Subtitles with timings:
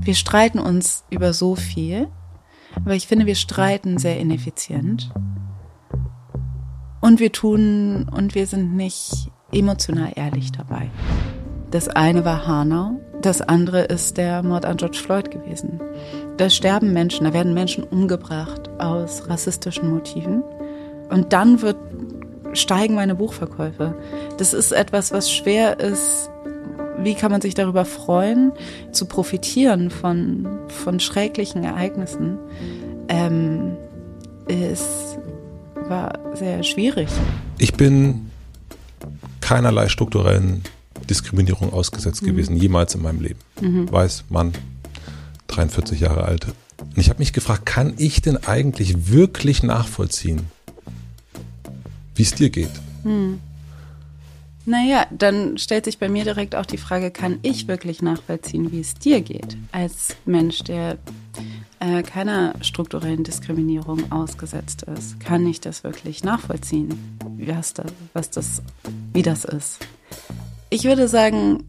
[0.00, 2.08] wir streiten uns über so viel,
[2.76, 5.10] aber ich finde, wir streiten sehr ineffizient.
[7.00, 10.90] Und wir tun, und wir sind nicht emotional ehrlich dabei.
[11.70, 15.80] Das eine war Hanau, das andere ist der Mord an George Floyd gewesen.
[16.36, 20.42] Da sterben Menschen, da werden Menschen umgebracht aus rassistischen Motiven.
[21.10, 21.76] Und dann wird,
[22.52, 23.96] steigen meine Buchverkäufe.
[24.36, 26.30] Das ist etwas, was schwer ist.
[26.98, 28.52] Wie kann man sich darüber freuen,
[28.92, 32.38] zu profitieren von, von schrecklichen Ereignissen?
[33.08, 33.76] Ähm,
[34.46, 35.16] es
[35.88, 37.08] war sehr schwierig.
[37.58, 38.30] Ich bin
[39.40, 40.62] keinerlei strukturellen
[41.08, 42.26] Diskriminierung ausgesetzt mhm.
[42.26, 43.40] gewesen, jemals in meinem Leben.
[43.60, 43.90] Mhm.
[43.90, 44.52] Weiß Mann,
[45.48, 46.46] 43 Jahre alt.
[46.80, 50.42] Und ich habe mich gefragt, kann ich denn eigentlich wirklich nachvollziehen,
[52.14, 52.70] wie es dir geht?
[53.04, 53.40] Mhm.
[54.66, 58.80] Naja, dann stellt sich bei mir direkt auch die Frage, kann ich wirklich nachvollziehen, wie
[58.80, 60.96] es dir geht, als Mensch, der
[61.80, 65.20] äh, keiner strukturellen Diskriminierung ausgesetzt ist?
[65.20, 68.62] Kann ich das wirklich nachvollziehen, was das, was das,
[69.12, 69.86] wie das ist?
[70.70, 71.64] Ich würde sagen.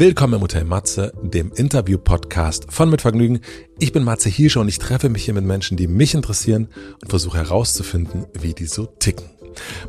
[0.00, 3.40] Willkommen im Hotel Matze, dem Interview-Podcast von Mit Vergnügen.
[3.80, 6.68] Ich bin Matze Hirsche und ich treffe mich hier mit Menschen, die mich interessieren
[7.02, 9.28] und versuche herauszufinden, wie die so ticken.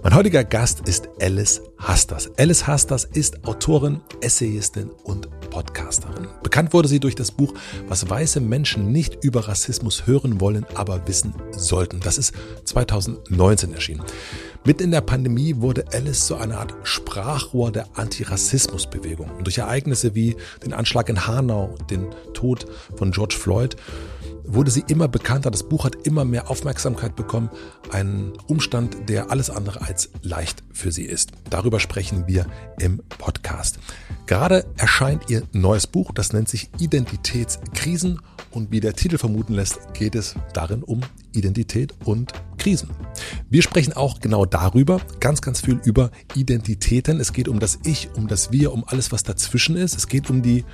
[0.02, 2.32] Mein heutiger Gast ist Alice Hastas.
[2.40, 6.28] Alice Hastas ist Autorin, Essayistin und Podcasterin.
[6.42, 7.54] Bekannt wurde sie durch das Buch
[7.88, 12.00] Was weiße Menschen nicht über Rassismus hören wollen, aber wissen sollten.
[12.00, 12.34] Das ist
[12.66, 14.02] 2019 erschienen.
[14.66, 19.30] Mitten in der Pandemie wurde Alice zu einer Art Sprachrohr der Antirassismusbewegung.
[19.32, 20.36] Und durch Ereignisse wie
[20.66, 22.66] den Anschlag in Hanau, den Tod
[22.98, 23.78] von George Floyd,
[24.44, 25.50] wurde sie immer bekannter.
[25.50, 27.50] Das Buch hat immer mehr Aufmerksamkeit bekommen.
[27.92, 31.32] Ein Umstand, der alles andere als leicht für sie ist.
[31.50, 32.46] Darüber sprechen wir
[32.80, 33.80] im Podcast.
[34.26, 38.20] Gerade erscheint ihr neues Buch, das nennt sich Identitätskrisen
[38.52, 41.02] und wie der Titel vermuten lässt, geht es darin um
[41.34, 42.90] Identität und Krisen.
[43.50, 47.20] Wir sprechen auch genau darüber, ganz, ganz viel über Identitäten.
[47.20, 49.96] Es geht um das Ich, um das Wir, um alles, was dazwischen ist.
[49.96, 50.66] Es geht um die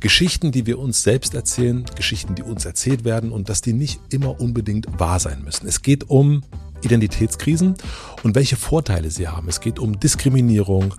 [0.00, 4.00] Geschichten, die wir uns selbst erzählen, Geschichten, die uns erzählt werden und dass die nicht
[4.10, 5.66] immer unbedingt wahr sein müssen.
[5.66, 6.42] Es geht um
[6.82, 7.74] Identitätskrisen
[8.22, 9.48] und welche Vorteile sie haben.
[9.48, 10.94] Es geht um Diskriminierung,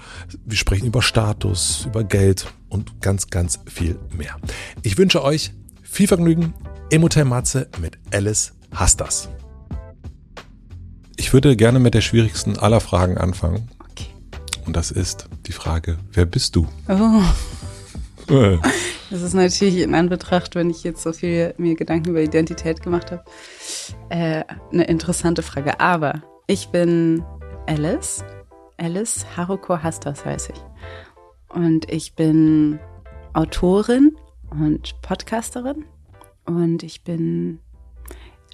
[0.46, 4.36] wir sprechen über Status, über Geld und ganz, ganz viel mehr.
[4.84, 5.54] Ich wünsche euch
[5.90, 6.54] viel Vergnügen
[6.90, 9.30] im Hotel Matze mit Alice Hastas.
[11.18, 13.70] Ich würde gerne mit der schwierigsten aller Fragen anfangen.
[13.92, 14.08] Okay.
[14.66, 16.68] Und das ist die Frage, wer bist du?
[16.88, 17.22] Oh.
[19.12, 23.12] Das ist natürlich in Anbetracht, wenn ich jetzt so viel mir Gedanken über Identität gemacht
[23.12, 23.24] habe,
[24.10, 25.80] äh, eine interessante Frage.
[25.80, 27.24] Aber ich bin
[27.66, 28.24] Alice.
[28.78, 30.62] Alice Haruko Hastas heiße ich.
[31.56, 32.80] Und ich bin
[33.34, 34.16] Autorin
[34.52, 35.86] und Podcasterin.
[36.46, 37.60] Und ich bin,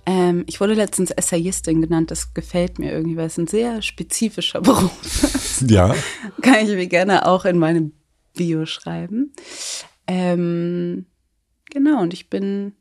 [0.06, 2.11] ähm, ich wurde letztens Essayistin genannt.
[2.11, 5.69] Das gefällt mir irgendwie, weil es ein sehr spezifischer Beruf ist.
[5.69, 5.95] Ja.
[6.41, 7.94] Kann ich mir gerne auch in meinem
[8.33, 9.33] Bio schreiben.
[10.07, 11.06] Ähm,
[11.69, 12.73] genau, und ich bin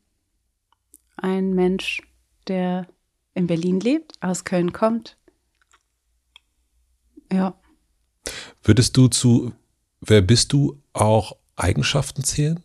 [1.17, 2.01] ein Mensch,
[2.47, 2.87] der
[3.33, 5.17] in Berlin lebt, aus Köln kommt.
[7.31, 7.59] Ja.
[8.63, 9.53] Würdest du zu,
[10.01, 12.61] wer bist du, auch Eigenschaften zählen?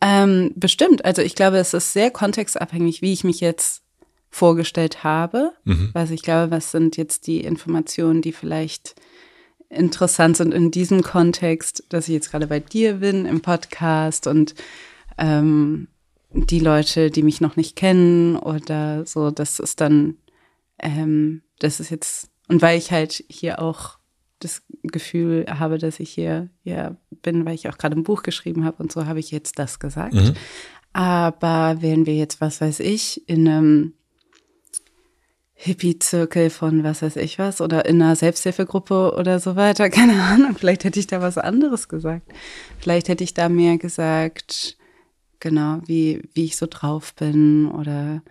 [0.00, 1.04] Ähm, bestimmt.
[1.04, 3.82] Also ich glaube, es ist sehr kontextabhängig, wie ich mich jetzt
[4.30, 5.52] vorgestellt habe.
[5.64, 5.90] Mhm.
[5.94, 8.94] Also ich glaube, was sind jetzt die Informationen, die vielleicht
[9.68, 14.54] interessant sind in diesem Kontext, dass ich jetzt gerade bei dir bin im Podcast und
[15.18, 15.88] ähm,
[16.30, 20.18] die Leute, die mich noch nicht kennen oder so, das ist dann,
[20.78, 23.98] ähm, das ist jetzt, und weil ich halt hier auch
[24.38, 28.64] das Gefühl habe, dass ich hier, hier bin, weil ich auch gerade ein Buch geschrieben
[28.64, 30.14] habe und so habe ich jetzt das gesagt.
[30.14, 30.34] Mhm.
[30.92, 33.92] Aber wären wir jetzt, was weiß ich, in einem
[35.58, 39.88] Hippie-Zirkel von was weiß ich was oder in einer Selbsthilfegruppe oder so weiter.
[39.90, 42.30] Keine Ahnung, vielleicht hätte ich da was anderes gesagt.
[42.78, 44.76] Vielleicht hätte ich da mehr gesagt,
[45.40, 48.22] genau, wie, wie ich so drauf bin oder,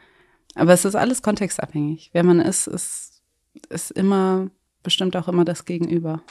[0.54, 2.12] aber es ist alles kontextabhängig.
[2.14, 3.24] Wer man ist, ist,
[3.70, 4.52] ist immer,
[4.86, 6.22] bestimmt auch immer das Gegenüber.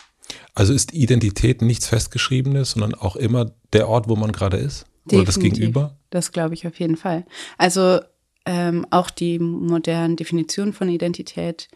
[0.54, 4.86] Also ist Identität nichts Festgeschriebenes, sondern auch immer der Ort, wo man gerade ist?
[5.04, 5.18] Definitiv.
[5.18, 5.98] Oder das Gegenüber?
[6.10, 7.26] Das glaube ich auf jeden Fall.
[7.58, 8.00] Also
[8.46, 11.68] ähm, auch die modernen Definitionen von Identität.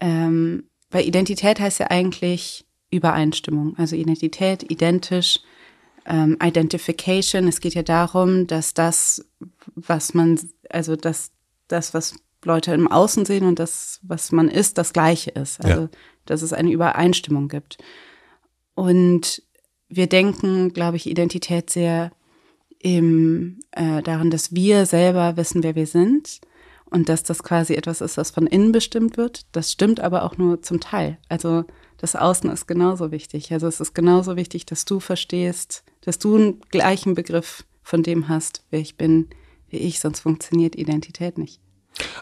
[0.00, 3.76] Ähm, weil Identität heißt ja eigentlich Übereinstimmung.
[3.78, 5.40] Also Identität, identisch,
[6.06, 7.48] ähm, Identification.
[7.48, 9.24] Es geht ja darum, dass das,
[9.74, 10.38] was man,
[10.68, 11.32] also dass
[11.68, 15.64] das, was Leute im Außen sehen und das, was man ist, das Gleiche ist.
[15.64, 15.88] Also, ja.
[16.26, 17.78] dass es eine Übereinstimmung gibt.
[18.74, 19.42] Und
[19.88, 22.12] wir denken, glaube ich, Identität sehr
[22.78, 26.40] im, äh, daran, dass wir selber wissen, wer wir sind
[26.86, 29.46] und dass das quasi etwas ist, was von innen bestimmt wird.
[29.52, 31.18] Das stimmt aber auch nur zum Teil.
[31.28, 31.64] Also
[31.96, 33.52] das Außen ist genauso wichtig.
[33.52, 38.28] Also es ist genauso wichtig, dass du verstehst, dass du einen gleichen Begriff von dem
[38.28, 39.28] hast, wer ich bin,
[39.68, 41.60] wie ich, sonst funktioniert Identität nicht.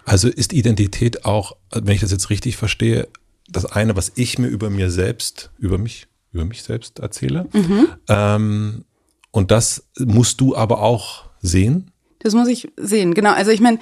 [0.05, 3.09] Also ist Identität auch, wenn ich das jetzt richtig verstehe,
[3.49, 7.49] das eine, was ich mir über mir selbst, über mich, über mich selbst erzähle.
[7.53, 7.89] Mhm.
[8.09, 8.85] Ähm,
[9.31, 11.91] und das musst du aber auch sehen?
[12.21, 13.33] Das muss ich sehen, genau.
[13.33, 13.79] Also ich meine,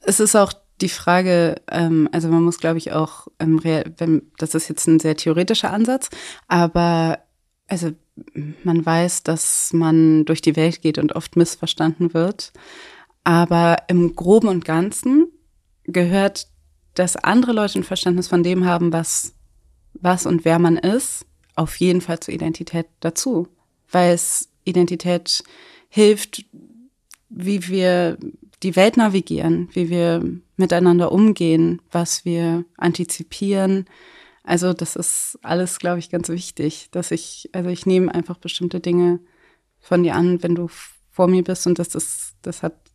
[0.00, 4.54] es ist auch die Frage, ähm, also man muss, glaube ich, auch, ähm, wenn, das
[4.54, 6.10] ist jetzt ein sehr theoretischer Ansatz,
[6.48, 7.18] aber
[7.68, 7.92] also
[8.64, 12.52] man weiß, dass man durch die Welt geht und oft missverstanden wird.
[13.30, 15.28] Aber im Groben und Ganzen
[15.84, 16.48] gehört,
[16.94, 19.36] dass andere Leute ein Verständnis von dem haben, was,
[19.92, 23.46] was und wer man ist, auf jeden Fall zur Identität dazu.
[23.88, 25.44] Weil es Identität
[25.88, 26.44] hilft,
[27.28, 28.18] wie wir
[28.64, 33.84] die Welt navigieren, wie wir miteinander umgehen, was wir antizipieren.
[34.42, 38.80] Also das ist alles, glaube ich, ganz wichtig, dass ich, also ich nehme einfach bestimmte
[38.80, 39.20] Dinge
[39.78, 40.66] von dir an, wenn du
[41.12, 42.89] vor mir bist und das ist, das hat.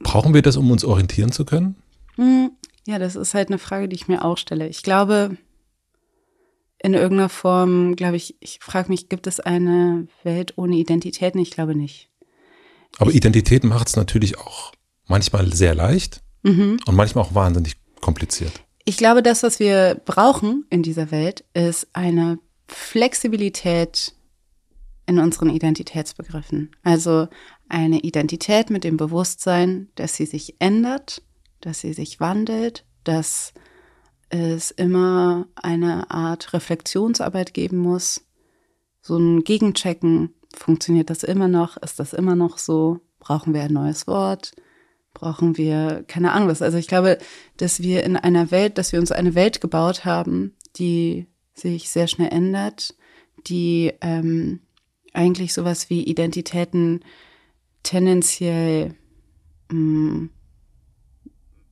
[0.00, 1.76] Brauchen wir das, um uns orientieren zu können?
[2.16, 2.50] Hm,
[2.86, 4.68] ja, das ist halt eine Frage, die ich mir auch stelle.
[4.68, 5.36] Ich glaube,
[6.78, 11.40] in irgendeiner Form, glaube ich, ich frage mich, gibt es eine Welt ohne Identitäten?
[11.40, 12.10] Ich glaube nicht.
[12.98, 14.72] Aber ich, Identität macht es natürlich auch
[15.06, 16.78] manchmal sehr leicht mhm.
[16.86, 18.52] und manchmal auch wahnsinnig kompliziert.
[18.84, 22.38] Ich glaube, das, was wir brauchen in dieser Welt, ist eine
[22.68, 24.14] Flexibilität
[25.06, 26.70] in unseren Identitätsbegriffen.
[26.82, 27.28] Also
[27.68, 31.22] eine Identität mit dem Bewusstsein, dass sie sich ändert,
[31.60, 33.52] dass sie sich wandelt, dass
[34.28, 38.24] es immer eine Art Reflexionsarbeit geben muss,
[39.00, 43.72] so ein Gegenchecken, funktioniert das immer noch, ist das immer noch so, brauchen wir ein
[43.72, 44.52] neues Wort,
[45.14, 46.62] brauchen wir keine Ahnung was.
[46.62, 47.18] Also ich glaube,
[47.56, 52.06] dass wir in einer Welt, dass wir uns eine Welt gebaut haben, die sich sehr
[52.06, 52.94] schnell ändert,
[53.46, 54.60] die ähm,
[55.12, 57.00] eigentlich sowas wie Identitäten
[57.86, 58.94] tendenziell
[59.70, 60.30] mh, mm,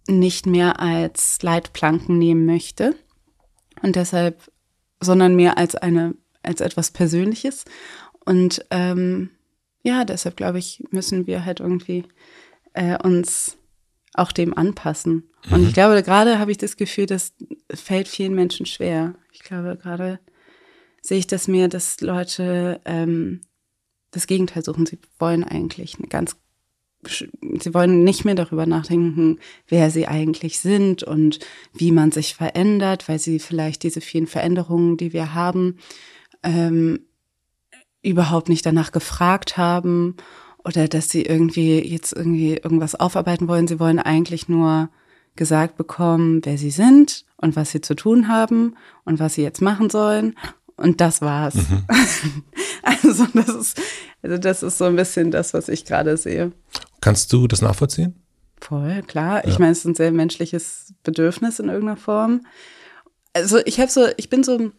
[0.09, 2.95] nicht mehr als Leitplanken nehmen möchte
[3.83, 4.51] und deshalb,
[5.01, 7.65] sondern mehr als eine, als etwas Persönliches.
[8.25, 9.31] Und ähm,
[9.83, 12.05] ja, deshalb glaube ich, müssen wir halt irgendwie
[12.75, 13.57] äh, uns
[14.13, 15.31] auch dem anpassen.
[15.51, 15.69] Und mhm.
[15.69, 17.35] ich glaube, gerade habe ich das Gefühl, das
[17.73, 19.15] fällt vielen Menschen schwer.
[19.33, 20.21] Ich glaube, gerade
[21.03, 23.41] sehe ich das mehr, dass Leute ähm,
[24.15, 24.87] das Gegenteil suchen.
[24.87, 26.37] Sie wollen eigentlich eine ganz
[27.61, 29.39] sie wollen nicht mehr darüber nachdenken,
[29.69, 31.39] wer sie eigentlich sind und
[31.75, 35.77] wie man sich verändert, weil sie vielleicht diese vielen Veränderungen, die wir haben,
[36.43, 37.01] ähm,
[38.03, 40.17] überhaupt nicht danach gefragt haben
[40.65, 43.69] oder dass sie irgendwie jetzt irgendwie irgendwas aufarbeiten wollen.
[43.69, 44.91] Sie wollen eigentlich nur
[45.37, 49.63] gesagt bekommen, wer sie sind und was sie zu tun haben und was sie jetzt
[49.63, 50.37] machen sollen.
[50.77, 51.55] Und das war's.
[51.55, 51.85] Mhm.
[53.03, 53.81] also das ist,
[54.23, 56.53] also das ist so ein bisschen das, was ich gerade sehe.
[57.01, 58.15] Kannst du das nachvollziehen?
[58.61, 59.45] Voll, klar.
[59.45, 59.51] Ja.
[59.51, 62.47] Ich meine, es ist ein sehr menschliches Bedürfnis in irgendeiner Form.
[63.33, 64.71] Also ich habe so, ich bin so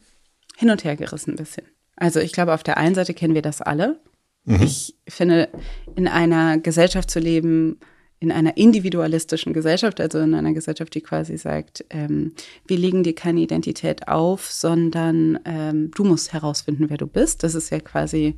[0.57, 1.65] hin und her gerissen ein bisschen.
[1.95, 3.99] Also ich glaube, auf der einen Seite kennen wir das alle.
[4.45, 4.61] Mhm.
[4.61, 5.49] Ich finde,
[5.95, 7.79] in einer Gesellschaft zu leben,
[8.19, 12.33] in einer individualistischen Gesellschaft, also in einer Gesellschaft, die quasi sagt, ähm,
[12.65, 17.43] wir legen dir keine Identität auf, sondern ähm, du musst herausfinden, wer du bist.
[17.43, 18.35] Das ist ja quasi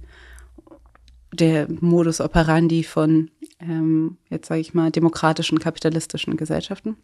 [1.32, 3.30] der Modus operandi von,
[3.60, 6.98] ähm, jetzt sage ich mal, demokratischen, kapitalistischen Gesellschaften.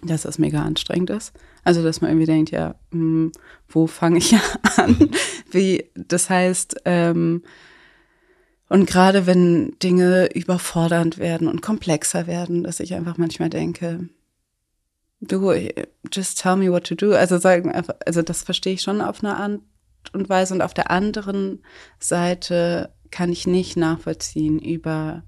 [0.00, 1.32] Dass das mega anstrengend ist.
[1.64, 3.32] Also, dass man irgendwie denkt, ja, mh, hm,
[3.68, 4.32] wo fange ich
[4.76, 5.10] an?
[5.50, 7.42] Wie, das heißt, ähm,
[8.68, 14.08] und gerade wenn Dinge überfordernd werden und komplexer werden, dass ich einfach manchmal denke,
[15.20, 15.52] du,
[16.12, 17.12] just tell me what to do.
[17.12, 19.60] Also sagen einfach, also das verstehe ich schon auf eine Art
[20.12, 20.54] und Weise.
[20.54, 21.62] Und auf der anderen
[21.98, 25.22] Seite kann ich nicht nachvollziehen, über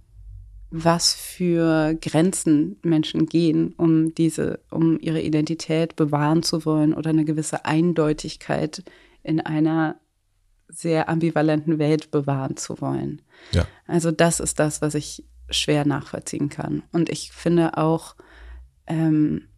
[0.70, 7.25] was für Grenzen Menschen gehen, um diese, um ihre Identität bewahren zu wollen oder eine
[7.25, 8.85] gewisse Eindeutigkeit
[9.25, 9.97] in einer
[10.68, 13.23] sehr ambivalenten Welt bewahren zu wollen.
[13.52, 13.66] Ja.
[13.87, 16.82] Also das ist das, was ich schwer nachvollziehen kann.
[16.92, 18.16] Und ich finde auch,
[18.87, 19.49] ähm,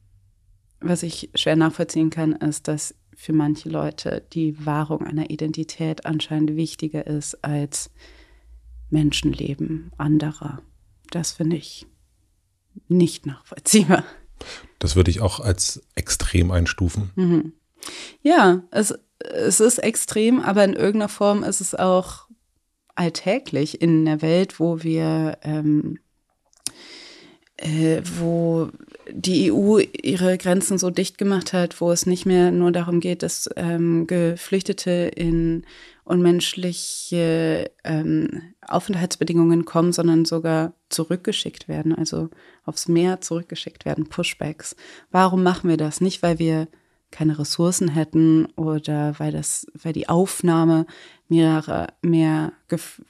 [0.80, 6.56] was ich schwer nachvollziehen kann, ist, dass für manche Leute die Wahrung einer Identität anscheinend
[6.56, 7.90] wichtiger ist als
[8.90, 10.62] Menschenleben anderer.
[11.10, 11.86] Das finde ich
[12.88, 14.04] nicht nachvollziehbar.
[14.78, 17.10] Das würde ich auch als extrem einstufen.
[17.14, 17.52] Mhm.
[18.22, 22.28] Ja, es, es ist extrem, aber in irgendeiner Form ist es auch
[22.94, 25.99] alltäglich in der Welt, wo wir, ähm,
[27.56, 28.70] äh, wo
[29.11, 33.22] die EU ihre Grenzen so dicht gemacht hat, wo es nicht mehr nur darum geht,
[33.22, 35.64] dass ähm, Geflüchtete in
[36.04, 42.28] unmenschliche ähm, Aufenthaltsbedingungen kommen, sondern sogar zurückgeschickt werden, also
[42.64, 44.76] aufs Meer zurückgeschickt werden, Pushbacks.
[45.11, 46.00] Warum machen wir das?
[46.00, 46.68] Nicht, weil wir
[47.12, 50.87] keine Ressourcen hätten oder weil das, weil die Aufnahme
[51.28, 52.52] mehrerer, mehr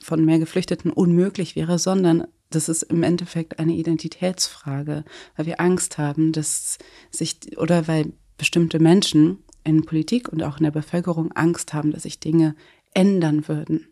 [0.00, 5.04] von mehr Geflüchteten unmöglich wäre, sondern das ist im Endeffekt eine Identitätsfrage,
[5.36, 6.78] weil wir Angst haben, dass
[7.10, 12.02] sich oder weil bestimmte Menschen in Politik und auch in der Bevölkerung Angst haben, dass
[12.02, 12.54] sich Dinge
[12.94, 13.88] ändern würden.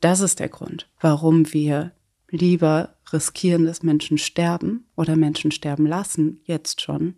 [0.00, 1.92] Das ist der Grund, warum wir
[2.28, 7.14] lieber riskieren, dass Menschen sterben oder Menschen sterben lassen, jetzt schon,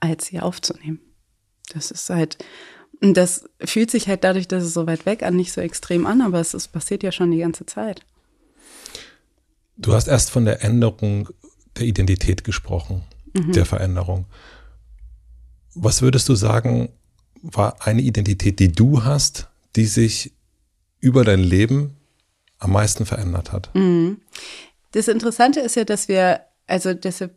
[0.00, 1.00] als sie aufzunehmen.
[1.74, 2.38] Das ist halt,
[3.00, 6.20] das fühlt sich halt dadurch, dass es so weit weg an, nicht so extrem an,
[6.20, 8.04] aber es ist, passiert ja schon die ganze Zeit.
[9.76, 11.28] Du hast erst von der Änderung
[11.76, 13.02] der Identität gesprochen,
[13.32, 13.52] mhm.
[13.52, 14.26] der Veränderung.
[15.74, 16.90] Was würdest du sagen,
[17.40, 20.32] war eine Identität, die du hast, die sich
[21.00, 21.96] über dein Leben
[22.58, 23.74] am meisten verändert hat?
[23.74, 24.20] Mhm.
[24.92, 27.34] Das Interessante ist ja, dass wir, also deshalb,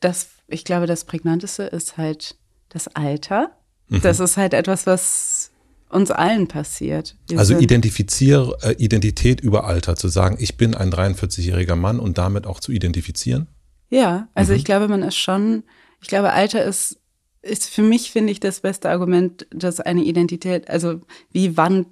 [0.00, 2.36] das, ich glaube, das Prägnanteste ist halt
[2.68, 3.50] das Alter.
[3.88, 4.02] Mhm.
[4.02, 5.50] Das ist halt etwas, was
[5.90, 7.16] uns allen passiert.
[7.28, 12.18] Wir also identifiziere äh, Identität über Alter, zu sagen, ich bin ein 43-jähriger Mann und
[12.18, 13.48] damit auch zu identifizieren?
[13.88, 14.58] Ja, also mhm.
[14.58, 15.64] ich glaube, man ist schon,
[16.02, 16.98] ich glaube, Alter ist
[17.40, 21.00] ist für mich, finde ich, das beste Argument, dass eine Identität, also
[21.32, 21.86] wie wann,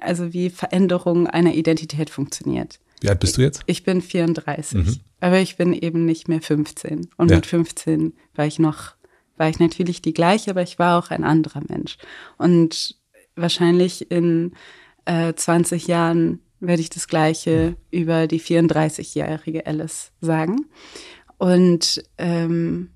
[0.00, 2.80] also wie Veränderung einer Identität funktioniert.
[3.00, 3.62] Wie alt bist du jetzt?
[3.66, 4.96] Ich bin 34, mhm.
[5.20, 7.08] aber ich bin eben nicht mehr 15.
[7.16, 7.36] Und ja.
[7.36, 8.94] mit 15 war ich noch,
[9.40, 11.96] war ich natürlich die gleiche, aber ich war auch ein anderer Mensch.
[12.36, 12.94] Und
[13.34, 14.52] wahrscheinlich in
[15.06, 20.66] äh, 20 Jahren werde ich das Gleiche über die 34-jährige Alice sagen.
[21.38, 22.90] Und ähm,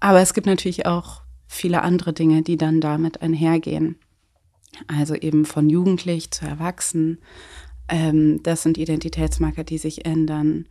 [0.00, 3.96] aber es gibt natürlich auch viele andere Dinge, die dann damit einhergehen.
[4.88, 7.18] Also eben von jugendlich zu erwachsen.
[7.88, 10.68] Ähm, das sind Identitätsmarker, die sich ändern.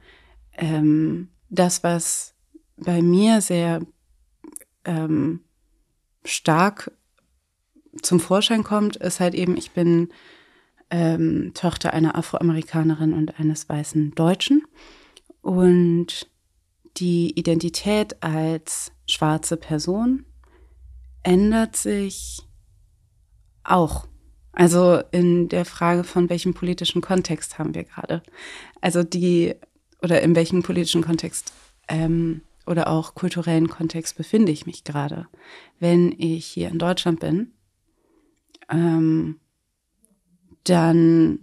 [0.57, 2.33] Ähm, das, was
[2.77, 3.81] bei mir sehr
[4.85, 5.41] ähm,
[6.23, 6.91] stark
[8.01, 10.09] zum Vorschein kommt, ist halt eben, ich bin
[10.89, 14.63] ähm, Tochter einer Afroamerikanerin und eines weißen Deutschen.
[15.41, 16.29] Und
[16.97, 20.25] die Identität als schwarze Person
[21.23, 22.41] ändert sich
[23.63, 24.07] auch.
[24.53, 28.23] Also in der Frage von welchem politischen Kontext haben wir gerade.
[28.79, 29.55] Also die,
[30.01, 31.51] oder in welchem politischen Kontext
[31.89, 35.27] ähm, oder auch kulturellen Kontext befinde ich mich gerade.
[35.79, 37.51] Wenn ich hier in Deutschland bin,
[38.69, 39.39] ähm,
[40.63, 41.39] dann,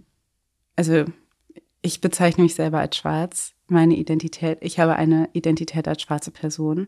[0.75, 1.05] also
[1.81, 6.87] ich bezeichne mich selber als schwarz, meine Identität, ich habe eine Identität als schwarze Person.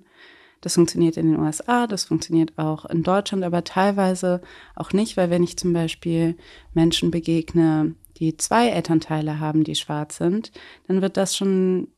[0.61, 4.41] Das funktioniert in den USA, das funktioniert auch in Deutschland, aber teilweise
[4.75, 6.37] auch nicht, weil wenn ich zum Beispiel
[6.73, 10.51] Menschen begegne, die zwei Elternteile haben, die schwarz sind,
[10.87, 11.89] dann wird das schon,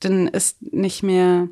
[0.00, 1.48] dann ist nicht mehr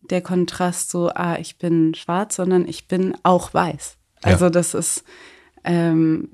[0.00, 3.96] der Kontrast so, ah, ich bin schwarz, sondern ich bin auch weiß.
[4.22, 4.50] Also ja.
[4.50, 5.04] das ist,
[5.64, 6.30] ähm,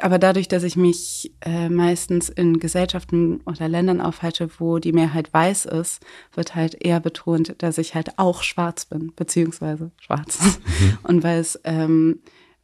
[0.00, 5.32] aber dadurch, dass ich mich äh, meistens in Gesellschaften oder Ländern aufhalte, wo die Mehrheit
[5.32, 6.00] weiß ist,
[6.34, 10.38] wird halt eher betont, dass ich halt auch schwarz bin, beziehungsweise schwarz.
[10.40, 10.98] Mhm.
[11.02, 12.20] Und weil es, ähm,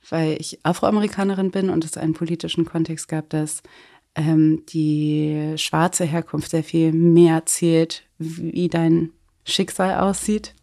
[0.09, 3.63] weil ich Afroamerikanerin bin und es einen politischen Kontext gab, dass
[4.15, 9.11] ähm, die schwarze Herkunft sehr viel mehr zählt, wie dein
[9.45, 10.55] Schicksal aussieht,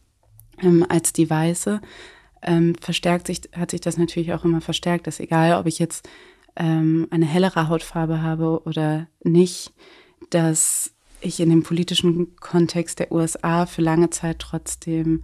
[0.61, 1.81] ähm, als die weiße.
[2.43, 6.09] Ähm, verstärkt sich, hat sich das natürlich auch immer verstärkt, dass egal, ob ich jetzt
[6.55, 9.73] ähm, eine hellere Hautfarbe habe oder nicht,
[10.29, 15.23] dass ich in dem politischen Kontext der USA für lange Zeit trotzdem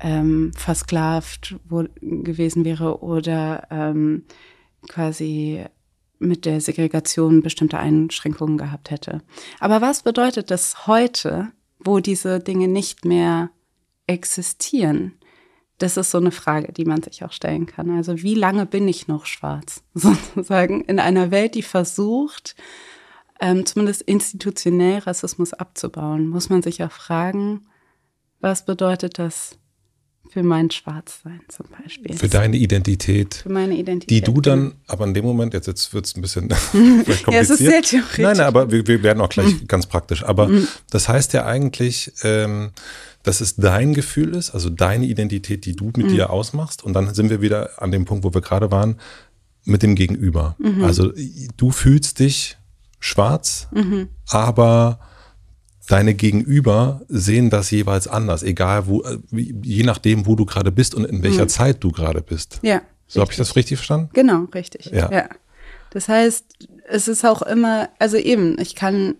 [0.00, 1.56] ähm, versklavt
[2.00, 4.24] gewesen wäre oder ähm,
[4.88, 5.64] quasi
[6.18, 9.22] mit der Segregation bestimmte Einschränkungen gehabt hätte.
[9.58, 11.52] Aber was bedeutet das heute,
[11.84, 13.50] wo diese Dinge nicht mehr
[14.06, 15.18] existieren?
[15.78, 17.90] Das ist so eine Frage, die man sich auch stellen kann.
[17.90, 19.82] Also wie lange bin ich noch schwarz?
[19.94, 22.54] Sozusagen in einer Welt, die versucht,
[23.40, 27.66] ähm, zumindest institutionell Rassismus abzubauen, muss man sich auch fragen,
[28.40, 29.58] was bedeutet das
[30.32, 32.16] für mein Schwarzsein zum Beispiel.
[32.16, 33.34] Für deine Identität.
[33.34, 34.10] Für meine Identität.
[34.10, 37.26] Die du dann, aber in dem Moment, jetzt, jetzt wird es ein bisschen kompliziert.
[37.30, 38.18] ja, es ist sehr theoretisch.
[38.18, 39.66] Nein, nein aber wir, wir werden auch gleich mhm.
[39.66, 40.24] ganz praktisch.
[40.24, 40.66] Aber mhm.
[40.88, 42.70] das heißt ja eigentlich, ähm,
[43.22, 46.08] dass es dein Gefühl ist, also deine Identität, die du mit mhm.
[46.08, 46.82] dir ausmachst.
[46.82, 48.98] Und dann sind wir wieder an dem Punkt, wo wir gerade waren,
[49.64, 50.56] mit dem Gegenüber.
[50.82, 51.12] Also
[51.56, 52.56] du fühlst dich
[52.98, 53.68] schwarz,
[54.28, 54.98] aber
[55.92, 60.94] deine Gegenüber sehen das jeweils anders, egal wo, äh, je nachdem, wo du gerade bist
[60.94, 61.48] und in welcher mhm.
[61.48, 62.60] Zeit du gerade bist.
[62.62, 62.80] Ja.
[63.06, 64.08] So habe ich das richtig verstanden?
[64.14, 64.86] Genau, richtig.
[64.86, 65.12] Ja.
[65.12, 65.28] ja.
[65.90, 66.46] Das heißt,
[66.88, 69.16] es ist auch immer, also eben, ich kann,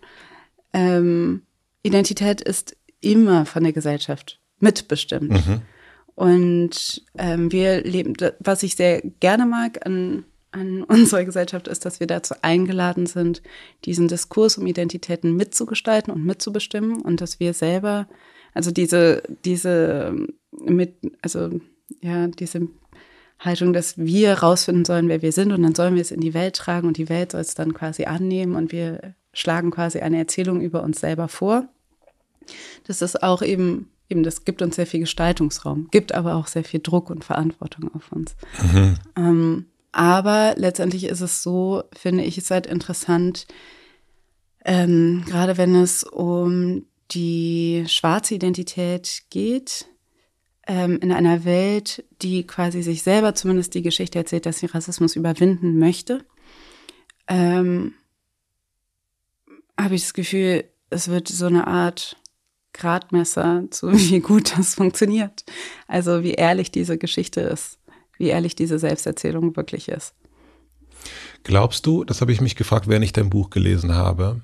[0.72, 1.42] ähm,
[1.82, 5.30] Identität ist immer von der Gesellschaft mitbestimmt.
[5.30, 5.62] Mhm.
[6.14, 12.00] Und ähm, wir leben, was ich sehr gerne mag an an unserer Gesellschaft ist, dass
[12.00, 13.42] wir dazu eingeladen sind,
[13.84, 18.06] diesen Diskurs um Identitäten mitzugestalten und mitzubestimmen und dass wir selber,
[18.54, 20.14] also diese, diese
[20.52, 21.50] mit, also
[22.00, 22.68] ja, diese
[23.38, 26.34] Haltung, dass wir rausfinden sollen, wer wir sind und dann sollen wir es in die
[26.34, 30.18] Welt tragen und die Welt soll es dann quasi annehmen und wir schlagen quasi eine
[30.18, 31.68] Erzählung über uns selber vor.
[32.86, 36.64] Das ist auch eben, eben, das gibt uns sehr viel Gestaltungsraum, gibt aber auch sehr
[36.64, 38.36] viel Druck und Verantwortung auf uns.
[38.72, 38.94] Mhm.
[39.16, 43.46] Ähm, aber letztendlich ist es so, finde ich es halt interessant,
[44.64, 49.86] ähm, gerade wenn es um die schwarze Identität geht,
[50.66, 55.16] ähm, in einer Welt, die quasi sich selber zumindest die Geschichte erzählt, dass sie Rassismus
[55.16, 56.24] überwinden möchte,
[57.28, 57.94] ähm,
[59.78, 62.16] habe ich das Gefühl, es wird so eine Art
[62.72, 65.44] Gradmesser zu, wie gut das funktioniert.
[65.86, 67.78] Also wie ehrlich diese Geschichte ist
[68.22, 70.14] wie ehrlich diese Selbsterzählung wirklich ist.
[71.42, 74.40] Glaubst du, das habe ich mich gefragt, während ich dein Buch gelesen habe,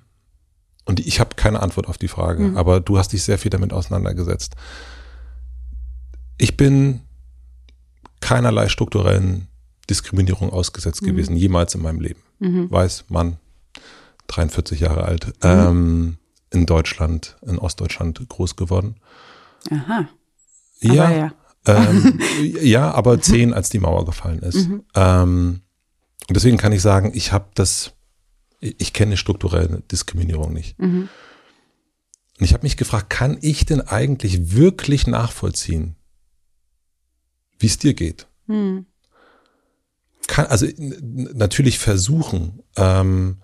[0.85, 2.56] und ich habe keine Antwort auf die Frage, mhm.
[2.56, 4.56] aber du hast dich sehr viel damit auseinandergesetzt.
[6.38, 7.02] Ich bin
[8.20, 9.47] keinerlei strukturellen
[9.88, 11.06] Diskriminierung ausgesetzt mhm.
[11.08, 12.20] gewesen, jemals in meinem Leben.
[12.40, 12.70] Mhm.
[12.70, 13.37] Weiß, Mann,
[14.26, 15.32] 43 Jahre alt, mhm.
[15.42, 16.18] ähm,
[16.50, 18.97] in Deutschland, in Ostdeutschland groß geworden.
[19.70, 20.08] Aha.
[20.80, 21.32] Ja, ja,
[21.68, 22.20] ähm,
[22.62, 24.68] ja, aber zehn, als die Mauer gefallen ist.
[24.68, 24.84] Mhm.
[24.94, 25.60] Ähm,
[26.30, 27.92] deswegen kann ich sagen, ich habe das,
[28.60, 30.78] ich kenne strukturelle Diskriminierung nicht.
[30.78, 31.09] Mhm.
[32.38, 35.96] Und ich habe mich gefragt, kann ich denn eigentlich wirklich nachvollziehen,
[37.59, 38.28] wie es dir geht?
[38.46, 38.87] Mhm.
[40.28, 43.38] Kann, also natürlich versuchen, ähm,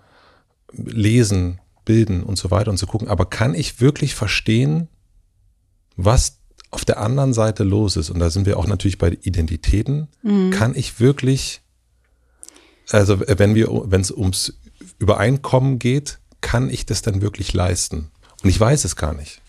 [0.71, 4.87] lesen, bilden und so weiter und zu so gucken, aber kann ich wirklich verstehen,
[5.95, 6.39] was
[6.71, 10.51] auf der anderen Seite los ist, und da sind wir auch natürlich bei Identitäten, mhm.
[10.51, 11.61] kann ich wirklich,
[12.89, 14.59] also wenn wir, wenn es ums
[14.99, 18.11] Übereinkommen geht, kann ich das dann wirklich leisten?
[18.43, 19.41] Und ich weiß es gar nicht.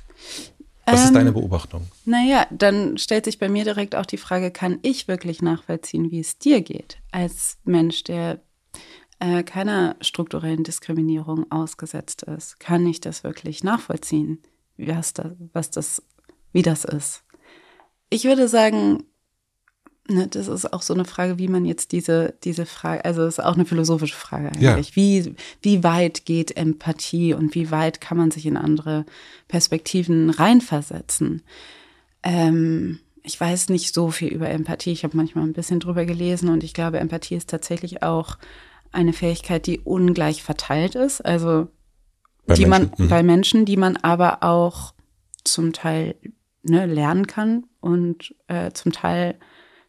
[0.87, 1.89] Was ähm, ist deine Beobachtung?
[2.05, 6.21] Naja, dann stellt sich bei mir direkt auch die Frage, kann ich wirklich nachvollziehen, wie
[6.21, 8.41] es dir geht, als Mensch, der
[9.19, 12.61] äh, keiner strukturellen Diskriminierung ausgesetzt ist?
[12.61, 14.41] Kann ich das wirklich nachvollziehen,
[14.77, 16.03] was, da, was das
[16.57, 17.23] wie das ist.
[18.09, 19.05] Ich würde sagen,
[20.09, 23.35] ne, das ist auch so eine Frage, wie man jetzt diese, diese Frage, also es
[23.35, 24.89] ist auch eine philosophische Frage eigentlich.
[24.89, 24.97] Ja.
[24.97, 29.05] Wie, wie weit geht Empathie und wie weit kann man sich in andere
[29.49, 31.43] Perspektiven reinversetzen?
[32.23, 34.93] Ähm, ich weiß nicht so viel über Empathie.
[34.93, 38.39] Ich habe manchmal ein bisschen drüber gelesen und ich glaube, Empathie ist tatsächlich auch
[38.93, 41.21] eine Fähigkeit, die ungleich verteilt ist.
[41.21, 41.69] Also
[42.47, 42.91] bei die Menschen.
[42.97, 43.11] man mhm.
[43.11, 44.95] bei Menschen, die man aber auch
[45.45, 46.15] zum Teil
[46.69, 49.39] ne, lernen kann und äh, zum Teil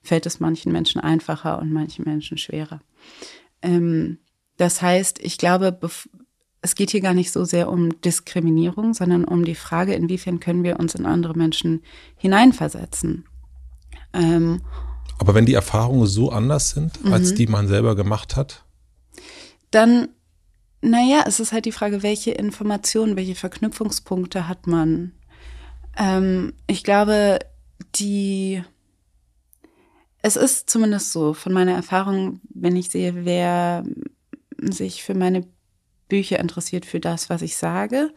[0.02, 2.80] fällt es manchen Menschen einfacher und manchen Menschen schwerer.
[3.62, 4.20] Ähm,
[4.58, 5.78] das heißt, ich glaube,
[6.62, 10.63] es geht hier gar nicht so sehr um Diskriminierung, sondern um die Frage, inwiefern können
[10.63, 11.84] wir uns in andere Menschen
[12.16, 13.26] hineinversetzen.
[14.13, 14.62] Ähm,
[15.20, 17.36] Aber wenn die Erfahrungen so anders sind, als mhm.
[17.36, 18.66] die man selber gemacht hat?
[19.72, 20.10] Dann,
[20.82, 25.12] naja, es ist halt die Frage, welche Informationen, welche Verknüpfungspunkte hat man
[25.98, 27.40] ähm, ich glaube,
[27.96, 28.64] die,
[30.22, 33.84] es ist zumindest so, von meiner Erfahrung, wenn ich sehe, wer
[34.60, 35.46] sich für meine
[36.08, 38.12] Bücher interessiert, für das, was ich sage,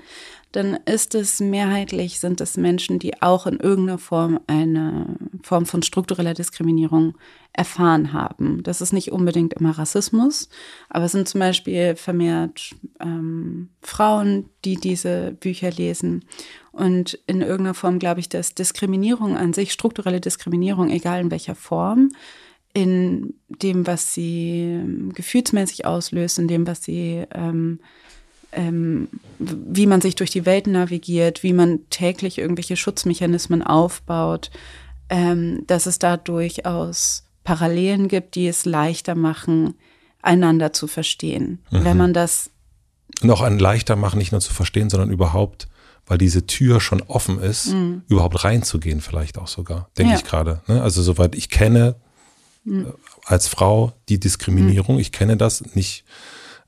[0.53, 5.83] dann ist es mehrheitlich, sind es Menschen, die auch in irgendeiner Form eine Form von
[5.83, 7.15] struktureller Diskriminierung
[7.53, 8.63] erfahren haben.
[8.63, 10.49] Das ist nicht unbedingt immer Rassismus,
[10.89, 16.25] aber es sind zum Beispiel vermehrt ähm, Frauen, die diese Bücher lesen.
[16.73, 21.55] Und in irgendeiner Form glaube ich, dass Diskriminierung an sich, strukturelle Diskriminierung, egal in welcher
[21.55, 22.11] Form,
[22.73, 27.81] in dem, was sie ähm, gefühlsmäßig auslöst, in dem, was sie ähm,
[28.53, 34.51] ähm, wie man sich durch die Welt navigiert, wie man täglich irgendwelche Schutzmechanismen aufbaut,
[35.09, 39.75] ähm, dass es da durchaus Parallelen gibt, die es leichter machen,
[40.21, 41.61] einander zu verstehen.
[41.71, 41.85] Mhm.
[41.85, 42.51] Wenn man das
[43.23, 45.69] noch ein leichter machen, nicht nur zu verstehen, sondern überhaupt
[46.11, 48.03] weil diese Tür schon offen ist, mhm.
[48.09, 50.19] überhaupt reinzugehen, vielleicht auch sogar, denke ja.
[50.19, 50.61] ich gerade.
[50.67, 50.83] Ne?
[50.83, 51.95] Also soweit ich kenne
[52.65, 52.93] mhm.
[53.25, 55.01] als Frau die Diskriminierung, mhm.
[55.01, 56.05] ich kenne das nicht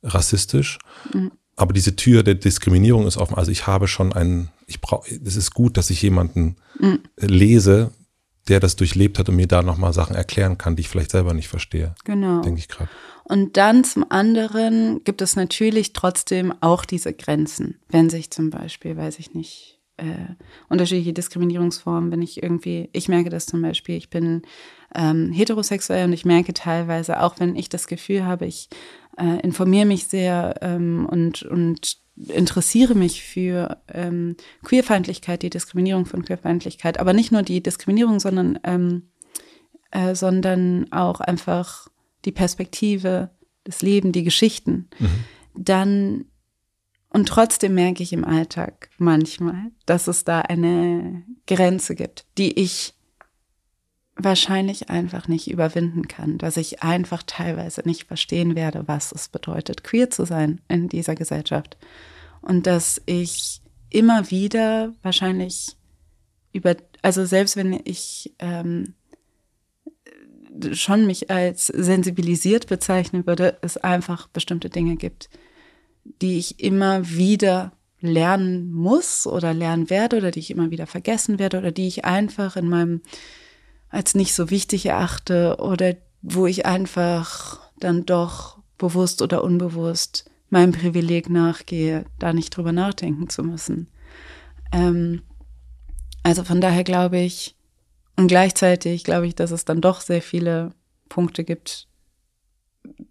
[0.02, 0.78] rassistisch,
[1.12, 1.32] mhm.
[1.56, 3.36] aber diese Tür der Diskriminierung ist offen.
[3.36, 7.00] Also ich habe schon einen, ich brauche, es ist gut, dass ich jemanden mhm.
[7.18, 7.92] lese,
[8.48, 11.32] der das durchlebt hat und mir da nochmal Sachen erklären kann, die ich vielleicht selber
[11.32, 11.94] nicht verstehe.
[12.04, 12.42] Genau.
[12.42, 12.90] Denke ich gerade.
[13.24, 18.96] Und dann zum anderen gibt es natürlich trotzdem auch diese Grenzen, wenn sich zum Beispiel,
[18.96, 20.34] weiß ich nicht, äh,
[20.68, 24.42] unterschiedliche Diskriminierungsformen, wenn ich irgendwie, ich merke das zum Beispiel, ich bin
[24.94, 28.68] ähm, heterosexuell und ich merke teilweise, auch wenn ich das Gefühl habe, ich
[29.18, 36.24] äh, informiere mich sehr ähm, und, und interessiere mich für ähm, Queerfeindlichkeit, die Diskriminierung von
[36.24, 39.10] Queerfeindlichkeit, aber nicht nur die Diskriminierung, sondern, ähm,
[39.90, 41.88] äh, sondern auch einfach
[42.24, 43.30] die Perspektive,
[43.64, 45.24] das Leben, die Geschichten, mhm.
[45.54, 46.24] dann
[47.14, 52.94] und trotzdem merke ich im Alltag manchmal, dass es da eine Grenze gibt, die ich
[54.24, 59.84] wahrscheinlich einfach nicht überwinden kann, dass ich einfach teilweise nicht verstehen werde, was es bedeutet,
[59.84, 61.76] queer zu sein in dieser Gesellschaft.
[62.40, 65.76] Und dass ich immer wieder wahrscheinlich
[66.52, 68.94] über, also selbst wenn ich ähm,
[70.72, 75.30] schon mich als sensibilisiert bezeichnen würde, es einfach bestimmte Dinge gibt,
[76.04, 81.38] die ich immer wieder lernen muss oder lernen werde oder die ich immer wieder vergessen
[81.38, 83.00] werde oder die ich einfach in meinem
[83.92, 90.72] als nicht so wichtig erachte oder wo ich einfach dann doch bewusst oder unbewusst meinem
[90.72, 93.88] Privileg nachgehe, da nicht drüber nachdenken zu müssen.
[94.72, 95.22] Ähm,
[96.22, 97.54] also von daher glaube ich,
[98.16, 100.72] und gleichzeitig glaube ich, dass es dann doch sehr viele
[101.08, 101.88] Punkte gibt,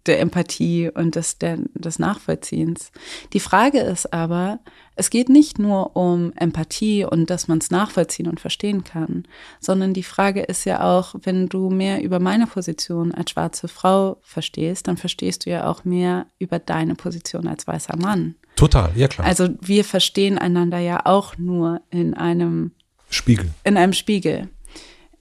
[0.06, 2.92] der Empathie und des, der, des Nachvollziehens.
[3.32, 4.60] Die Frage ist aber,
[4.94, 9.24] es geht nicht nur um Empathie und dass man es nachvollziehen und verstehen kann,
[9.60, 14.18] sondern die Frage ist ja auch, wenn du mehr über meine Position als schwarze Frau
[14.22, 18.34] verstehst, dann verstehst du ja auch mehr über deine Position als weißer Mann.
[18.56, 19.26] Total, ja klar.
[19.26, 22.72] Also wir verstehen einander ja auch nur in einem
[23.08, 23.48] Spiegel.
[23.64, 24.48] In einem Spiegel.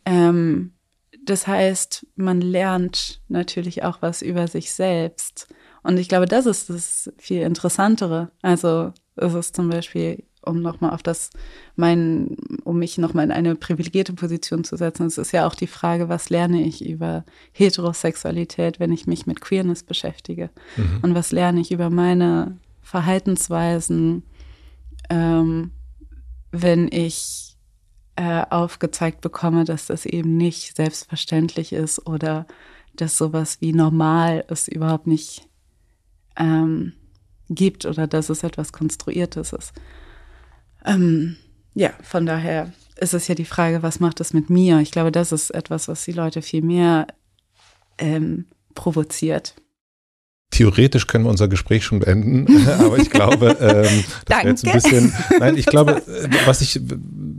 [0.05, 0.73] Ähm,
[1.23, 5.47] das heißt, man lernt natürlich auch was über sich selbst.
[5.84, 8.31] Und ich glaube, das ist das viel Interessantere.
[8.41, 11.29] Also es ist zum Beispiel, um nochmal auf das,
[11.75, 15.67] mein, um mich nochmal in eine privilegierte Position zu setzen, es ist ja auch die
[15.67, 20.49] Frage, was lerne ich über Heterosexualität, wenn ich mich mit Queerness beschäftige?
[20.77, 20.99] Mhm.
[21.03, 24.23] Und was lerne ich über meine Verhaltensweisen,
[25.10, 25.71] ähm,
[26.51, 27.55] wenn ich
[28.15, 32.45] äh, aufgezeigt bekomme, dass das eben nicht selbstverständlich ist oder
[32.95, 35.47] dass sowas wie normal es überhaupt nicht
[36.38, 36.93] ähm,
[37.55, 39.73] gibt oder dass es etwas Konstruiertes ist.
[40.85, 41.37] Ähm,
[41.73, 44.79] ja, von daher ist es ja die Frage, was macht es mit mir?
[44.79, 47.07] Ich glaube, das ist etwas, was die Leute viel mehr
[47.97, 49.55] ähm, provoziert.
[50.51, 54.73] Theoretisch können wir unser Gespräch schon beenden, aber ich glaube, ähm, das wäre jetzt ein
[54.73, 55.13] bisschen.
[55.39, 56.01] Nein, ich glaube,
[56.45, 56.81] was ich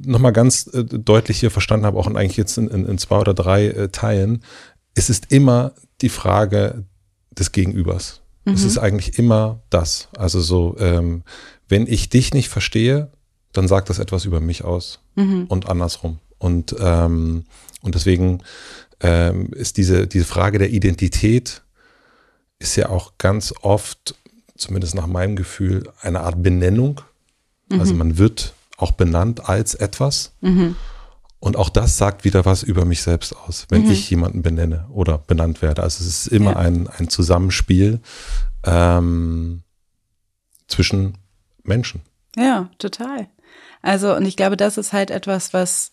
[0.05, 3.19] nochmal ganz äh, deutlich hier verstanden habe, auch in, eigentlich jetzt in, in, in zwei
[3.19, 4.43] oder drei äh, Teilen,
[4.95, 6.85] es ist immer die Frage
[7.31, 8.22] des Gegenübers.
[8.45, 8.55] Mhm.
[8.55, 10.09] Es ist eigentlich immer das.
[10.17, 11.23] Also so, ähm,
[11.69, 13.11] wenn ich dich nicht verstehe,
[13.53, 15.47] dann sagt das etwas über mich aus mhm.
[15.49, 16.19] und andersrum.
[16.39, 17.45] Und, ähm,
[17.83, 18.43] und deswegen
[19.01, 21.63] ähm, ist diese, diese Frage der Identität
[22.59, 24.15] ist ja auch ganz oft,
[24.57, 27.01] zumindest nach meinem Gefühl, eine Art Benennung.
[27.69, 27.81] Also mhm.
[27.81, 30.33] Also man wird auch benannt als etwas.
[30.41, 30.77] Mhm.
[31.43, 33.91] Und auch das sagt wieder was über mich selbst aus, wenn mhm.
[33.91, 35.83] ich jemanden benenne oder benannt werde.
[35.83, 36.59] Also es ist immer ja.
[36.59, 37.99] ein, ein Zusammenspiel
[38.65, 39.65] ähm,
[40.69, 41.19] zwischen
[41.65, 42.03] Menschen.
[42.37, 43.27] Ja, total.
[43.83, 45.91] Also, und ich glaube, das ist halt etwas, was,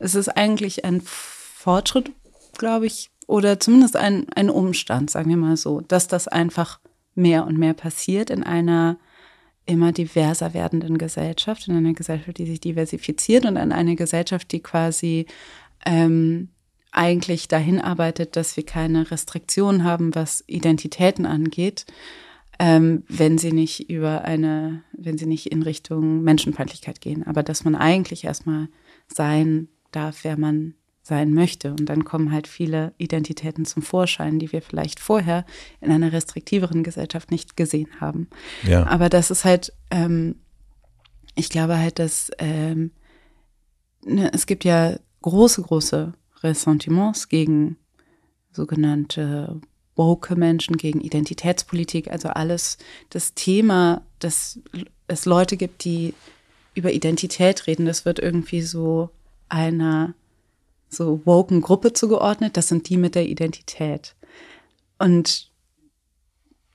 [0.00, 2.10] es ist eigentlich ein Fortschritt,
[2.58, 6.80] glaube ich, oder zumindest ein, ein Umstand, sagen wir mal so, dass das einfach
[7.14, 8.96] mehr und mehr passiert in einer
[9.66, 14.60] immer diverser werdenden Gesellschaft, in einer Gesellschaft, die sich diversifiziert und in eine Gesellschaft, die
[14.60, 15.26] quasi
[15.86, 16.48] ähm,
[16.90, 21.86] eigentlich dahin arbeitet, dass wir keine Restriktionen haben, was Identitäten angeht,
[22.58, 27.64] ähm, wenn sie nicht über eine, wenn sie nicht in Richtung Menschenfeindlichkeit gehen, aber dass
[27.64, 28.68] man eigentlich erstmal
[29.08, 31.70] sein darf, wer man sein möchte.
[31.72, 35.44] Und dann kommen halt viele Identitäten zum Vorschein, die wir vielleicht vorher
[35.80, 38.28] in einer restriktiveren Gesellschaft nicht gesehen haben.
[38.62, 38.86] Ja.
[38.86, 40.36] Aber das ist halt, ähm,
[41.34, 42.92] ich glaube halt, dass ähm,
[44.04, 47.76] ne, es gibt ja große, große Ressentiments gegen
[48.52, 49.60] sogenannte
[49.96, 52.78] woke Menschen, gegen Identitätspolitik, also alles
[53.10, 54.60] das Thema, dass
[55.06, 56.14] es Leute gibt, die
[56.74, 59.10] über Identität reden, das wird irgendwie so
[59.48, 60.14] einer
[60.92, 62.56] so woken Gruppe zugeordnet.
[62.56, 64.14] Das sind die mit der Identität.
[64.98, 65.50] Und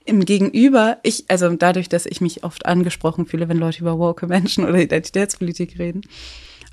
[0.06, 4.28] im Gegenüber, ich, also dadurch, dass ich mich oft angesprochen fühle, wenn Leute über woke
[4.28, 6.02] Menschen oder Identitätspolitik reden,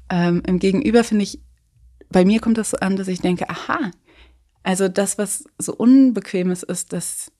[0.08, 1.40] ähm, im Gegenüber finde ich,
[2.10, 3.90] bei mir kommt das so an, dass ich denke, aha,
[4.62, 7.32] also das, was so unbequem ist, ist, dass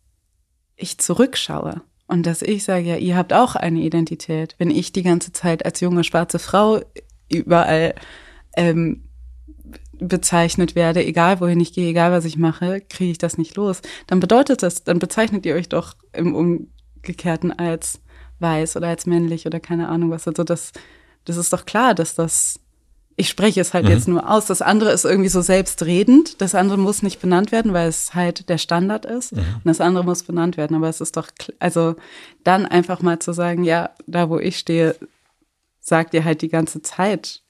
[0.77, 4.57] ich zurückschaue und dass ich sage, ja, ihr habt auch eine Identität.
[4.59, 6.81] Wenn ich die ganze Zeit als junge schwarze Frau
[7.31, 7.95] überall
[8.57, 9.04] ähm,
[10.09, 13.83] bezeichnet werde, egal wohin ich gehe, egal was ich mache, kriege ich das nicht los.
[14.07, 18.01] Dann bedeutet das, dann bezeichnet ihr euch doch im Umgekehrten als
[18.41, 20.29] weiß oder als männlich oder keine Ahnung was.
[20.29, 20.73] Also das,
[21.25, 22.61] das ist doch klar, dass das
[23.17, 23.91] ich spreche es halt mhm.
[23.93, 24.47] jetzt nur aus.
[24.47, 26.41] Das andere ist irgendwie so selbstredend.
[26.41, 29.33] Das andere muss nicht benannt werden, weil es halt der Standard ist.
[29.33, 29.39] Mhm.
[29.39, 30.77] Und das andere muss benannt werden.
[30.77, 31.29] Aber es ist doch,
[31.61, 31.95] also
[32.43, 34.97] dann einfach mal zu sagen, ja, da wo ich stehe,
[35.81, 37.43] sagt ihr halt die ganze Zeit,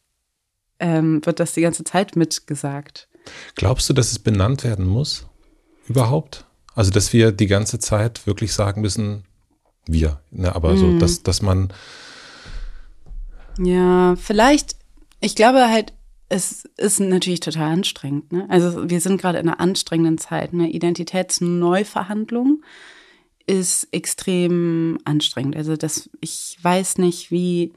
[0.78, 3.08] ähm, wird das die ganze Zeit mitgesagt.
[3.54, 5.26] Glaubst du, dass es benannt werden muss?
[5.88, 6.46] Überhaupt?
[6.74, 9.24] Also, dass wir die ganze Zeit wirklich sagen müssen,
[9.86, 10.78] wir, ne, aber mhm.
[10.78, 11.72] so, dass, dass man.
[13.58, 14.76] Ja, vielleicht
[15.24, 15.94] ich glaube halt,
[16.28, 18.30] es ist natürlich total anstrengend.
[18.30, 18.46] Ne?
[18.50, 20.52] Also wir sind gerade in einer anstrengenden Zeit.
[20.52, 22.62] Eine Identitätsneuverhandlung
[23.46, 25.56] ist extrem anstrengend.
[25.56, 27.72] Also das, ich weiß nicht, wie,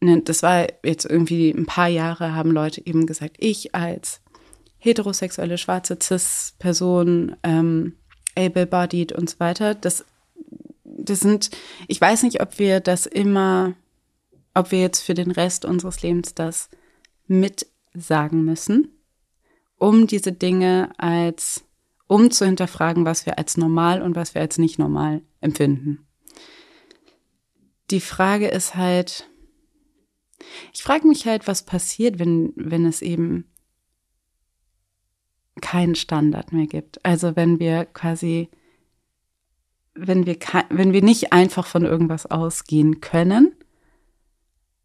[0.00, 4.20] das war jetzt irgendwie ein paar Jahre, haben Leute eben gesagt, ich als
[4.78, 7.96] heterosexuelle schwarze Cis-Person, ähm,
[8.36, 10.04] able-bodied und so weiter, das,
[10.84, 11.50] das sind,
[11.88, 13.74] ich weiß nicht, ob wir das immer
[14.56, 16.70] ob wir jetzt für den Rest unseres Lebens das
[17.26, 18.90] mitsagen müssen,
[19.76, 21.64] um diese Dinge als,
[22.06, 26.06] um zu hinterfragen, was wir als normal und was wir als nicht normal empfinden.
[27.90, 29.28] Die Frage ist halt,
[30.72, 33.44] ich frage mich halt, was passiert, wenn, wenn es eben
[35.60, 37.04] keinen Standard mehr gibt.
[37.04, 38.48] Also wenn wir quasi,
[39.94, 40.36] wenn wir,
[40.70, 43.52] wenn wir nicht einfach von irgendwas ausgehen können,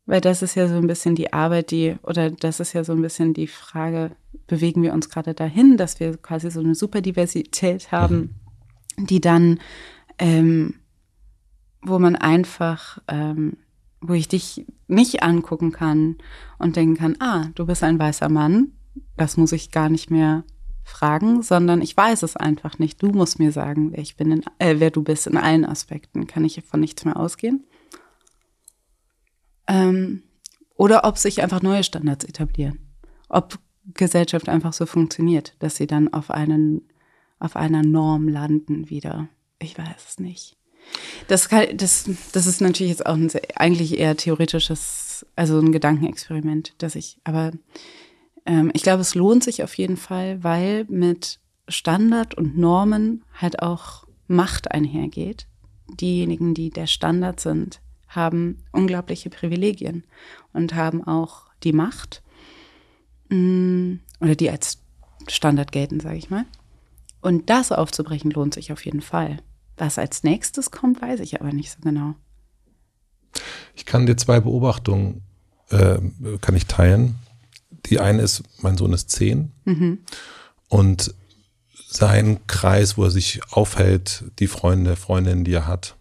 [0.06, 2.93] weil das ist ja so ein bisschen die Arbeit, die, oder das ist ja so
[2.93, 4.12] ein bisschen die Frage,
[4.47, 8.36] bewegen wir uns gerade dahin, dass wir quasi so eine Superdiversität haben,
[8.97, 9.06] mhm.
[9.08, 9.60] die dann,
[10.19, 10.76] ähm,
[11.82, 13.58] wo man einfach, ähm,
[14.02, 16.18] wo ich dich nicht angucken kann
[16.58, 18.74] und denken kann, ah, du bist ein weißer Mann,
[19.16, 20.44] das muss ich gar nicht mehr
[20.84, 23.02] fragen, sondern ich weiß es einfach nicht.
[23.02, 26.28] Du musst mir sagen, wer ich bin, in, äh, wer du bist in allen Aspekten.
[26.28, 27.66] Kann ich von nichts mehr ausgehen?
[29.68, 30.24] Ähm,
[30.76, 32.80] oder ob sich einfach neue Standards etablieren.
[33.30, 33.60] Ob
[33.94, 36.82] Gesellschaft einfach so funktioniert, dass sie dann auf einen,
[37.40, 39.30] auf einer Norm landen wieder.
[39.60, 40.58] Ich weiß es nicht.
[41.28, 46.74] Das, kann, das, das ist natürlich jetzt auch ein eigentlich eher theoretisches, also ein Gedankenexperiment,
[46.80, 47.52] dass ich, aber
[48.46, 53.62] ähm, ich glaube, es lohnt sich auf jeden Fall, weil mit Standard und Normen halt
[53.62, 55.48] auch Macht einhergeht.
[55.89, 60.06] Diejenigen, die der Standard sind, haben unglaubliche Privilegien
[60.54, 62.22] und haben auch die Macht
[63.30, 64.80] mm, oder die als
[65.28, 66.46] Standard gelten, sage ich mal.
[67.22, 69.38] Und das aufzubrechen lohnt sich auf jeden Fall.
[69.82, 72.13] Was als nächstes kommt, weiß ich aber nicht so genau.
[73.74, 75.24] Ich kann dir zwei Beobachtungen
[75.72, 75.98] äh,
[76.39, 77.15] kann ich teilen.
[77.88, 79.98] Die eine ist, mein Sohn ist zehn mhm.
[80.67, 81.15] und
[81.89, 85.96] sein Kreis, wo er sich aufhält, die Freunde, Freundinnen, die er hat,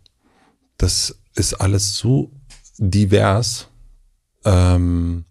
[0.77, 2.31] das ist alles so
[2.77, 3.69] divers.
[4.45, 5.25] Ähm,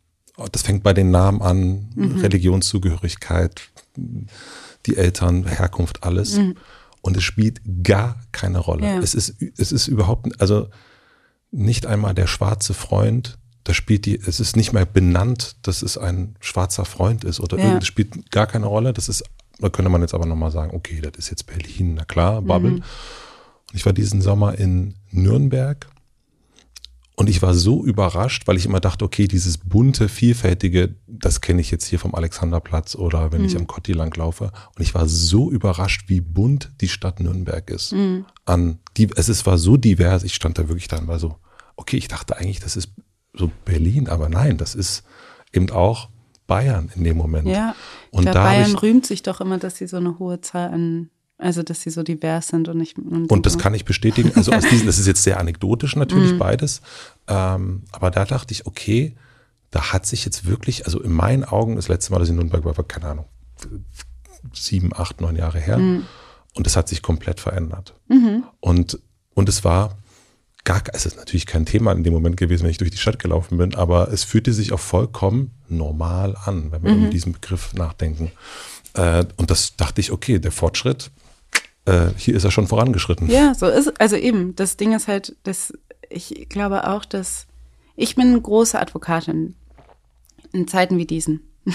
[0.51, 2.19] das fängt bei den Namen an, mhm.
[2.19, 3.61] Religionszugehörigkeit,
[3.95, 6.37] die Eltern, Herkunft, alles.
[6.37, 6.55] Mhm.
[7.01, 8.85] Und es spielt gar keine Rolle.
[8.85, 8.99] Ja.
[8.99, 10.67] Es ist, es ist überhaupt, also
[11.51, 15.97] nicht einmal der schwarze Freund, da spielt die, es ist nicht mehr benannt, dass es
[15.97, 17.77] ein schwarzer Freund ist oder ja.
[17.77, 18.93] es spielt gar keine Rolle.
[18.93, 19.23] Das ist,
[19.59, 22.71] da könnte man jetzt aber nochmal sagen, okay, das ist jetzt Berlin, na klar, Bubble.
[22.71, 22.83] Mhm.
[23.73, 25.87] Ich war diesen Sommer in Nürnberg
[27.19, 31.59] und ich war so überrascht, weil ich immer dachte, okay, dieses bunte, vielfältige, das kenne
[31.59, 33.47] ich jetzt hier vom Alexanderplatz oder wenn mhm.
[33.47, 34.53] ich am Kotti lang laufe.
[34.73, 37.91] Und ich war so überrascht, wie bunt die Stadt Nürnberg ist.
[37.91, 38.25] Mhm.
[38.45, 41.35] An die, es ist, war so divers, ich stand da wirklich da und war so,
[41.75, 42.93] okay, ich dachte eigentlich, das ist
[43.33, 45.03] so Berlin, aber nein, das ist
[45.51, 46.07] eben auch
[46.47, 47.49] Bayern in dem Moment.
[47.49, 47.75] Ja,
[48.11, 51.63] und glaub, Bayern rühmt sich doch immer, dass sie so eine hohe Zahl an also,
[51.63, 52.97] dass sie so divers sind und nicht.
[52.97, 54.33] Und, und das kann ich bestätigen.
[54.35, 56.37] Also, aus diesen, das ist jetzt sehr anekdotisch natürlich mhm.
[56.37, 56.81] beides.
[57.27, 59.15] Ähm, aber da dachte ich, okay,
[59.71, 62.37] da hat sich jetzt wirklich, also in meinen Augen, das letzte Mal, dass ich in
[62.37, 63.25] Nürnberg war, war keine Ahnung,
[64.53, 65.77] sieben, acht, neun Jahre her.
[65.77, 66.05] Mhm.
[66.55, 67.93] Und es hat sich komplett verändert.
[68.09, 68.43] Mhm.
[68.59, 68.99] Und,
[69.33, 69.97] und es war
[70.65, 73.17] gar, es ist natürlich kein Thema in dem Moment gewesen, wenn ich durch die Stadt
[73.17, 77.05] gelaufen bin, aber es fühlte sich auch vollkommen normal an, wenn wir mhm.
[77.05, 78.31] um diesen Begriff nachdenken.
[78.93, 81.11] Äh, und das dachte ich, okay, der Fortschritt,
[81.89, 83.29] äh, hier ist er schon vorangeschritten.
[83.29, 85.73] Ja, so ist, also eben, das Ding ist halt, dass
[86.09, 87.47] ich glaube auch, dass
[87.95, 89.55] ich bin eine große Advokatin
[90.53, 91.41] in Zeiten wie diesen.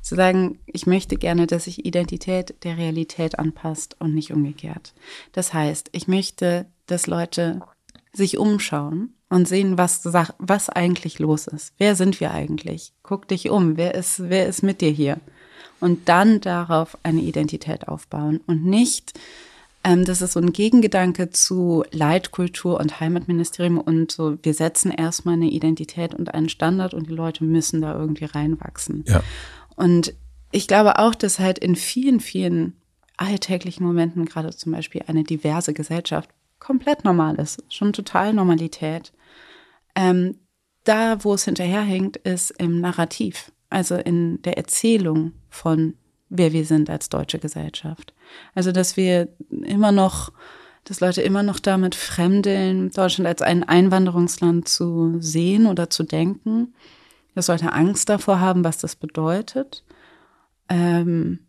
[0.00, 4.92] Zu sagen, ich möchte gerne, dass sich Identität der Realität anpasst und nicht umgekehrt.
[5.32, 7.62] Das heißt, ich möchte, dass Leute
[8.12, 11.72] sich umschauen und sehen, was, was eigentlich los ist.
[11.78, 12.92] Wer sind wir eigentlich?
[13.02, 13.76] Guck dich um.
[13.76, 15.20] Wer ist, wer ist mit dir hier?
[15.84, 19.12] Und dann darauf eine Identität aufbauen und nicht,
[19.84, 25.34] ähm, das ist so ein Gegengedanke zu Leitkultur und Heimatministerium und so, wir setzen erstmal
[25.34, 29.04] eine Identität und einen Standard und die Leute müssen da irgendwie reinwachsen.
[29.06, 29.22] Ja.
[29.76, 30.14] Und
[30.52, 32.80] ich glaube auch, dass halt in vielen, vielen
[33.18, 39.12] alltäglichen Momenten, gerade zum Beispiel eine diverse Gesellschaft, komplett normal ist, schon total Normalität.
[39.94, 40.38] Ähm,
[40.84, 45.94] da, wo es hinterherhängt, ist im Narrativ, also in der Erzählung von
[46.28, 48.14] wer wir sind als deutsche Gesellschaft.
[48.54, 50.32] Also, dass wir immer noch,
[50.84, 56.74] dass Leute immer noch damit fremdeln, Deutschland als ein Einwanderungsland zu sehen oder zu denken,
[57.34, 59.84] dass Leute Angst davor haben, was das bedeutet.
[60.68, 61.40] Ähm,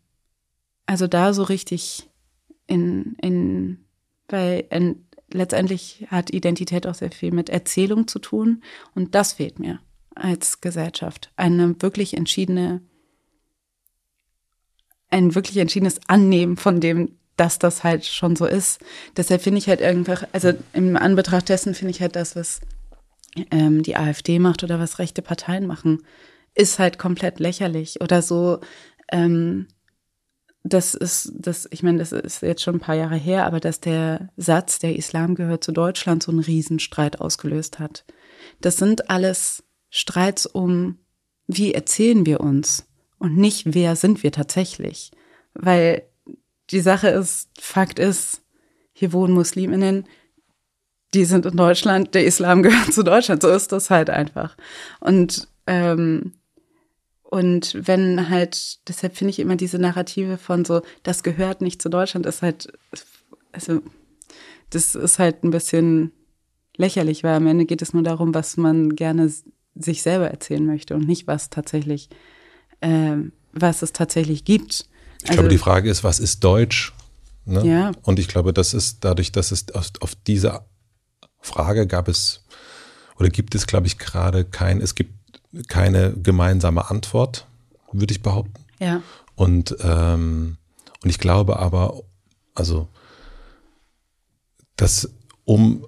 [0.85, 2.09] also da so richtig
[2.67, 3.85] in, in,
[4.27, 8.63] weil in, letztendlich hat Identität auch sehr viel mit Erzählung zu tun
[8.93, 9.79] und das fehlt mir
[10.15, 11.31] als Gesellschaft.
[11.35, 12.81] Eine wirklich entschiedene
[15.15, 18.79] ein wirklich entschiedenes Annehmen von dem, dass das halt schon so ist.
[19.15, 22.59] Deshalb finde ich halt einfach, also im Anbetracht dessen finde ich halt das, was
[23.49, 26.03] ähm, die AfD macht oder was rechte Parteien machen,
[26.53, 28.59] ist halt komplett lächerlich oder so.
[29.11, 29.67] Ähm,
[30.63, 33.79] das ist, das, ich meine, das ist jetzt schon ein paar Jahre her, aber dass
[33.79, 38.03] der Satz, der Islam gehört zu Deutschland, so einen Riesenstreit ausgelöst hat.
[38.61, 40.97] Das sind alles Streits um,
[41.47, 42.85] wie erzählen wir uns?
[43.25, 45.09] Und nicht, wer sind wir tatsächlich.
[45.55, 46.03] Weil
[46.69, 48.43] die Sache ist, Fakt ist,
[48.93, 50.05] hier wohnen Musliminnen,
[51.15, 54.55] die sind in Deutschland, der Islam gehört zu Deutschland, so ist das halt einfach.
[54.99, 56.33] Und, ähm,
[57.23, 61.89] und wenn halt, deshalb finde ich immer diese Narrative von so, das gehört nicht zu
[61.89, 62.71] Deutschland, ist halt,
[63.51, 63.81] also,
[64.69, 66.11] das ist halt ein bisschen
[66.77, 69.33] lächerlich, weil am Ende geht es nur darum, was man gerne
[69.73, 72.09] sich selber erzählen möchte und nicht, was tatsächlich
[72.85, 74.85] äh, was es tatsächlich gibt.
[75.21, 76.93] Ich also, glaube, die Frage ist, was ist Deutsch?
[77.45, 77.65] Ne?
[77.65, 77.91] Ja.
[78.03, 80.61] Und ich glaube, das ist dadurch, dass es auf, auf diese
[81.41, 82.43] Frage gab es
[83.17, 85.13] oder gibt es, glaube ich, gerade kein, es gibt
[85.67, 87.47] keine gemeinsame Antwort,
[87.91, 88.65] würde ich behaupten.
[88.79, 89.01] Ja.
[89.35, 90.57] Und, ähm,
[91.01, 92.01] und ich glaube aber,
[92.53, 92.89] also,
[94.75, 95.09] dass
[95.45, 95.87] um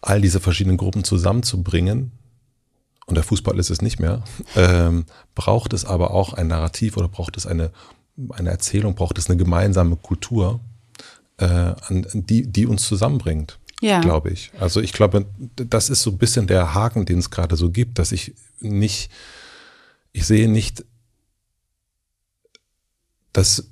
[0.00, 2.12] all diese verschiedenen Gruppen zusammenzubringen,
[3.08, 4.22] und der Fußball ist es nicht mehr,
[4.54, 7.70] ähm, braucht es aber auch ein Narrativ oder braucht es eine,
[8.30, 10.60] eine Erzählung, braucht es eine gemeinsame Kultur,
[11.38, 13.58] äh, an, die, die uns zusammenbringt.
[13.80, 14.00] Ja.
[14.00, 14.50] Glaube ich.
[14.60, 15.24] Also ich glaube,
[15.56, 19.10] das ist so ein bisschen der Haken, den es gerade so gibt, dass ich nicht,
[20.12, 20.84] ich sehe nicht,
[23.32, 23.70] dass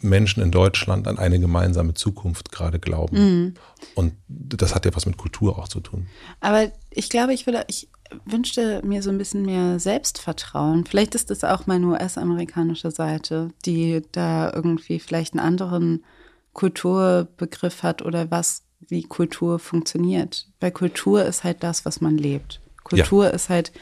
[0.00, 3.16] Menschen in Deutschland an eine gemeinsame Zukunft gerade glauben.
[3.16, 3.54] Mhm.
[3.94, 6.06] Und das hat ja was mit Kultur auch zu tun.
[6.40, 7.88] Aber ich glaube, ich will, ich,
[8.24, 10.84] wünschte mir so ein bisschen mehr Selbstvertrauen.
[10.84, 16.04] Vielleicht ist das auch meine US-amerikanische Seite, die da irgendwie vielleicht einen anderen
[16.52, 20.46] Kulturbegriff hat oder was, wie Kultur funktioniert.
[20.60, 22.60] Weil Kultur ist halt das, was man lebt.
[22.84, 23.30] Kultur ja.
[23.30, 23.72] ist halt,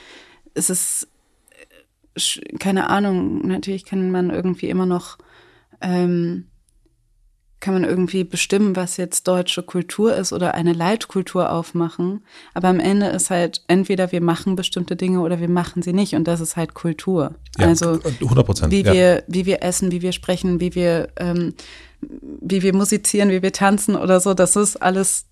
[0.55, 1.09] es ist,
[2.59, 5.19] keine Ahnung, natürlich kann man irgendwie immer noch
[5.83, 6.47] ähm,
[7.63, 12.25] kann man irgendwie bestimmen, was jetzt deutsche Kultur ist oder eine Leitkultur aufmachen.
[12.55, 16.15] Aber am Ende ist halt entweder wir machen bestimmte Dinge oder wir machen sie nicht
[16.15, 17.37] und das ist halt Kultur.
[17.59, 18.73] Ja, also 100 Prozent.
[18.73, 18.93] Wie ja.
[18.93, 21.55] wir, wie wir essen, wie wir sprechen, wie wir, ähm,
[22.01, 24.35] wie wir musizieren, wie wir tanzen oder so.
[24.35, 25.27] Das ist alles.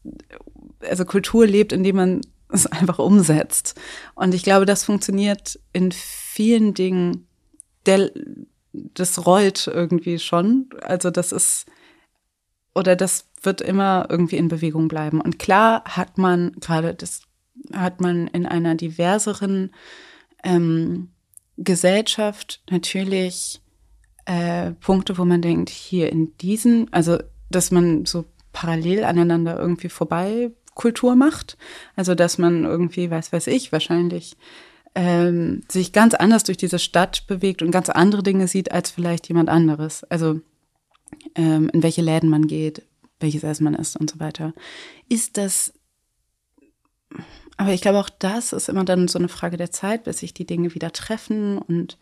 [0.89, 3.75] Also Kultur lebt, indem man es einfach umsetzt.
[4.15, 7.27] Und ich glaube, das funktioniert in vielen Dingen.
[7.87, 8.12] Der,
[8.73, 10.68] das rollt irgendwie schon.
[10.83, 11.66] Also das ist
[12.75, 15.21] oder das wird immer irgendwie in Bewegung bleiben.
[15.21, 17.23] Und klar hat man gerade das
[17.73, 19.75] hat man in einer diverseren
[20.45, 21.11] ähm,
[21.57, 23.61] Gesellschaft natürlich
[24.25, 27.18] äh, Punkte, wo man denkt, hier in diesen, also
[27.51, 31.59] dass man so parallel aneinander irgendwie vorbei Kultur macht.
[31.97, 34.37] Also dass man irgendwie, weiß weiß ich, wahrscheinlich
[34.95, 39.28] ähm, sich ganz anders durch diese Stadt bewegt und ganz andere Dinge sieht als vielleicht
[39.28, 40.05] jemand anderes.
[40.05, 40.41] Also
[41.34, 42.82] ähm, in welche Läden man geht,
[43.20, 44.53] welches Essen man isst und so weiter.
[45.09, 45.72] Ist das
[47.57, 50.32] aber ich glaube auch das ist immer dann so eine Frage der Zeit, bis sich
[50.32, 51.99] die Dinge wieder treffen und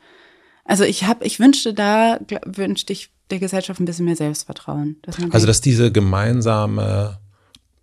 [0.69, 4.97] also ich habe, ich wünschte da, wünschte ich der Gesellschaft ein bisschen mehr Selbstvertrauen.
[5.03, 7.19] Dass also dass diese gemeinsame,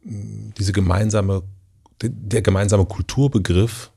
[0.03, 1.41] diese gemeinsame,
[2.01, 3.91] der gemeinsame Kulturbegriff,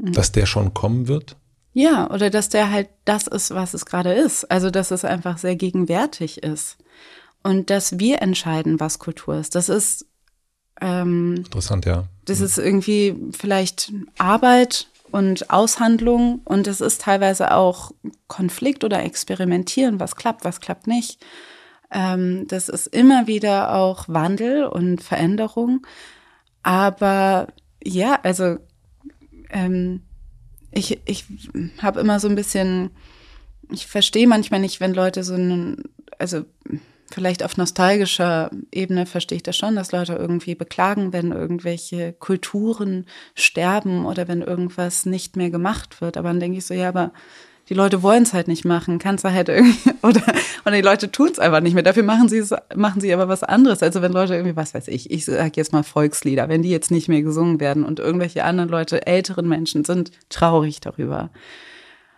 [0.00, 0.12] mhm.
[0.12, 1.36] dass der schon kommen wird?
[1.72, 4.50] Ja, oder dass der halt das ist, was es gerade ist.
[4.50, 6.78] Also dass es einfach sehr gegenwärtig ist.
[7.42, 9.54] Und dass wir entscheiden, was Kultur ist.
[9.54, 10.06] Das ist
[10.80, 12.04] ähm, interessant, ja.
[12.24, 17.92] Das ist irgendwie vielleicht Arbeit und Aushandlung und es ist teilweise auch
[18.28, 21.24] Konflikt oder Experimentieren, was klappt, was klappt nicht.
[21.90, 25.86] Ähm, das ist immer wieder auch Wandel und Veränderung.
[26.62, 27.48] Aber
[27.82, 28.58] ja, also
[29.52, 30.02] ähm,
[30.72, 31.24] ich, ich
[31.82, 32.90] habe immer so ein bisschen,
[33.70, 35.84] ich verstehe manchmal nicht, wenn Leute so einen,
[36.18, 36.44] also
[37.10, 43.06] vielleicht auf nostalgischer Ebene verstehe ich das schon, dass Leute irgendwie beklagen, wenn irgendwelche Kulturen
[43.34, 46.16] sterben oder wenn irgendwas nicht mehr gemacht wird.
[46.16, 47.12] Aber dann denke ich so, ja, aber
[47.70, 50.22] die Leute wollen es halt nicht machen, kannst du halt irgendwie, oder,
[50.66, 51.82] oder die Leute tun es einfach nicht mehr.
[51.82, 53.82] Dafür machen sie es, machen sie aber was anderes.
[53.82, 56.90] Also wenn Leute irgendwie, was weiß ich, ich sag jetzt mal Volkslieder, wenn die jetzt
[56.90, 61.30] nicht mehr gesungen werden und irgendwelche anderen Leute, älteren Menschen sind traurig darüber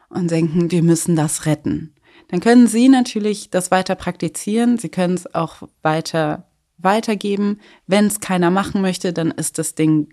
[0.08, 1.94] und denken, wir müssen das retten
[2.32, 4.78] dann können Sie natürlich das weiter praktizieren.
[4.78, 6.48] Sie können es auch weiter
[6.78, 7.60] weitergeben.
[7.86, 10.08] Wenn es keiner machen möchte, dann ist das Ding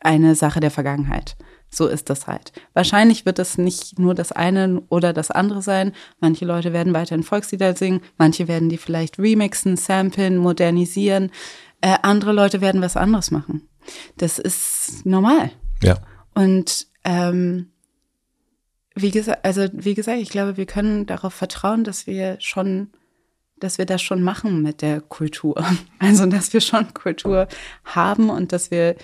[0.00, 1.36] eine Sache der Vergangenheit.
[1.74, 2.52] So ist das halt.
[2.74, 5.92] Wahrscheinlich wird es nicht nur das eine oder das andere sein.
[6.20, 11.30] Manche Leute werden weiterhin Volkslieder singen, manche werden die vielleicht remixen, samplen, modernisieren.
[11.80, 13.68] Äh, andere Leute werden was anderes machen.
[14.18, 15.50] Das ist normal.
[15.82, 15.98] Ja.
[16.34, 17.70] Und ähm,
[18.94, 22.90] wie gesagt, also wie gesagt, ich glaube, wir können darauf vertrauen, dass wir schon,
[23.58, 25.64] dass wir das schon machen mit der Kultur.
[25.98, 27.48] Also dass wir schon Kultur
[27.84, 28.96] haben und dass wir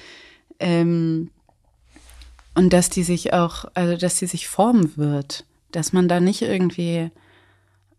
[0.60, 1.30] ähm,
[2.54, 6.42] und dass die sich auch, also dass die sich formen wird, dass man da nicht
[6.42, 7.10] irgendwie,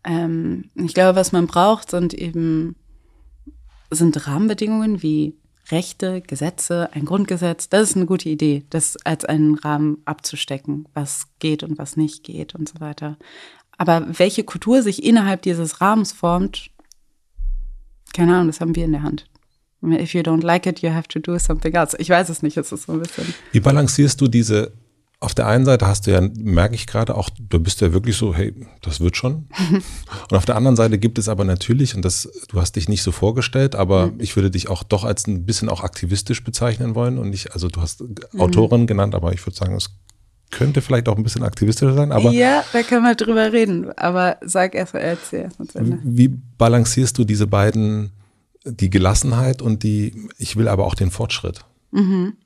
[0.04, 2.76] ähm, ich glaube, was man braucht, sind eben
[3.90, 5.34] sind Rahmenbedingungen wie
[5.70, 11.28] Rechte, Gesetze, ein Grundgesetz, das ist eine gute Idee, das als einen Rahmen abzustecken, was
[11.38, 13.16] geht und was nicht geht und so weiter.
[13.76, 16.70] Aber welche Kultur sich innerhalb dieses Rahmens formt,
[18.12, 19.29] keine Ahnung, das haben wir in der Hand.
[19.82, 21.96] If you don't like it, you have to do something else.
[21.98, 23.34] Ich weiß es nicht, es ist so ein bisschen.
[23.52, 24.72] Wie balancierst du diese
[25.20, 28.16] auf der einen Seite hast du ja, merke ich gerade auch, du bist ja wirklich
[28.16, 29.48] so, hey, das wird schon.
[30.30, 33.02] und auf der anderen Seite gibt es aber natürlich, und das, du hast dich nicht
[33.02, 34.14] so vorgestellt, aber mhm.
[34.18, 37.68] ich würde dich auch doch als ein bisschen auch aktivistisch bezeichnen wollen und nicht, also
[37.68, 38.40] du hast mhm.
[38.40, 39.90] Autorin genannt, aber ich würde sagen, es
[40.50, 42.32] könnte vielleicht auch ein bisschen aktivistischer sein, aber.
[42.32, 45.50] Ja, da können wir drüber reden, aber sag erst mal, erzähl
[46.02, 48.10] Wie balancierst du diese beiden,
[48.64, 51.64] die Gelassenheit und die, ich will aber auch den Fortschritt?
[51.90, 52.36] Mhm.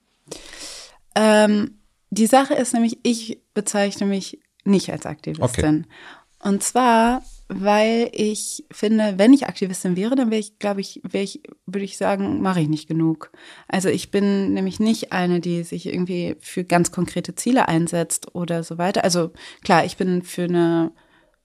[1.14, 1.78] Ähm,
[2.10, 5.86] die Sache ist nämlich, ich bezeichne mich nicht als Aktivistin.
[5.86, 6.48] Okay.
[6.48, 11.24] Und zwar, weil ich finde, wenn ich Aktivistin wäre, dann wäre ich, glaube ich, wäre
[11.24, 13.32] ich, würde ich sagen, mache ich nicht genug.
[13.66, 18.62] Also ich bin nämlich nicht eine, die sich irgendwie für ganz konkrete Ziele einsetzt oder
[18.62, 19.04] so weiter.
[19.04, 20.92] Also klar, ich bin für eine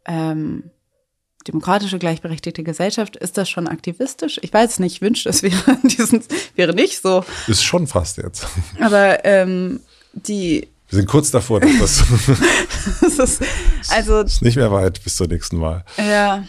[0.06, 0.72] ähm,
[1.50, 4.40] demokratische, gleichberechtigte Gesellschaft, ist das schon aktivistisch?
[4.44, 6.24] Ich weiß nicht, ich wünschte, es wäre, diesen,
[6.56, 7.26] wäre nicht so.
[7.48, 8.48] Ist schon fast jetzt.
[8.80, 9.80] Aber ähm,
[10.14, 10.68] die.
[10.90, 12.04] Wir sind kurz davor, dass das.
[13.18, 13.42] das ist,
[13.90, 14.22] also.
[14.22, 15.84] ist nicht mehr weit bis zur nächsten Mal.
[15.98, 16.46] Ja.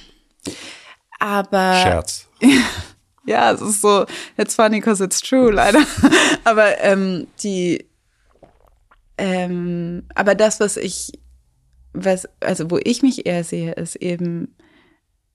[1.18, 1.74] Aber.
[1.82, 2.28] Scherz.
[3.26, 5.84] ja, es ist so, it's funny because it's true, leider.
[6.44, 7.86] aber ähm, die.
[9.18, 11.12] Ähm, aber das, was ich,
[11.92, 14.54] was, also wo ich mich eher sehe, ist eben,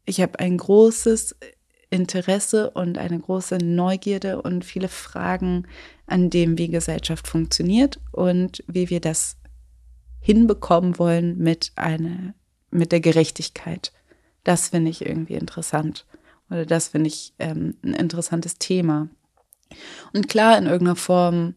[0.06, 1.36] ich habe ein großes
[1.90, 5.68] Interesse und eine große Neugierde und viele Fragen
[6.08, 9.38] an dem, wie Gesellschaft funktioniert und wie wir das
[10.20, 12.34] hinbekommen wollen mit einer,
[12.72, 13.92] mit der Gerechtigkeit.
[14.44, 16.06] Das finde ich irgendwie interessant.
[16.50, 19.10] Oder das finde ich ähm, ein interessantes Thema.
[20.14, 21.56] Und klar, in irgendeiner Form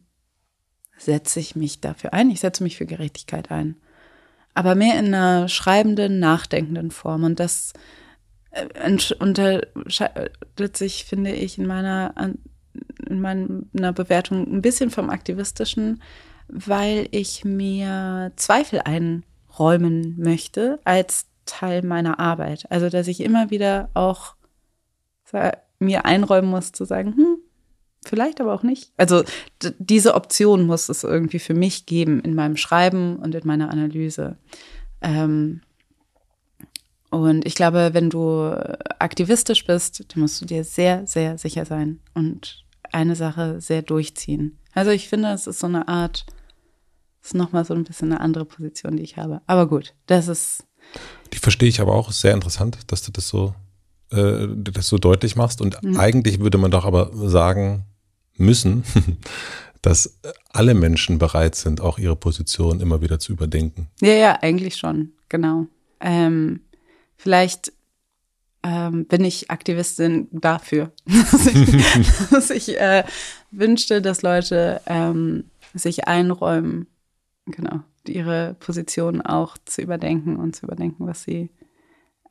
[0.96, 2.30] setze ich mich dafür ein.
[2.30, 3.76] Ich setze mich für Gerechtigkeit ein.
[4.54, 7.24] Aber mehr in einer schreibenden, nachdenkenden Form.
[7.24, 7.72] Und das
[9.20, 12.14] unterscheidet sich, finde ich, in meiner
[13.08, 16.02] in meiner Bewertung ein bisschen vom Aktivistischen,
[16.48, 22.70] weil ich mir Zweifel einräumen möchte als Teil meiner Arbeit.
[22.70, 24.34] Also, dass ich immer wieder auch
[25.78, 27.38] mir einräumen muss zu sagen, hm,
[28.04, 28.92] vielleicht aber auch nicht.
[28.96, 29.24] Also
[29.78, 34.38] diese Option muss es irgendwie für mich geben in meinem Schreiben und in meiner Analyse.
[35.00, 35.60] Ähm,
[37.10, 38.52] und ich glaube, wenn du
[38.98, 44.58] aktivistisch bist, dann musst du dir sehr, sehr sicher sein und eine Sache sehr durchziehen.
[44.74, 46.26] Also ich finde, es ist so eine Art,
[47.22, 49.40] es ist nochmal so ein bisschen eine andere Position, die ich habe.
[49.46, 50.64] Aber gut, das ist.
[51.32, 52.12] Die verstehe ich aber auch.
[52.12, 53.54] Sehr interessant, dass du das so,
[54.10, 55.60] äh, das so deutlich machst.
[55.60, 55.98] Und mhm.
[55.98, 57.84] eigentlich würde man doch aber sagen
[58.36, 58.84] müssen,
[59.82, 60.18] dass
[60.50, 63.88] alle Menschen bereit sind, auch ihre Position immer wieder zu überdenken.
[64.00, 65.66] Ja, ja, eigentlich schon, genau.
[66.00, 66.60] Ähm,
[67.18, 67.72] vielleicht
[68.62, 73.04] ähm, bin ich Aktivistin dafür, dass ich, dass ich äh,
[73.50, 75.44] wünschte, dass Leute ähm,
[75.74, 76.86] sich einräumen,
[77.46, 81.50] genau, ihre Position auch zu überdenken und zu überdenken, was sie,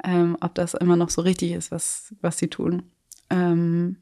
[0.04, 2.84] ähm, ob das immer noch so richtig ist, was, was sie tun.
[3.30, 3.98] Ähm,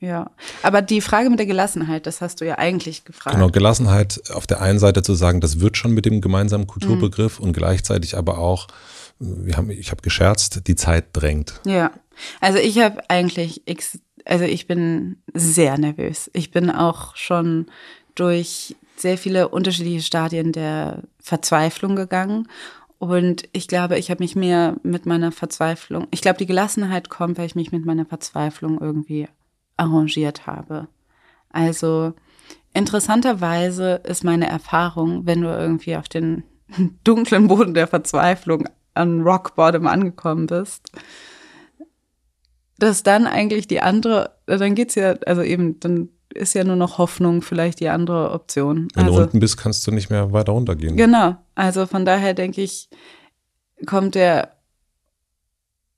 [0.00, 0.30] ja,
[0.62, 3.36] aber die Frage mit der Gelassenheit, das hast du ja eigentlich gefragt.
[3.36, 7.38] Genau, Gelassenheit auf der einen Seite zu sagen, das wird schon mit dem gemeinsamen Kulturbegriff
[7.38, 7.46] mhm.
[7.46, 8.66] und gleichzeitig aber auch,
[9.44, 11.60] wir haben, ich habe gescherzt, die Zeit drängt.
[11.66, 11.90] Ja,
[12.40, 13.62] also ich habe eigentlich,
[14.24, 16.30] also ich bin sehr nervös.
[16.32, 17.66] Ich bin auch schon
[18.14, 22.48] durch sehr viele unterschiedliche Stadien der Verzweiflung gegangen.
[22.98, 27.36] Und ich glaube, ich habe mich mehr mit meiner Verzweiflung, ich glaube, die Gelassenheit kommt,
[27.36, 29.28] weil ich mich mit meiner Verzweiflung irgendwie
[29.76, 30.88] arrangiert habe.
[31.50, 32.14] Also
[32.72, 36.44] interessanterweise ist meine Erfahrung, wenn du irgendwie auf den
[37.04, 40.90] dunklen Boden der Verzweiflung an Rock Bottom angekommen bist,
[42.78, 46.98] dass dann eigentlich die andere, dann geht's ja, also eben, dann ist ja nur noch
[46.98, 48.88] Hoffnung vielleicht die andere Option.
[48.94, 50.96] Wenn also, du unten bist, kannst du nicht mehr weiter runtergehen.
[50.96, 51.36] Genau.
[51.54, 52.88] Also von daher denke ich,
[53.86, 54.52] kommt der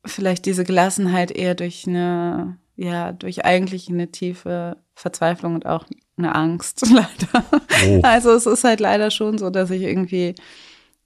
[0.05, 5.87] vielleicht diese Gelassenheit eher durch eine ja, durch eigentlich eine tiefe Verzweiflung und auch
[6.17, 7.45] eine Angst, leider.
[7.87, 8.01] Oh.
[8.03, 10.35] Also es ist halt leider schon so, dass ich irgendwie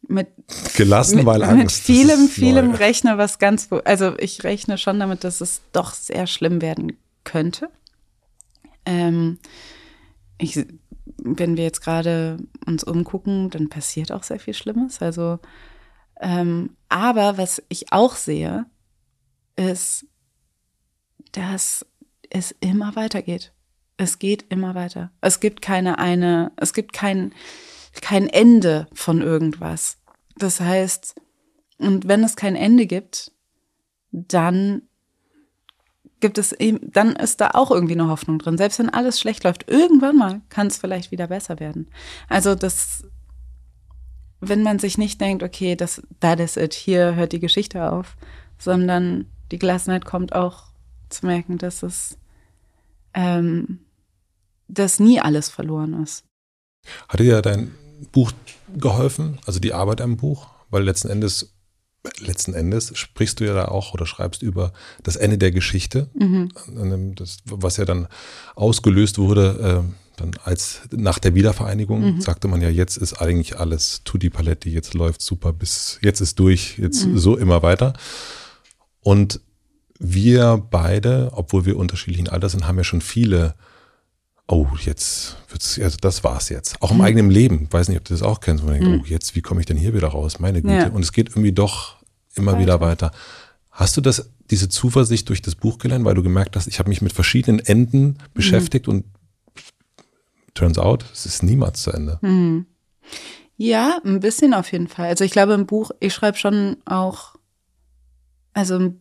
[0.08, 0.28] mit
[0.74, 1.88] gelassen, mit, weil Angst.
[1.88, 2.76] Mit vielem, vielem neu.
[2.76, 7.68] rechne, was ganz, also ich rechne schon damit, dass es doch sehr schlimm werden könnte.
[8.86, 9.38] Ähm,
[10.38, 10.66] ich,
[11.22, 15.02] wenn wir jetzt gerade uns umgucken, dann passiert auch sehr viel Schlimmes.
[15.02, 15.38] Also,
[16.20, 18.66] ähm, aber was ich auch sehe,
[19.56, 20.06] ist,
[21.32, 21.86] dass
[22.30, 23.52] es immer weitergeht.
[23.96, 25.10] Es geht immer weiter.
[25.20, 27.32] Es gibt keine eine, es gibt kein,
[27.92, 29.98] kein Ende von irgendwas.
[30.36, 31.14] Das heißt,
[31.78, 33.32] und wenn es kein Ende gibt,
[34.12, 34.82] dann
[36.20, 38.58] gibt es eben, dann ist da auch irgendwie eine Hoffnung drin.
[38.58, 41.88] Selbst wenn alles schlecht läuft, irgendwann mal kann es vielleicht wieder besser werden.
[42.28, 43.04] Also das,
[44.40, 48.16] wenn man sich nicht denkt, okay, das, that is it, hier hört die Geschichte auf,
[48.58, 50.64] sondern die Gelassenheit kommt auch
[51.08, 52.18] zu merken, dass es,
[53.14, 53.80] ähm,
[54.68, 56.24] dass nie alles verloren ist.
[57.08, 57.72] Hat dir dein
[58.12, 58.32] Buch
[58.76, 60.48] geholfen, also die Arbeit am Buch?
[60.70, 61.54] Weil letzten Endes,
[62.18, 64.72] letzten Endes sprichst du ja da auch oder schreibst über
[65.02, 66.50] das Ende der Geschichte, mhm.
[67.16, 68.08] das, was ja dann
[68.54, 72.20] ausgelöst wurde, äh, dann als nach der Wiedervereinigung mhm.
[72.20, 76.38] sagte man ja, jetzt ist eigentlich alles Tutti Paletti, jetzt läuft super bis jetzt ist
[76.38, 77.18] durch, jetzt mhm.
[77.18, 77.94] so immer weiter.
[79.00, 79.40] Und
[79.98, 83.54] wir beide, obwohl wir unterschiedlichen Alters sind, haben ja schon viele,
[84.50, 86.80] oh, jetzt wird's, also das war's jetzt.
[86.82, 87.04] Auch im mhm.
[87.04, 87.62] eigenen Leben.
[87.64, 88.64] Ich weiß nicht, ob du das auch kennst.
[88.64, 89.00] Man denkt, mhm.
[89.02, 90.40] oh, jetzt, wie komme ich denn hier wieder raus?
[90.40, 90.74] Meine Güte.
[90.74, 90.88] Ja.
[90.88, 91.96] Und es geht irgendwie doch
[92.34, 92.62] immer weiter.
[92.62, 93.12] wieder weiter.
[93.70, 96.88] Hast du das, diese Zuversicht durch das Buch gelernt, weil du gemerkt hast, ich habe
[96.88, 98.16] mich mit verschiedenen Enden mhm.
[98.34, 99.04] beschäftigt und
[100.54, 102.18] turns out, es ist niemals zu Ende.
[102.20, 102.66] Mhm.
[103.56, 105.08] Ja, ein bisschen auf jeden Fall.
[105.08, 107.36] Also ich glaube im Buch, ich schreibe schon auch,
[108.52, 108.94] also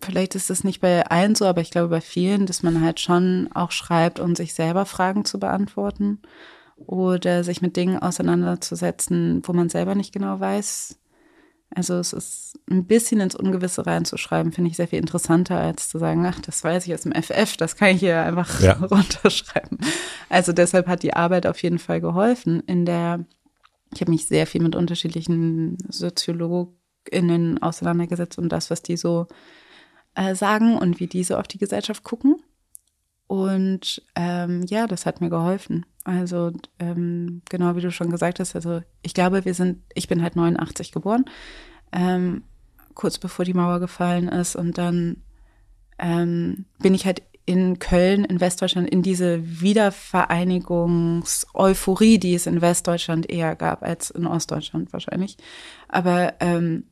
[0.00, 3.00] vielleicht ist es nicht bei allen so, aber ich glaube bei vielen, dass man halt
[3.00, 6.20] schon auch schreibt, um sich selber Fragen zu beantworten
[6.76, 10.98] oder sich mit Dingen auseinanderzusetzen, wo man selber nicht genau weiß.
[11.74, 15.98] Also es ist ein bisschen ins Ungewisse reinzuschreiben, finde ich sehr viel interessanter, als zu
[15.98, 18.72] sagen, ach, das weiß ich aus dem FF, das kann ich hier einfach ja.
[18.90, 19.78] runterschreiben.
[20.28, 22.60] Also deshalb hat die Arbeit auf jeden Fall geholfen.
[22.66, 23.24] In der,
[23.94, 29.26] ich habe mich sehr viel mit unterschiedlichen SoziologInnen auseinandergesetzt und das, was die so
[30.14, 32.36] äh, sagen und wie diese auf die Gesellschaft gucken.
[33.26, 35.86] Und ähm, ja, das hat mir geholfen.
[36.04, 40.22] Also ähm, genau wie du schon gesagt hast, also ich glaube, wir sind, ich bin
[40.22, 41.24] halt 89 geboren,
[41.92, 42.42] ähm,
[42.94, 44.56] kurz bevor die Mauer gefallen ist.
[44.56, 45.22] Und dann
[45.98, 53.30] ähm, bin ich halt in Köln, in Westdeutschland, in diese Wiedervereinigungs-Euphorie, die es in Westdeutschland
[53.30, 55.38] eher gab als in Ostdeutschland wahrscheinlich.
[55.88, 56.84] Aber ähm,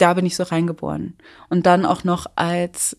[0.00, 1.14] da bin ich so reingeboren.
[1.48, 2.96] Und dann auch noch als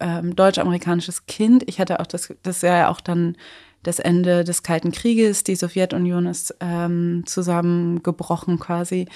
[0.00, 1.64] ähm, deutsch-amerikanisches Kind.
[1.66, 3.36] Ich hatte auch das, das ist ja auch dann
[3.82, 5.44] das Ende des Kalten Krieges.
[5.44, 9.06] Die Sowjetunion ist ähm, zusammengebrochen quasi.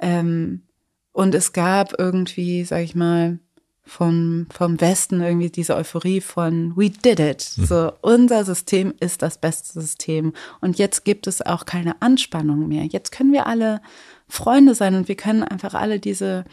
[0.00, 0.62] Ähm,
[1.12, 3.38] und es gab irgendwie, sag ich mal,
[3.82, 7.50] vom, vom Westen irgendwie diese Euphorie von we did it.
[7.56, 7.64] Mhm.
[7.64, 10.32] So, unser System ist das beste System.
[10.60, 12.84] Und jetzt gibt es auch keine Anspannung mehr.
[12.84, 13.80] Jetzt können wir alle
[14.30, 16.44] Freunde sein und wir können einfach alle diese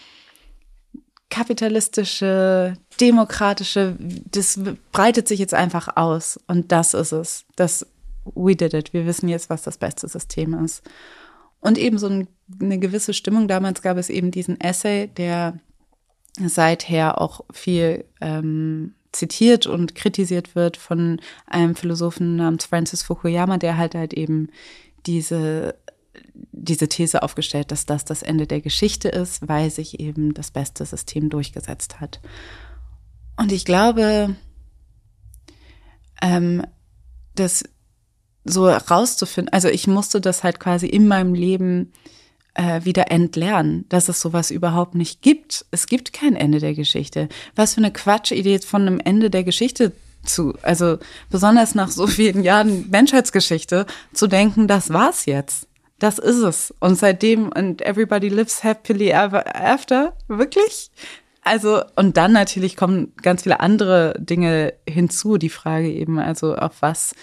[1.30, 4.60] kapitalistische, demokratische, das
[4.92, 6.40] breitet sich jetzt einfach aus.
[6.48, 7.46] Und das ist es.
[7.56, 7.86] Das
[8.36, 8.94] we did it.
[8.94, 10.84] Wir wissen jetzt, was das beste System ist.
[11.60, 13.48] Und eben so eine gewisse Stimmung.
[13.48, 15.60] Damals gab es eben diesen Essay, der
[16.38, 23.78] seither auch viel ähm, zitiert und kritisiert wird von einem Philosophen namens Francis Fukuyama, der
[23.78, 24.50] halt halt eben
[25.08, 25.76] diese
[26.34, 30.86] diese These aufgestellt, dass das das Ende der Geschichte ist, weil sich eben das beste
[30.86, 32.20] System durchgesetzt hat.
[33.38, 34.36] Und ich glaube,
[36.22, 36.64] ähm,
[37.36, 37.64] das
[38.44, 41.92] so herauszufinden, also ich musste das halt quasi in meinem Leben
[42.58, 45.66] äh, wieder entlernen, dass es sowas überhaupt nicht gibt.
[45.72, 47.30] Es gibt kein Ende der Geschichte.
[47.56, 49.94] Was für eine Quatschidee von einem Ende der Geschichte
[50.24, 50.98] zu, also
[51.30, 55.68] besonders nach so vielen Jahren Menschheitsgeschichte, zu denken, das war's jetzt.
[56.00, 56.74] Das ist es.
[56.80, 60.92] Und seitdem, und everybody lives happily ever after, wirklich?
[61.42, 65.38] Also, und dann natürlich kommen ganz viele andere Dinge hinzu.
[65.38, 67.16] Die Frage eben, also auf was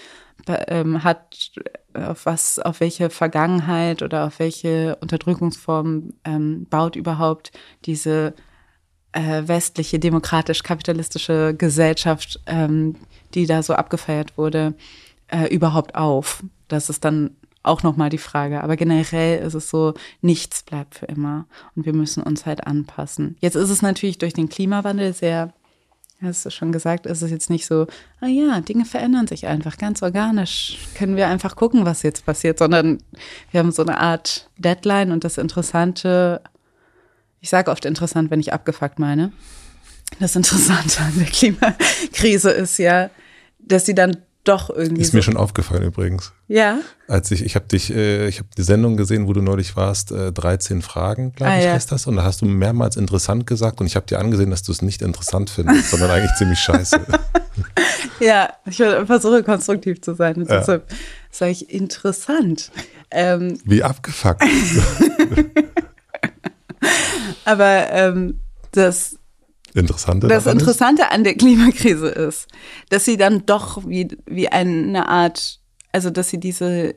[0.49, 1.53] ähm, hat,
[1.95, 7.53] auf was, auf welche Vergangenheit oder auf welche Unterdrückungsform ähm, baut überhaupt
[7.85, 8.35] diese
[9.13, 12.97] äh, westliche demokratisch-kapitalistische Gesellschaft, ähm,
[13.35, 14.75] die da so abgefeiert wurde,
[15.29, 16.43] äh, überhaupt auf?
[16.69, 18.63] Das ist dann auch nochmal die Frage.
[18.63, 21.47] Aber generell ist es so, nichts bleibt für immer.
[21.75, 23.37] Und wir müssen uns halt anpassen.
[23.41, 25.53] Jetzt ist es natürlich durch den Klimawandel sehr,
[26.23, 27.87] hast du schon gesagt, ist es jetzt nicht so,
[28.21, 30.79] ah ja, Dinge verändern sich einfach ganz organisch.
[30.95, 33.03] Können wir einfach gucken, was jetzt passiert, sondern
[33.51, 36.43] wir haben so eine Art Deadline und das Interessante,
[37.41, 39.33] ich sage oft interessant, wenn ich abgefuckt meine.
[40.21, 43.11] Das Interessante an der Klimakrise ist ja,
[43.59, 45.03] dass sie dann doch irgendwie.
[45.03, 46.33] Ist mir schon aufgefallen übrigens.
[46.49, 46.79] Ja.
[47.09, 50.13] Als ich, ich habe dich, äh, ich habe die Sendung gesehen, wo du neulich warst,
[50.13, 51.73] äh, 13 Fragen, glaube ah, ich, ja.
[51.73, 52.07] heißt das.
[52.07, 54.83] Und da hast du mehrmals interessant gesagt und ich habe dir angesehen, dass du es
[54.83, 57.01] nicht interessant findest, sondern eigentlich ziemlich scheiße.
[58.21, 60.37] ja, ich versuche konstruktiv zu sein.
[60.37, 60.59] Und ja.
[60.59, 60.93] Deshalb
[61.31, 62.71] sage ich interessant.
[63.11, 64.43] Ähm, Wie abgefuckt.
[67.45, 68.41] Aber ähm,
[68.73, 69.17] das
[69.75, 72.47] Interessante das Interessante an der Klimakrise ist,
[72.91, 75.61] dass sie dann doch wie, wie eine Art,
[75.93, 76.95] also dass sie diese,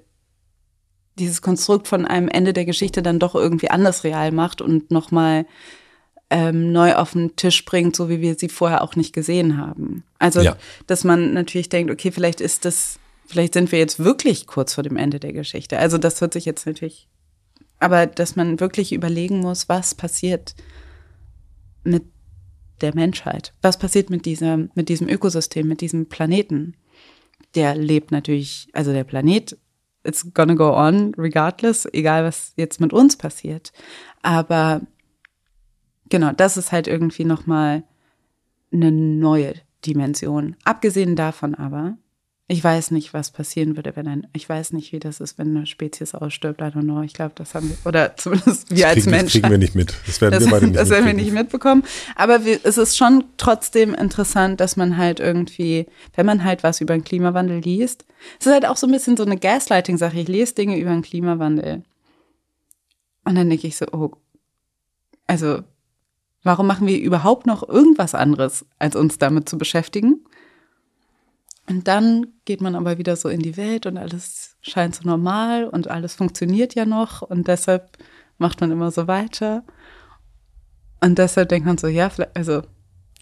[1.18, 5.48] dieses Konstrukt von einem Ende der Geschichte dann doch irgendwie anders real macht und nochmal
[6.30, 10.04] ähm, neu auf den Tisch bringt, so wie wir sie vorher auch nicht gesehen haben.
[10.20, 10.56] Also, ja.
[10.86, 14.84] dass man natürlich denkt, okay, vielleicht ist das, vielleicht sind wir jetzt wirklich kurz vor
[14.84, 15.80] dem Ende der Geschichte.
[15.80, 17.08] Also, das wird sich jetzt natürlich,
[17.80, 20.54] aber dass man wirklich überlegen muss, was passiert
[21.84, 22.04] mit
[22.82, 23.54] der Menschheit.
[23.62, 26.76] Was passiert mit diesem, mit diesem Ökosystem, mit diesem Planeten?
[27.56, 29.58] Der lebt natürlich, also der Planet,
[30.04, 33.72] it's gonna go on regardless, egal was jetzt mit uns passiert.
[34.22, 34.82] Aber
[36.10, 37.84] genau, das ist halt irgendwie nochmal
[38.72, 39.54] eine neue
[39.86, 40.56] Dimension.
[40.64, 41.98] Abgesehen davon aber,
[42.50, 45.56] ich weiß nicht, was passieren würde, wenn ein, ich weiß nicht, wie das ist, wenn
[45.56, 46.62] eine Spezies ausstirbt.
[46.62, 47.02] I don't know.
[47.02, 49.26] Ich glaube, das haben wir, oder zumindest wir als Menschen.
[49.26, 49.94] Das kriegen wir nicht mit.
[50.06, 51.84] Das werden das, wir beide nicht Das werden wir nicht mitbekommen.
[52.16, 56.80] Aber wir, es ist schon trotzdem interessant, dass man halt irgendwie, wenn man halt was
[56.80, 58.06] über den Klimawandel liest,
[58.40, 60.18] es ist halt auch so ein bisschen so eine Gaslighting-Sache.
[60.18, 61.84] Ich lese Dinge über den Klimawandel.
[63.26, 64.12] Und dann denke ich so, oh,
[65.26, 65.64] also,
[66.44, 70.22] warum machen wir überhaupt noch irgendwas anderes, als uns damit zu beschäftigen?
[71.70, 75.66] Und dann geht man aber wieder so in die Welt und alles scheint so normal
[75.66, 77.98] und alles funktioniert ja noch und deshalb
[78.38, 79.64] macht man immer so weiter.
[81.02, 82.64] Und deshalb denkt man so, ja, also,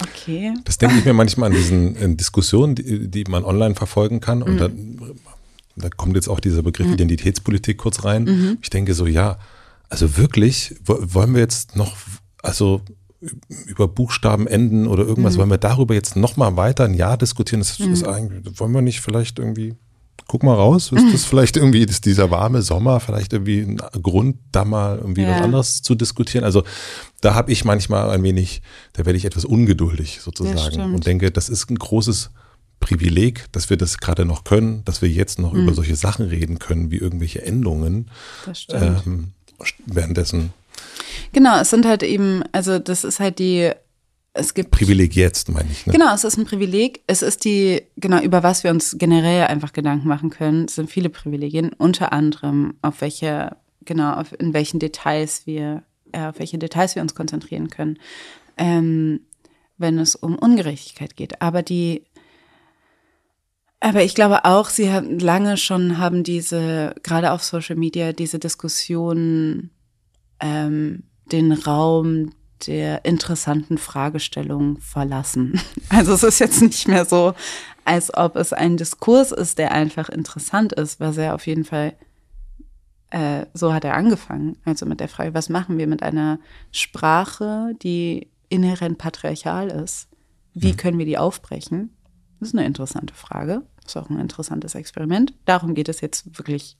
[0.02, 0.54] okay.
[0.64, 4.44] Das denke ich mir manchmal an diesen Diskussionen, die, die man online verfolgen kann.
[4.44, 4.58] Und mhm.
[4.58, 5.00] dann,
[5.76, 6.94] da kommt jetzt auch dieser Begriff mhm.
[6.94, 8.24] Identitätspolitik kurz rein.
[8.24, 8.58] Mhm.
[8.62, 9.40] Ich denke so, ja,
[9.90, 11.96] also wirklich, wollen wir jetzt noch,
[12.42, 12.82] also
[13.66, 15.40] über Buchstaben enden oder irgendwas, mhm.
[15.40, 17.62] wollen wir darüber jetzt nochmal weiter ein Jahr diskutieren?
[17.62, 17.94] Das mhm.
[17.94, 19.76] ist eigentlich, wollen wir nicht vielleicht irgendwie,
[20.28, 24.38] guck mal raus, ist das vielleicht irgendwie, ist dieser warme Sommer vielleicht irgendwie ein Grund,
[24.52, 25.32] da mal irgendwie ja.
[25.32, 26.44] was anderes zu diskutieren?
[26.44, 26.64] Also
[27.22, 28.62] da habe ich manchmal ein wenig,
[28.94, 32.32] da werde ich etwas ungeduldig sozusagen und denke, das ist ein großes
[32.80, 35.64] Privileg, dass wir das gerade noch können, dass wir jetzt noch mhm.
[35.64, 38.12] über solche Sachen reden können, wie irgendwelche Endungen.
[38.46, 39.04] Das stimmt.
[39.06, 39.28] Ähm,
[39.86, 40.54] währenddessen
[41.32, 43.72] Genau, es sind halt eben, also das ist halt die,
[44.34, 44.72] es gibt.
[44.72, 45.86] Privileg jetzt, meine ich.
[45.86, 45.94] Ne?
[45.94, 47.02] Genau, es ist ein Privileg.
[47.08, 50.90] Es ist die, genau, über was wir uns generell einfach Gedanken machen können, es sind
[50.90, 56.58] viele Privilegien, unter anderem auf welche, genau, auf, in welchen Details wir, äh, auf welche
[56.58, 57.98] Details wir uns konzentrieren können.
[58.58, 59.22] Ähm,
[59.78, 61.42] wenn es um Ungerechtigkeit geht.
[61.42, 62.04] Aber die,
[63.80, 68.40] aber ich glaube auch, sie haben lange schon haben diese, gerade auf Social Media, diese
[68.40, 69.70] Diskussionen
[70.40, 72.32] ähm, den Raum
[72.68, 75.60] der interessanten Fragestellungen verlassen.
[75.90, 77.34] Also es ist jetzt nicht mehr so,
[77.86, 81.94] als ob es ein Diskurs ist, der einfach interessant ist, was er auf jeden Fall,
[83.12, 84.58] äh, so hat er angefangen.
[84.66, 86.40] Also mit der Frage, was machen wir mit einer
[86.72, 90.10] Sprache, die inhärent patriarchal ist?
[90.54, 90.78] Wie mhm.
[90.78, 91.96] können wir die aufbrechen?
[92.40, 93.62] Das ist eine interessante Frage.
[93.84, 95.34] Das ist auch ein interessantes Experiment.
[95.46, 96.78] Darum geht es jetzt wirklich,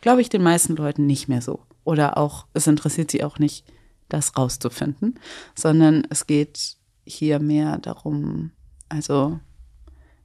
[0.00, 1.60] glaube ich, den meisten Leuten nicht mehr so.
[1.84, 3.64] Oder auch, es interessiert sie auch nicht,
[4.08, 5.18] das rauszufinden,
[5.54, 8.52] sondern es geht hier mehr darum,
[8.88, 9.38] also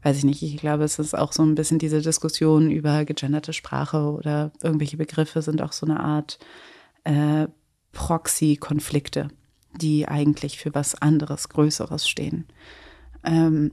[0.03, 3.53] weiß ich nicht, ich glaube, es ist auch so ein bisschen diese Diskussion über gegenderte
[3.53, 6.39] Sprache oder irgendwelche Begriffe sind auch so eine Art
[7.05, 7.47] äh,
[7.93, 9.29] Proxy-Konflikte,
[9.75, 12.47] die eigentlich für was anderes, Größeres stehen.
[13.23, 13.71] Ähm,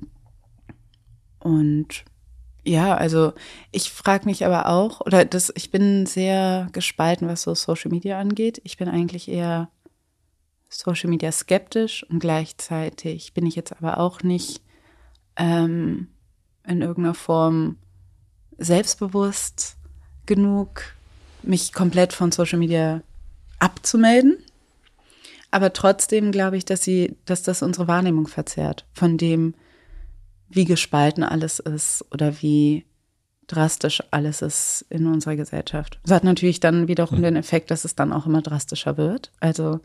[1.40, 2.04] und
[2.64, 3.32] ja, also
[3.72, 8.18] ich frage mich aber auch, oder das, ich bin sehr gespalten, was so Social Media
[8.18, 8.60] angeht.
[8.64, 9.70] Ich bin eigentlich eher
[10.68, 14.62] Social Media skeptisch und gleichzeitig bin ich jetzt aber auch nicht
[15.36, 16.08] ähm,
[16.66, 17.76] in irgendeiner Form
[18.58, 19.76] selbstbewusst
[20.26, 20.82] genug,
[21.42, 23.02] mich komplett von Social Media
[23.58, 24.36] abzumelden.
[25.50, 29.54] Aber trotzdem glaube ich, dass sie, dass das unsere Wahrnehmung verzerrt von dem,
[30.50, 32.84] wie gespalten alles ist oder wie
[33.46, 35.98] drastisch alles ist in unserer Gesellschaft.
[36.02, 37.24] Das hat natürlich dann wiederum hm.
[37.24, 39.32] den Effekt, dass es dann auch immer drastischer wird.
[39.40, 39.80] Also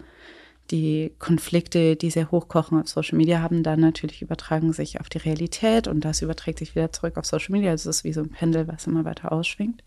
[0.72, 5.20] die Konflikte, die sehr hochkochen auf Social Media haben, dann natürlich übertragen sich auf die
[5.20, 7.72] Realität und das überträgt sich wieder zurück auf Social Media.
[7.72, 9.84] Also es ist wie so ein Pendel, was immer weiter ausschwingt.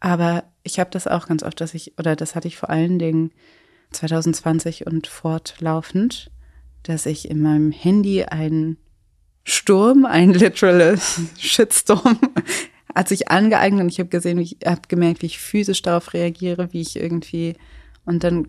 [0.00, 2.98] Aber ich habe das auch ganz oft, dass ich, oder das hatte ich vor allen
[2.98, 3.32] Dingen
[3.92, 6.30] 2020 und fortlaufend,
[6.82, 8.78] dass ich in meinem Handy einen
[9.48, 10.98] Sturm, ein literal
[11.38, 12.18] Shitstorm,
[12.94, 16.72] hat sich angeeignet und ich habe gesehen, ich habe gemerkt, wie ich physisch darauf reagiere,
[16.72, 17.54] wie ich irgendwie
[18.04, 18.48] und dann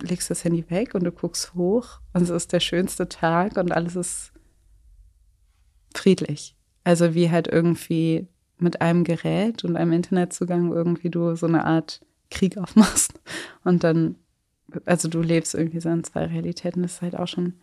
[0.00, 3.72] legst das Handy weg und du guckst hoch und es ist der schönste Tag und
[3.72, 4.32] alles ist
[5.94, 6.56] friedlich.
[6.84, 8.26] Also wie halt irgendwie
[8.58, 13.12] mit einem Gerät und einem Internetzugang irgendwie du so eine Art Krieg aufmachst
[13.64, 14.16] und dann,
[14.84, 17.54] also du lebst irgendwie so in zwei Realitäten, das ist halt auch schon,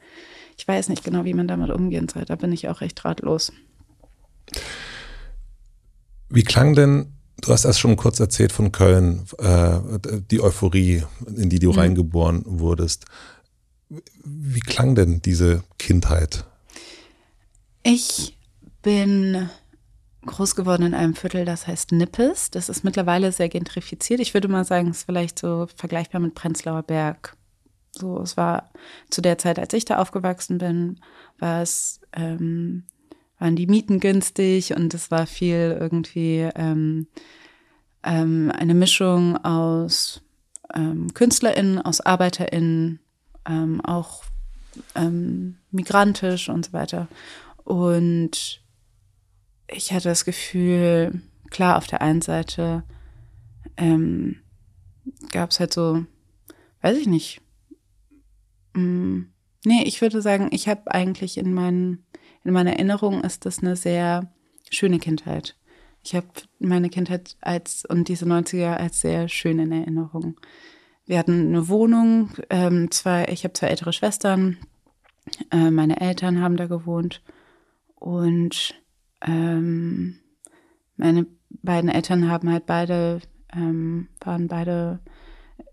[0.58, 3.52] ich weiß nicht genau, wie man damit umgehen soll, da bin ich auch recht ratlos.
[6.30, 9.80] Wie klang denn Du hast erst schon kurz erzählt von Köln, äh,
[10.30, 11.04] die Euphorie,
[11.36, 11.80] in die du mhm.
[11.80, 13.06] reingeboren wurdest.
[14.24, 16.46] Wie klang denn diese Kindheit?
[17.84, 18.38] Ich
[18.82, 19.50] bin
[20.26, 22.52] groß geworden in einem Viertel, das heißt Nippes.
[22.52, 24.20] Das ist mittlerweile sehr gentrifiziert.
[24.20, 27.36] Ich würde mal sagen, es ist vielleicht so vergleichbar mit Prenzlauer Berg.
[27.92, 28.70] So, es war
[29.10, 31.00] zu der Zeit, als ich da aufgewachsen bin,
[31.40, 32.84] war es ähm,
[33.40, 37.08] waren die Mieten günstig und es war viel irgendwie ähm,
[38.04, 40.22] ähm, eine Mischung aus
[40.74, 43.00] ähm, KünstlerInnen, aus ArbeiterInnen,
[43.48, 44.24] ähm, auch
[44.96, 47.08] ähm, migrantisch und so weiter.
[47.64, 48.62] Und
[49.72, 52.84] ich hatte das Gefühl, klar, auf der einen Seite
[53.78, 54.42] ähm,
[55.32, 56.06] gab es halt so,
[56.82, 57.42] weiß ich nicht,
[58.74, 59.30] mh, mm,
[59.66, 62.06] nee, ich würde sagen, ich habe eigentlich in meinen
[62.44, 64.32] in meiner Erinnerung ist das eine sehr
[64.70, 65.56] schöne Kindheit.
[66.04, 66.28] Ich habe
[66.60, 70.40] meine Kindheit als und diese 90er als sehr schön in Erinnerung.
[71.06, 74.58] Wir hatten eine Wohnung, ähm, zwei, ich habe zwei ältere Schwestern,
[75.52, 77.22] äh, meine Eltern haben da gewohnt
[77.96, 78.76] und
[79.22, 80.20] ähm,
[80.98, 83.22] meine beiden Eltern haben halt beide,
[83.54, 85.00] ähm, waren beide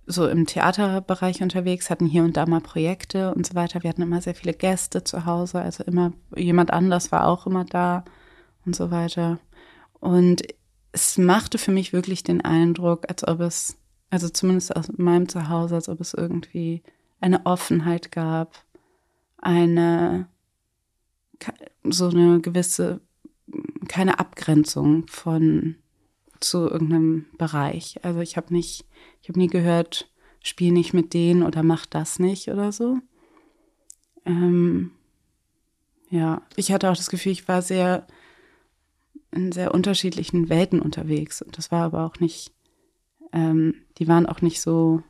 [0.07, 3.83] so im Theaterbereich unterwegs, hatten hier und da mal Projekte und so weiter.
[3.83, 7.65] Wir hatten immer sehr viele Gäste zu Hause, also immer jemand anders war auch immer
[7.65, 8.05] da
[8.65, 9.41] und so weiter.
[10.01, 10.43] Und
[10.93, 13.77] es machte für mich wirklich den Eindruck, als ob es,
[14.11, 16.83] also zumindest aus meinem Zuhause, als ob es irgendwie
[17.21, 18.55] eine Offenheit gab,
[19.39, 20.29] eine,
[21.85, 23.01] so eine gewisse,
[23.89, 25.77] keine Abgrenzung von
[26.41, 28.05] zu irgendeinem Bereich.
[28.05, 28.85] Also ich habe nicht
[29.27, 30.09] ich habe nie gehört,
[30.41, 32.99] spiel nicht mit denen oder mach das nicht oder so.
[34.25, 34.93] Ähm,
[36.11, 38.07] ja, ich hatte auch das Gefühl, ich war sehr
[39.33, 41.43] in sehr unterschiedlichen Welten unterwegs.
[41.43, 42.53] Und das war aber auch nicht,
[43.33, 45.03] ähm, die waren auch nicht so,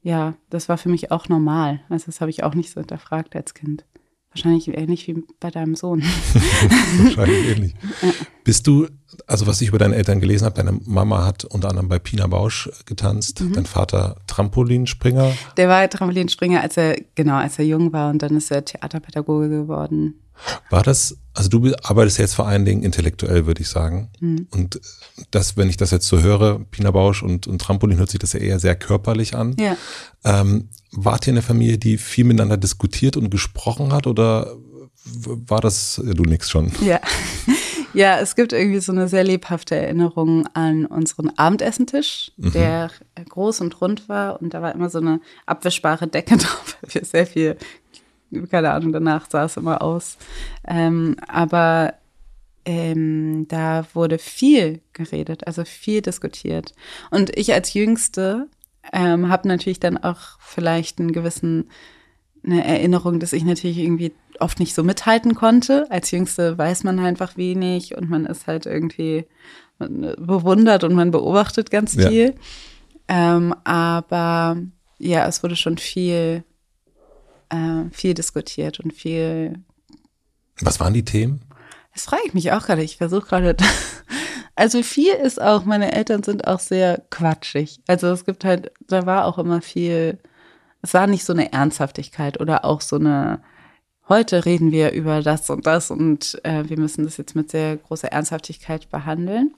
[0.00, 1.82] ja, das war für mich auch normal.
[1.88, 3.84] Also das habe ich auch nicht so hinterfragt als Kind.
[4.32, 6.02] Wahrscheinlich ähnlich wie bei deinem Sohn.
[7.02, 7.74] Wahrscheinlich ähnlich.
[8.02, 8.12] Ja.
[8.44, 8.86] Bist du
[9.26, 12.26] also was ich über deine Eltern gelesen habe, deine Mama hat unter anderem bei Pina
[12.26, 13.54] Bausch getanzt, mhm.
[13.54, 15.32] dein Vater Trampolinspringer.
[15.56, 19.48] Der war Trampolinspringer, als er, genau, als er jung war und dann ist er Theaterpädagoge
[19.48, 20.14] geworden.
[20.68, 24.10] War das, also du arbeitest jetzt vor allen Dingen intellektuell, würde ich sagen.
[24.20, 24.46] Mhm.
[24.50, 24.80] Und
[25.30, 28.32] das, wenn ich das jetzt so höre, Pina Bausch und, und Trampolin, hört sich das
[28.32, 29.56] ja eher sehr körperlich an.
[29.58, 29.76] Ja.
[30.24, 34.56] Ähm, wart ihr eine Familie, die viel miteinander diskutiert und gesprochen hat oder
[35.04, 36.72] war das, du nix schon?
[36.82, 37.00] Ja.
[37.92, 42.52] Ja, es gibt irgendwie so eine sehr lebhafte Erinnerung an unseren Abendessentisch, mhm.
[42.52, 42.90] der
[43.28, 47.04] groß und rund war und da war immer so eine abwischbare Decke drauf, weil wir
[47.04, 47.56] sehr viel,
[48.50, 50.16] keine Ahnung, danach sah es immer aus.
[50.66, 51.94] Ähm, aber
[52.64, 56.74] ähm, da wurde viel geredet, also viel diskutiert.
[57.10, 58.48] Und ich als Jüngste
[58.92, 61.70] ähm, habe natürlich dann auch vielleicht einen gewissen
[62.42, 65.86] eine Erinnerung, dass ich natürlich irgendwie oft nicht so mithalten konnte.
[65.90, 69.26] Als Jüngste weiß man einfach wenig und man ist halt irgendwie
[69.78, 72.34] bewundert und man beobachtet ganz viel.
[73.08, 73.36] Ja.
[73.36, 74.58] Ähm, aber
[74.98, 76.44] ja, es wurde schon viel,
[77.50, 79.54] äh, viel diskutiert und viel.
[80.60, 81.40] Was waren die Themen?
[81.94, 82.82] Das frage ich mich auch gerade.
[82.82, 83.56] Ich versuche gerade.
[84.56, 87.80] Also viel ist auch, meine Eltern sind auch sehr quatschig.
[87.86, 90.18] Also es gibt halt, da war auch immer viel
[90.82, 93.42] es war nicht so eine Ernsthaftigkeit oder auch so eine,
[94.08, 97.76] heute reden wir über das und das und äh, wir müssen das jetzt mit sehr
[97.76, 99.54] großer Ernsthaftigkeit behandeln.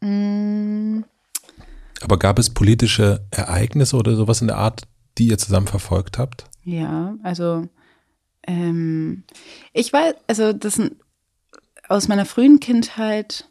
[0.00, 1.04] Mm.
[2.02, 4.82] Aber gab es politische Ereignisse oder sowas in der Art,
[5.18, 6.44] die ihr zusammen verfolgt habt?
[6.62, 7.68] Ja, also
[8.46, 9.24] ähm,
[9.72, 10.96] ich weiß, also das sind
[11.88, 13.48] aus meiner frühen Kindheit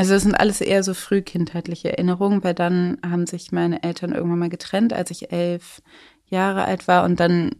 [0.00, 4.38] also das sind alles eher so frühkindheitliche Erinnerungen, weil dann haben sich meine Eltern irgendwann
[4.38, 5.82] mal getrennt, als ich elf
[6.26, 7.50] Jahre alt war und dann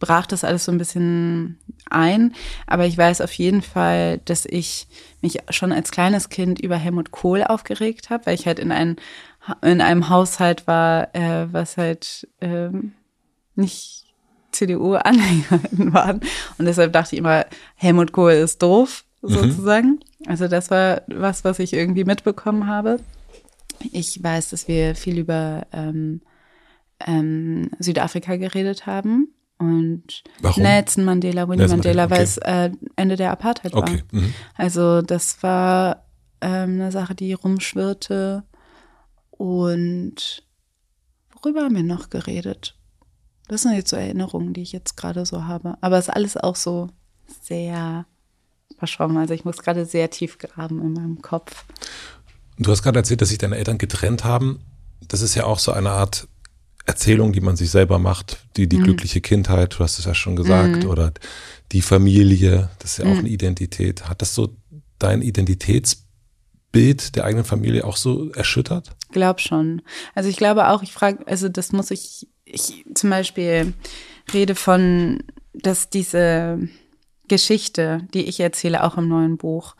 [0.00, 1.58] brach das alles so ein bisschen
[1.88, 2.34] ein.
[2.66, 4.88] Aber ich weiß auf jeden Fall, dass ich
[5.22, 8.96] mich schon als kleines Kind über Helmut Kohl aufgeregt habe, weil ich halt in, ein,
[9.62, 12.70] in einem Haushalt war, äh, was halt äh,
[13.54, 14.06] nicht
[14.52, 16.20] CDU-Anhängerinnen waren.
[16.58, 19.28] Und deshalb dachte ich immer, Helmut Kohl ist doof, mhm.
[19.28, 19.88] sozusagen.
[19.88, 20.28] Mhm.
[20.28, 22.98] Also das war was, was ich irgendwie mitbekommen habe.
[23.92, 26.20] Ich weiß, dass wir viel über ähm,
[27.06, 29.28] ähm, Südafrika geredet haben
[29.58, 30.62] und Warum?
[30.62, 32.14] Nelson Mandela, Winnie Mandela, okay.
[32.14, 33.82] weil es äh, Ende der Apartheid war.
[33.82, 34.02] Okay.
[34.12, 34.34] Mhm.
[34.56, 36.04] Also das war
[36.40, 38.44] ähm, eine Sache, die rumschwirrte.
[39.38, 40.42] Und
[41.30, 42.76] worüber haben wir noch geredet?
[43.46, 45.78] Das sind jetzt so Erinnerungen, die ich jetzt gerade so habe.
[45.80, 46.88] Aber es ist alles auch so
[47.40, 48.04] sehr
[48.78, 49.16] verschwommen.
[49.16, 51.64] Also ich muss gerade sehr tief graben in meinem Kopf.
[52.58, 54.60] Du hast gerade erzählt, dass sich deine Eltern getrennt haben.
[55.06, 56.28] Das ist ja auch so eine Art
[56.84, 58.84] Erzählung, die man sich selber macht, die, die mhm.
[58.84, 60.90] glückliche Kindheit, du hast es ja schon gesagt, mhm.
[60.90, 61.12] oder
[61.70, 63.18] die Familie, das ist ja auch mhm.
[63.20, 64.08] eine Identität.
[64.08, 64.56] Hat das so
[64.98, 66.07] dein Identitätsbild
[66.74, 68.90] der eigenen Familie auch so erschüttert?
[69.10, 69.82] Glaub schon.
[70.14, 73.72] Also ich glaube auch, ich frage, also das muss ich, ich zum Beispiel
[74.32, 75.22] rede von,
[75.54, 76.68] dass diese
[77.26, 79.76] Geschichte, die ich erzähle, auch im neuen Buch,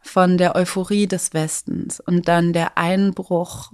[0.00, 3.72] von der Euphorie des Westens und dann der Einbruch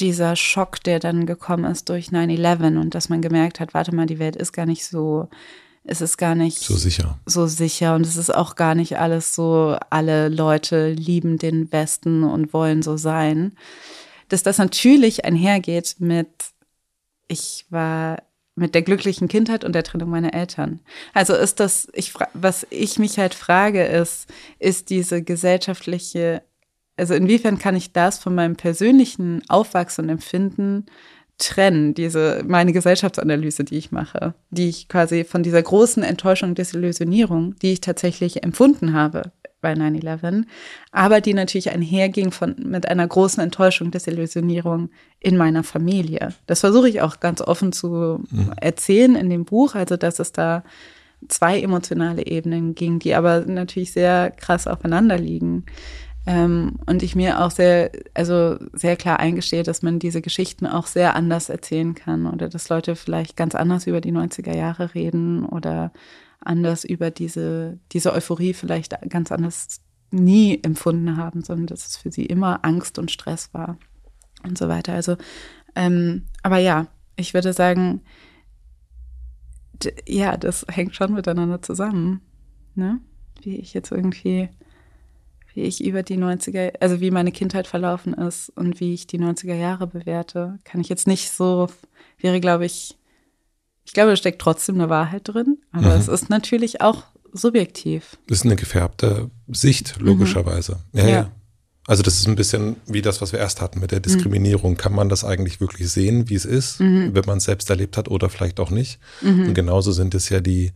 [0.00, 4.06] dieser Schock, der dann gekommen ist durch 9-11 und dass man gemerkt hat, warte mal,
[4.06, 5.28] die Welt ist gar nicht so,
[5.84, 7.18] es ist gar nicht so sicher.
[7.26, 12.24] So sicher und es ist auch gar nicht alles so, alle Leute lieben den Westen
[12.24, 13.52] und wollen so sein.
[14.28, 16.28] Dass das natürlich einhergeht mit,
[17.26, 18.22] ich war
[18.54, 20.80] mit der glücklichen Kindheit und der Trennung meiner Eltern.
[21.14, 24.28] Also ist das, ich, was ich mich halt frage, ist,
[24.58, 26.42] ist diese gesellschaftliche,
[26.96, 30.86] also inwiefern kann ich das von meinem persönlichen Aufwachsen und Empfinden
[31.42, 37.56] trennen, diese, meine Gesellschaftsanalyse, die ich mache, die ich quasi von dieser großen Enttäuschung, Desillusionierung,
[37.60, 40.44] die ich tatsächlich empfunden habe bei 9-11,
[40.90, 44.90] aber die natürlich einherging von, mit einer großen Enttäuschung, Desillusionierung
[45.20, 46.30] in meiner Familie.
[46.46, 48.52] Das versuche ich auch ganz offen zu mhm.
[48.60, 50.64] erzählen in dem Buch, also dass es da
[51.28, 55.64] zwei emotionale Ebenen ging, die aber natürlich sehr krass aufeinander liegen.
[56.24, 60.86] Ähm, und ich mir auch sehr, also sehr klar eingestehe, dass man diese Geschichten auch
[60.86, 65.44] sehr anders erzählen kann oder dass Leute vielleicht ganz anders über die 90er Jahre reden
[65.44, 65.92] oder
[66.38, 72.12] anders über diese, diese Euphorie vielleicht ganz anders nie empfunden haben, sondern dass es für
[72.12, 73.78] sie immer Angst und Stress war
[74.44, 74.92] und so weiter.
[74.92, 75.16] Also,
[75.74, 78.02] ähm, aber ja, ich würde sagen,
[80.06, 82.20] ja, das hängt schon miteinander zusammen,
[82.74, 83.00] ne?
[83.40, 84.48] Wie ich jetzt irgendwie,
[85.54, 89.18] wie ich über die 90er, also wie meine Kindheit verlaufen ist und wie ich die
[89.18, 91.68] 90er Jahre bewerte, kann ich jetzt nicht so,
[92.18, 92.96] wäre, glaube ich,
[93.84, 96.00] ich glaube, da steckt trotzdem eine Wahrheit drin, aber mhm.
[96.00, 98.16] es ist natürlich auch subjektiv.
[98.28, 100.80] Das ist eine gefärbte Sicht, logischerweise.
[100.92, 100.98] Mhm.
[100.98, 101.32] Ja, ja, ja.
[101.86, 104.72] Also das ist ein bisschen wie das, was wir erst hatten mit der Diskriminierung.
[104.72, 104.76] Mhm.
[104.76, 107.10] Kann man das eigentlich wirklich sehen, wie es ist, mhm.
[107.12, 109.00] wenn man es selbst erlebt hat oder vielleicht auch nicht?
[109.20, 109.48] Mhm.
[109.48, 110.72] Und genauso sind es ja die,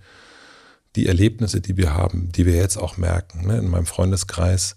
[0.97, 3.47] die Erlebnisse, die wir haben, die wir jetzt auch merken.
[3.47, 3.59] Ne?
[3.59, 4.77] In meinem Freundeskreis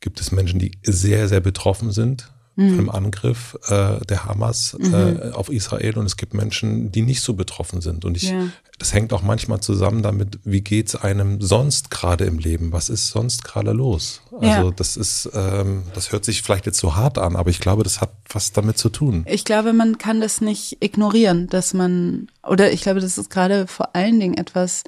[0.00, 2.76] gibt es Menschen, die sehr, sehr betroffen sind mhm.
[2.76, 4.94] vom Angriff äh, der Hamas mhm.
[4.94, 8.04] äh, auf Israel und es gibt Menschen, die nicht so betroffen sind.
[8.04, 8.48] Und ich, ja.
[8.78, 12.72] das hängt auch manchmal zusammen damit, wie geht es einem sonst gerade im Leben?
[12.72, 14.22] Was ist sonst gerade los?
[14.32, 14.70] Also ja.
[14.70, 18.00] das ist, ähm, das hört sich vielleicht jetzt so hart an, aber ich glaube, das
[18.00, 19.24] hat was damit zu tun.
[19.26, 23.66] Ich glaube, man kann das nicht ignorieren, dass man, oder ich glaube, das ist gerade
[23.66, 24.84] vor allen Dingen etwas,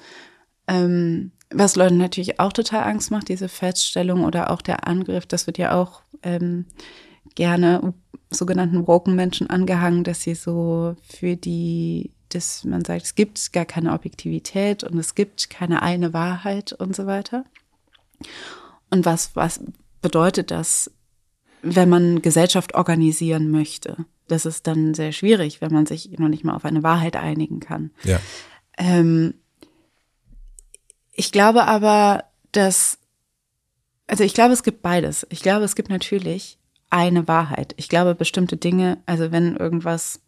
[0.68, 5.46] ähm, was Leuten natürlich auch total Angst macht, diese Feststellung oder auch der Angriff, das
[5.46, 6.66] wird ja auch ähm,
[7.34, 7.94] gerne
[8.30, 13.66] sogenannten woken Menschen angehangen, dass sie so für die, dass man sagt, es gibt gar
[13.66, 17.44] keine Objektivität und es gibt keine eine Wahrheit und so weiter.
[18.90, 19.60] Und was, was
[20.00, 20.90] bedeutet das,
[21.62, 24.04] wenn man Gesellschaft organisieren möchte?
[24.28, 27.60] Das ist dann sehr schwierig, wenn man sich noch nicht mal auf eine Wahrheit einigen
[27.60, 27.90] kann.
[28.04, 28.18] Ja.
[28.78, 29.34] Ähm,
[31.12, 32.98] ich glaube aber, dass,
[34.06, 35.26] also ich glaube, es gibt beides.
[35.30, 36.58] Ich glaube, es gibt natürlich
[36.90, 37.74] eine Wahrheit.
[37.76, 40.20] Ich glaube, bestimmte Dinge, also wenn irgendwas,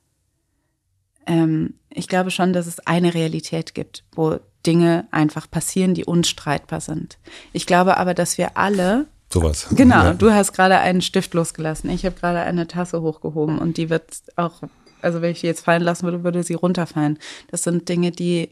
[1.26, 6.80] ähm, ich glaube schon, dass es eine Realität gibt, wo Dinge einfach passieren, die unstreitbar
[6.80, 7.18] sind.
[7.52, 9.66] Ich glaube aber, dass wir alle Sowas.
[9.72, 10.14] Genau, ja.
[10.14, 11.90] du hast gerade einen Stift losgelassen.
[11.90, 14.04] Ich habe gerade eine Tasse hochgehoben und die wird
[14.36, 14.62] auch,
[15.02, 17.18] also wenn ich die jetzt fallen lassen würde, würde sie runterfallen.
[17.50, 18.50] Das sind Dinge, die,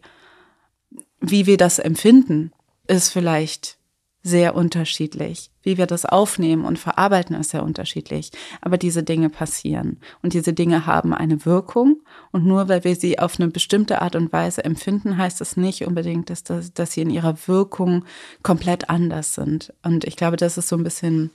[1.22, 2.52] wie wir das empfinden,
[2.86, 3.78] ist vielleicht
[4.24, 5.50] sehr unterschiedlich.
[5.62, 8.30] Wie wir das aufnehmen und verarbeiten, ist sehr unterschiedlich.
[8.60, 9.98] Aber diese Dinge passieren.
[10.22, 12.02] Und diese Dinge haben eine Wirkung.
[12.30, 15.84] Und nur weil wir sie auf eine bestimmte Art und Weise empfinden, heißt es nicht
[15.86, 18.04] unbedingt, dass, das, dass sie in ihrer Wirkung
[18.42, 19.72] komplett anders sind.
[19.82, 21.30] Und ich glaube, das ist so ein bisschen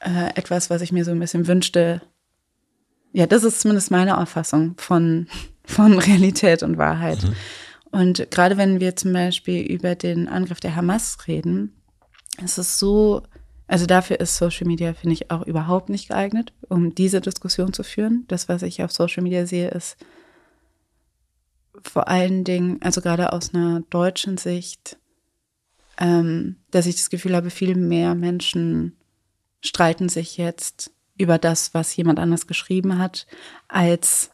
[0.00, 2.02] äh, etwas, was ich mir so ein bisschen wünschte.
[3.12, 5.28] Ja, das ist zumindest meine Auffassung von,
[5.64, 7.22] von Realität und Wahrheit.
[7.22, 7.34] Mhm.
[7.90, 11.74] Und gerade wenn wir zum Beispiel über den Angriff der Hamas reden,
[12.42, 13.22] es ist so,
[13.66, 17.82] also dafür ist Social Media, finde ich, auch überhaupt nicht geeignet, um diese Diskussion zu
[17.82, 18.24] führen.
[18.28, 19.96] Das, was ich auf Social Media sehe, ist
[21.82, 24.98] vor allen Dingen, also gerade aus einer deutschen Sicht,
[25.98, 28.96] ähm, dass ich das Gefühl habe, viel mehr Menschen
[29.62, 33.26] streiten sich jetzt über das, was jemand anders geschrieben hat,
[33.68, 34.30] als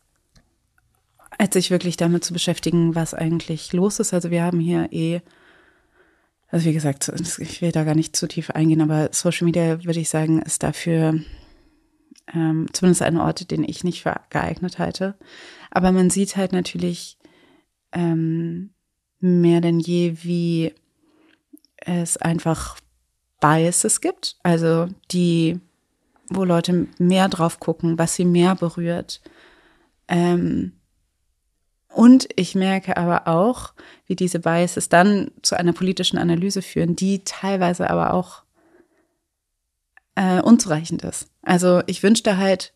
[1.39, 4.14] als sich wirklich damit zu beschäftigen, was eigentlich los ist.
[4.14, 5.20] Also wir haben hier eh
[6.49, 10.01] also wie gesagt, ich will da gar nicht zu tief eingehen, aber Social Media, würde
[10.01, 11.20] ich sagen, ist dafür
[12.32, 15.16] ähm, zumindest ein Ort, den ich nicht für geeignet halte.
[15.70, 17.18] Aber man sieht halt natürlich
[17.93, 18.70] ähm,
[19.20, 20.72] mehr denn je, wie
[21.76, 22.78] es einfach
[23.41, 25.61] Biases gibt, also die,
[26.28, 29.20] wo Leute mehr drauf gucken, was sie mehr berührt.
[30.09, 30.72] Ähm,
[31.97, 33.72] und ich merke aber auch,
[34.07, 38.42] wie diese Biases dann zu einer politischen Analyse führen, die teilweise aber auch
[40.14, 41.30] äh, unzureichend ist.
[41.40, 42.74] Also ich wünschte halt,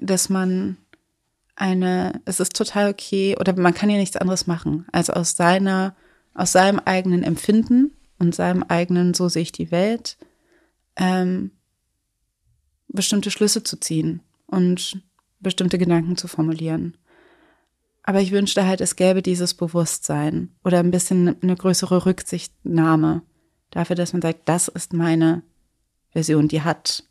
[0.00, 0.78] dass man
[1.54, 5.94] eine, es ist total okay, oder man kann ja nichts anderes machen, als aus seiner,
[6.32, 10.16] aus seinem eigenen Empfinden und seinem eigenen, so sehe ich die Welt,
[10.96, 11.50] ähm,
[12.88, 15.02] bestimmte Schlüsse zu ziehen und
[15.40, 16.96] bestimmte Gedanken zu formulieren.
[18.06, 23.22] Aber ich wünschte halt, es gäbe dieses Bewusstsein oder ein bisschen eine größere Rücksichtnahme
[23.70, 25.42] dafür, dass man sagt, das ist meine
[26.10, 26.46] Version.
[26.46, 27.02] Die hat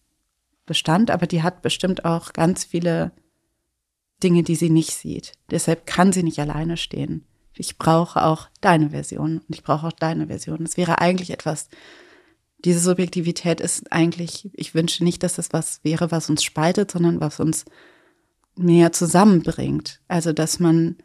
[0.65, 3.11] Bestand, aber die hat bestimmt auch ganz viele
[4.23, 5.33] Dinge, die sie nicht sieht.
[5.51, 7.27] Deshalb kann sie nicht alleine stehen.
[7.57, 10.63] Ich brauche auch deine Version und ich brauche auch deine Version.
[10.63, 11.67] Es wäre eigentlich etwas,
[12.63, 17.19] diese Subjektivität ist eigentlich, ich wünsche nicht, dass es was wäre, was uns spaltet, sondern
[17.19, 17.65] was uns
[18.55, 20.01] mehr zusammenbringt.
[20.07, 20.97] Also, dass man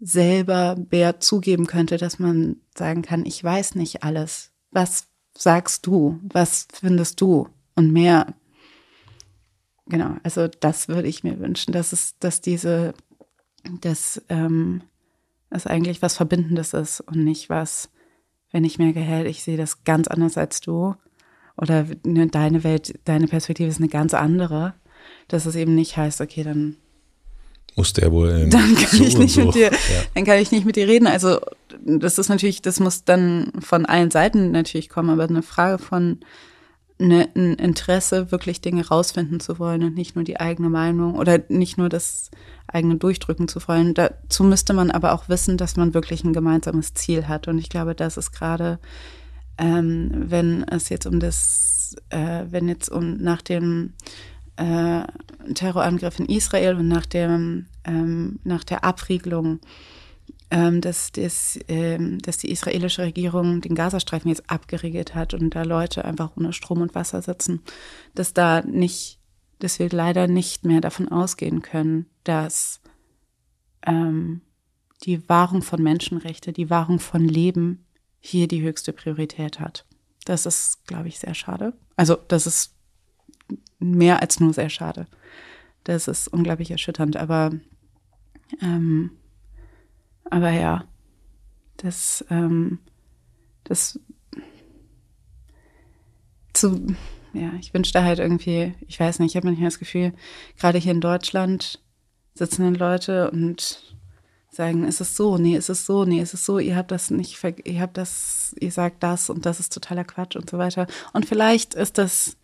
[0.00, 4.50] selber mehr zugeben könnte, dass man sagen kann, ich weiß nicht alles.
[4.70, 6.20] Was sagst du?
[6.22, 7.48] Was findest du?
[7.74, 8.34] Und mehr.
[9.86, 12.94] Genau, also das würde ich mir wünschen, dass es, dass diese,
[13.80, 14.82] dass ähm,
[15.50, 17.90] es eigentlich was Verbindendes ist und nicht was,
[18.50, 20.94] wenn ich merke, hey, ich sehe das ganz anders als du
[21.56, 24.74] oder ne, deine Welt, deine Perspektive ist eine ganz andere,
[25.28, 26.76] dass es eben nicht heißt, okay, dann
[27.76, 29.46] muss der wohl in dann kann so ich nicht so.
[29.46, 30.02] mit dir, ja.
[30.14, 31.06] dann kann ich nicht mit dir reden.
[31.06, 31.40] Also
[31.84, 36.20] das ist natürlich, das muss dann von allen Seiten natürlich kommen, aber eine Frage von
[36.98, 41.40] ne, ein Interesse, wirklich Dinge rausfinden zu wollen und nicht nur die eigene Meinung oder
[41.48, 42.30] nicht nur das
[42.68, 43.94] eigene Durchdrücken zu wollen.
[43.94, 47.48] Dazu müsste man aber auch wissen, dass man wirklich ein gemeinsames Ziel hat.
[47.48, 48.78] Und ich glaube, das ist gerade
[49.58, 53.92] ähm, wenn es jetzt um das, äh, wenn jetzt um nach dem
[54.56, 55.02] äh,
[55.54, 59.60] Terrorangriff in Israel und nach dem ähm, nach der Abriegelung
[60.50, 65.62] ähm, dass, dass, ähm, dass die israelische Regierung den Gazastreifen jetzt abgeriegelt hat und da
[65.62, 67.60] Leute einfach ohne Strom und Wasser sitzen,
[68.14, 69.18] dass da nicht,
[69.58, 72.80] dass wir leider nicht mehr davon ausgehen können, dass
[73.84, 74.42] ähm,
[75.04, 77.84] die Wahrung von Menschenrechte, die Wahrung von Leben
[78.20, 79.86] hier die höchste Priorität hat.
[80.24, 81.74] Das ist, glaube ich, sehr schade.
[81.96, 82.73] Also das ist
[83.78, 85.06] mehr als nur sehr schade.
[85.84, 87.52] Das ist unglaublich erschütternd, aber
[88.62, 89.10] ähm,
[90.30, 90.84] aber ja,
[91.76, 92.78] das, ähm,
[93.64, 94.00] das
[96.52, 96.86] zu,
[97.32, 100.12] ja, ich wünschte halt irgendwie, ich weiß nicht, ich habe manchmal das Gefühl,
[100.58, 101.82] gerade hier in Deutschland
[102.34, 103.96] sitzen dann Leute und
[104.50, 107.10] sagen, ist es so, nee, ist es so, nee, ist es so, ihr habt das
[107.10, 110.86] nicht, ihr habt das, ihr sagt das und das ist totaler Quatsch und so weiter.
[111.12, 112.36] Und vielleicht ist das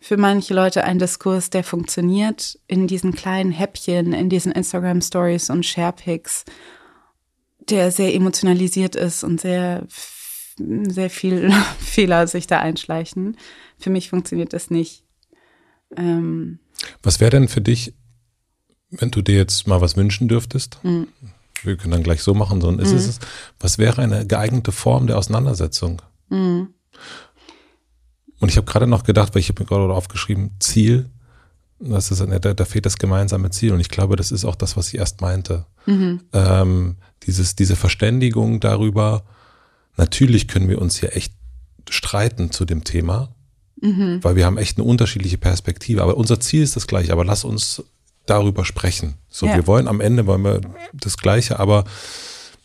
[0.00, 5.50] für manche Leute ein Diskurs, der funktioniert in diesen kleinen Häppchen, in diesen Instagram Stories
[5.50, 6.44] und Sharepics
[7.70, 9.86] der sehr emotionalisiert ist und sehr,
[10.56, 13.36] sehr viel Fehler sich da einschleichen.
[13.78, 15.04] Für mich funktioniert das nicht.
[15.96, 16.60] Ähm,
[17.02, 17.94] was wäre denn für dich,
[18.90, 20.78] wenn du dir jetzt mal was wünschen dürftest?
[20.82, 21.08] Mhm.
[21.62, 22.98] Wir können dann gleich so machen, sondern ist mhm.
[22.98, 23.20] es,
[23.58, 26.00] was wäre eine geeignete Form der Auseinandersetzung?
[26.28, 26.74] Mhm.
[28.40, 31.08] Und ich habe gerade noch gedacht, weil ich habe mir gerade aufgeschrieben, Ziel,
[31.78, 33.72] das ist da, da fehlt das gemeinsame Ziel.
[33.72, 35.66] Und ich glaube, das ist auch das, was ich erst meinte.
[35.86, 36.20] Mhm.
[36.32, 39.22] Ähm, dieses, diese Verständigung darüber,
[39.96, 41.32] natürlich können wir uns hier echt
[41.88, 43.34] streiten zu dem Thema,
[43.80, 44.22] mhm.
[44.22, 46.02] weil wir haben echt eine unterschiedliche Perspektive.
[46.02, 47.82] Aber unser Ziel ist das gleiche, aber lass uns
[48.26, 49.14] darüber sprechen.
[49.28, 49.56] So, ja.
[49.56, 50.60] wir wollen am Ende wollen wir
[50.92, 51.84] das Gleiche, aber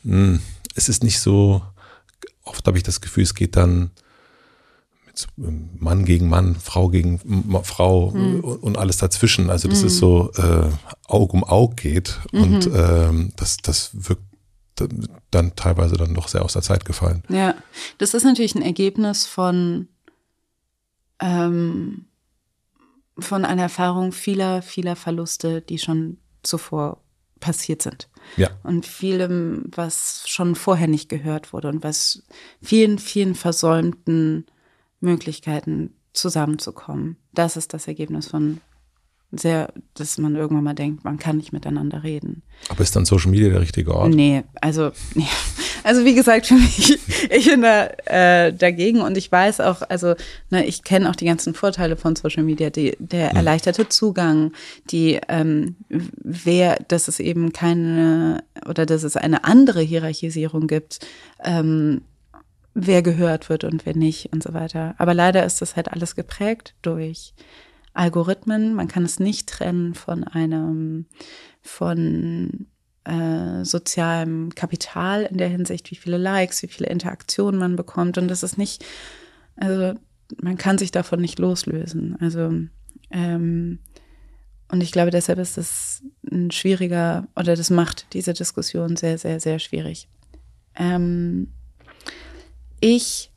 [0.04, 0.40] mh, hm,
[0.76, 1.62] es ist nicht so,
[2.44, 3.92] oft habe ich das Gefühl, es geht dann
[5.36, 7.20] Mann gegen Mann, Frau gegen
[7.64, 8.42] Frau mhm.
[8.42, 9.50] und alles dazwischen.
[9.50, 9.88] Also das mhm.
[9.88, 10.70] ist so äh,
[11.08, 12.42] Aug um Aug geht mhm.
[12.42, 14.24] und ähm, das, das wirkt
[15.32, 17.24] dann teilweise dann doch sehr aus der Zeit gefallen.
[17.30, 17.56] Ja,
[17.98, 19.88] das ist natürlich ein Ergebnis von,
[21.20, 22.08] ähm,
[23.18, 27.02] von einer Erfahrung vieler, vieler Verluste, die schon zuvor
[27.40, 28.10] passiert sind.
[28.38, 28.50] Ja.
[28.64, 32.24] Und vielem, was schon vorher nicht gehört wurde und was
[32.62, 34.46] vielen, vielen versäumten
[35.06, 37.18] Möglichkeiten zusammenzukommen.
[37.34, 38.60] Das ist das Ergebnis von
[39.32, 42.44] sehr, dass man irgendwann mal denkt, man kann nicht miteinander reden.
[42.70, 44.14] Aber ist dann Social Media der richtige Ort?
[44.14, 45.28] Nee, also, nee.
[45.84, 46.98] also wie gesagt, für mich,
[47.30, 50.16] ich bin da äh, dagegen und ich weiß auch, also
[50.50, 53.38] ne, ich kenne auch die ganzen Vorteile von Social Media, die, der hm.
[53.38, 54.54] erleichterte Zugang,
[54.92, 61.00] die, ähm, wer, dass es eben keine oder dass es eine andere Hierarchisierung gibt,
[61.44, 62.02] ähm,
[62.76, 64.94] wer gehört wird und wer nicht und so weiter.
[64.98, 67.34] Aber leider ist das halt alles geprägt durch
[67.94, 68.76] Algorithmen.
[68.76, 71.06] Man kann es nicht trennen von einem,
[71.62, 72.68] von
[73.06, 78.18] äh, sozialem Kapital in der Hinsicht, wie viele Likes, wie viele Interaktionen man bekommt.
[78.18, 78.86] Und das ist nicht,
[79.56, 79.98] also
[80.42, 82.18] man kann sich davon nicht loslösen.
[82.20, 82.52] Also
[83.10, 83.80] ähm,
[84.68, 89.40] und ich glaube, deshalb ist es ein schwieriger, oder das macht diese Diskussion sehr, sehr,
[89.40, 90.10] sehr schwierig.
[90.76, 91.54] Ähm,
[92.86, 93.32] ich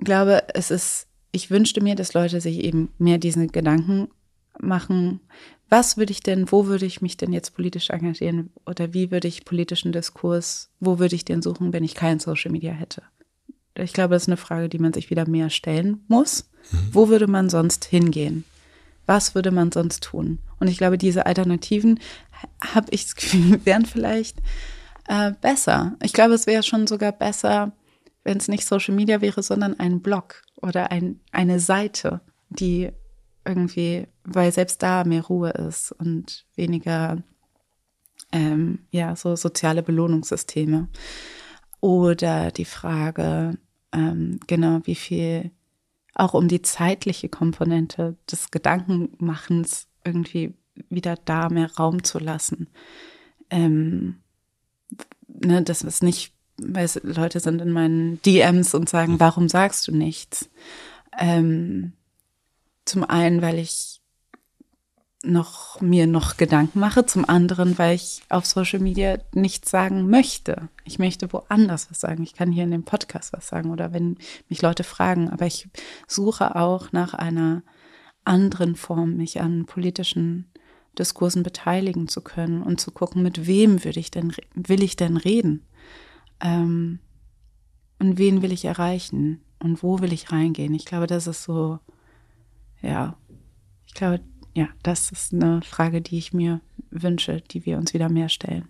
[0.00, 4.08] glaube, es ist, ich wünschte mir, dass Leute sich eben mehr diesen Gedanken
[4.58, 5.20] machen,
[5.68, 9.28] was würde ich denn, wo würde ich mich denn jetzt politisch engagieren oder wie würde
[9.28, 13.02] ich politischen Diskurs, wo würde ich den suchen, wenn ich kein Social Media hätte?
[13.76, 16.50] Ich glaube, das ist eine Frage, die man sich wieder mehr stellen muss.
[16.72, 16.88] Mhm.
[16.90, 18.44] Wo würde man sonst hingehen?
[19.06, 20.40] Was würde man sonst tun?
[20.58, 22.00] Und ich glaube, diese Alternativen,
[22.60, 24.38] habe ich das Gefühl, wären vielleicht
[25.06, 25.96] äh, besser.
[26.02, 27.72] Ich glaube, es wäre schon sogar besser,
[28.24, 32.90] wenn es nicht Social Media wäre, sondern ein Blog oder ein, eine Seite, die
[33.44, 37.22] irgendwie, weil selbst da mehr Ruhe ist und weniger,
[38.32, 40.88] ähm, ja, so soziale Belohnungssysteme.
[41.80, 43.58] Oder die Frage,
[43.92, 45.50] ähm, genau, wie viel
[46.14, 50.54] auch um die zeitliche Komponente des Gedankenmachens irgendwie
[50.88, 52.68] wieder da mehr Raum zu lassen.
[53.50, 54.20] Ähm,
[55.28, 59.92] ne, dass es nicht weil Leute sind in meinen DMs und sagen, warum sagst du
[59.92, 60.48] nichts?
[61.18, 61.92] Ähm,
[62.84, 64.00] zum einen, weil ich
[65.24, 70.68] noch mir noch Gedanken mache, zum anderen, weil ich auf Social Media nichts sagen möchte.
[70.84, 72.22] Ich möchte woanders was sagen.
[72.22, 74.18] Ich kann hier in dem Podcast was sagen oder wenn
[74.48, 75.68] mich Leute fragen, aber ich
[76.06, 77.62] suche auch nach einer
[78.24, 80.50] anderen Form, mich an politischen
[80.98, 85.16] Diskursen beteiligen zu können und zu gucken, mit wem würde ich denn will ich denn
[85.16, 85.66] reden?
[86.40, 86.98] Ähm,
[87.98, 90.74] und wen will ich erreichen und wo will ich reingehen?
[90.74, 91.78] Ich glaube, das ist so,
[92.82, 93.16] ja,
[93.86, 94.20] ich glaube,
[94.54, 98.68] ja, das ist eine Frage, die ich mir wünsche, die wir uns wieder mehr stellen.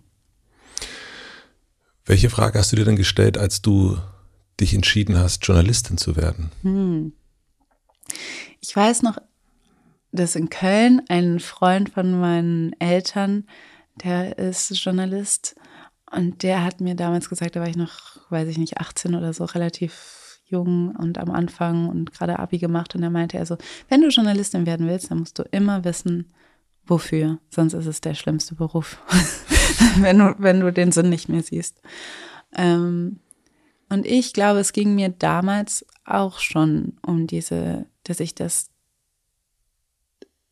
[2.05, 3.97] Welche Frage hast du dir denn gestellt, als du
[4.59, 6.51] dich entschieden hast, Journalistin zu werden?
[6.61, 7.13] Hm.
[8.61, 9.17] Ich weiß noch,
[10.11, 13.47] dass in Köln ein Freund von meinen Eltern,
[14.03, 15.55] der ist Journalist
[16.15, 19.33] und der hat mir damals gesagt, da war ich noch, weiß ich nicht, 18 oder
[19.33, 23.57] so, relativ jung und am Anfang und gerade Abi gemacht und er meinte er so,
[23.89, 26.31] wenn du Journalistin werden willst, dann musst du immer wissen,
[26.85, 29.01] wofür, sonst ist es der schlimmste Beruf,
[29.97, 31.81] wenn, du, wenn du den Sinn nicht mehr siehst.
[32.55, 33.19] Ähm,
[33.89, 38.69] und ich glaube, es ging mir damals auch schon um diese, dass ich das,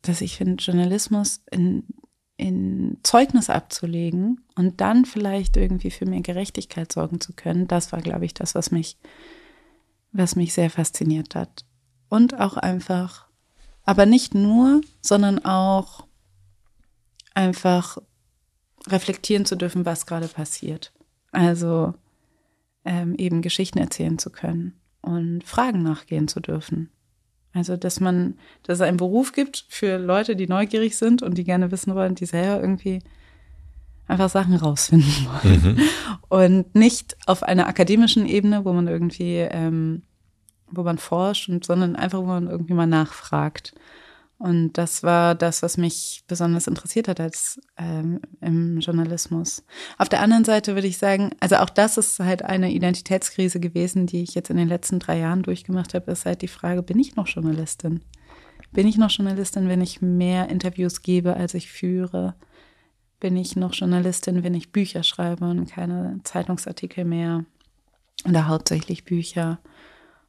[0.02, 1.84] dass ich finde, Journalismus in,
[2.36, 8.00] in Zeugnis abzulegen und dann vielleicht irgendwie für mehr Gerechtigkeit sorgen zu können, das war,
[8.00, 8.96] glaube ich, das, was mich,
[10.12, 11.64] was mich sehr fasziniert hat.
[12.08, 13.28] Und auch einfach,
[13.84, 16.06] aber nicht nur, sondern auch
[17.34, 17.98] einfach
[18.86, 20.92] reflektieren zu dürfen, was gerade passiert.
[21.32, 21.94] Also
[22.84, 26.90] ähm, eben Geschichten erzählen zu können und Fragen nachgehen zu dürfen.
[27.54, 31.44] Also, dass man, dass es einen Beruf gibt für Leute, die neugierig sind und die
[31.44, 32.98] gerne wissen wollen, die selber irgendwie
[34.08, 35.08] einfach Sachen rausfinden
[35.42, 35.62] wollen.
[35.62, 35.80] Mhm.
[36.28, 40.02] Und nicht auf einer akademischen Ebene, wo man irgendwie, ähm,
[40.70, 43.74] wo man forscht, und, sondern einfach, wo man irgendwie mal nachfragt.
[44.44, 49.64] Und das war das, was mich besonders interessiert hat als ähm, im Journalismus.
[49.96, 54.04] Auf der anderen Seite würde ich sagen, also auch das ist halt eine Identitätskrise gewesen,
[54.04, 56.98] die ich jetzt in den letzten drei Jahren durchgemacht habe, ist halt die Frage, bin
[56.98, 58.02] ich noch Journalistin?
[58.70, 62.34] Bin ich noch Journalistin, wenn ich mehr Interviews gebe, als ich führe?
[63.20, 67.46] Bin ich noch Journalistin, wenn ich Bücher schreibe und keine Zeitungsartikel mehr?
[68.28, 69.58] Oder hauptsächlich Bücher?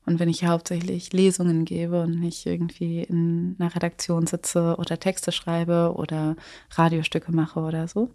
[0.06, 5.32] Und wenn ich hauptsächlich Lesungen gebe und nicht irgendwie in einer Redaktion sitze oder Texte
[5.32, 6.36] schreibe oder
[6.72, 8.12] Radiostücke mache oder so.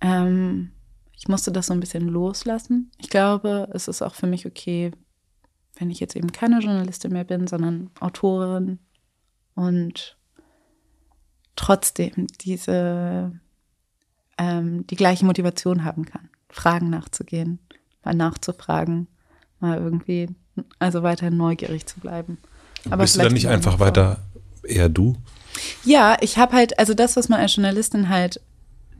[0.00, 0.72] Ähm,
[1.16, 2.90] ich musste das so ein bisschen loslassen.
[2.98, 4.90] Ich glaube, es ist auch für mich okay,
[5.76, 8.78] wenn ich jetzt eben keine Journalistin mehr bin, sondern Autorin
[9.54, 10.18] und
[11.56, 13.40] trotzdem diese
[14.36, 17.58] ähm, die gleiche Motivation haben kann, Fragen nachzugehen,
[18.04, 19.08] mal nachzufragen,
[19.60, 20.28] mal irgendwie
[20.78, 22.38] also weiterhin neugierig zu bleiben.
[22.86, 24.18] Aber Bist du dann nicht einfach weiter
[24.62, 25.16] eher du?
[25.84, 28.40] Ja, ich habe halt, also das, was man als Journalistin halt,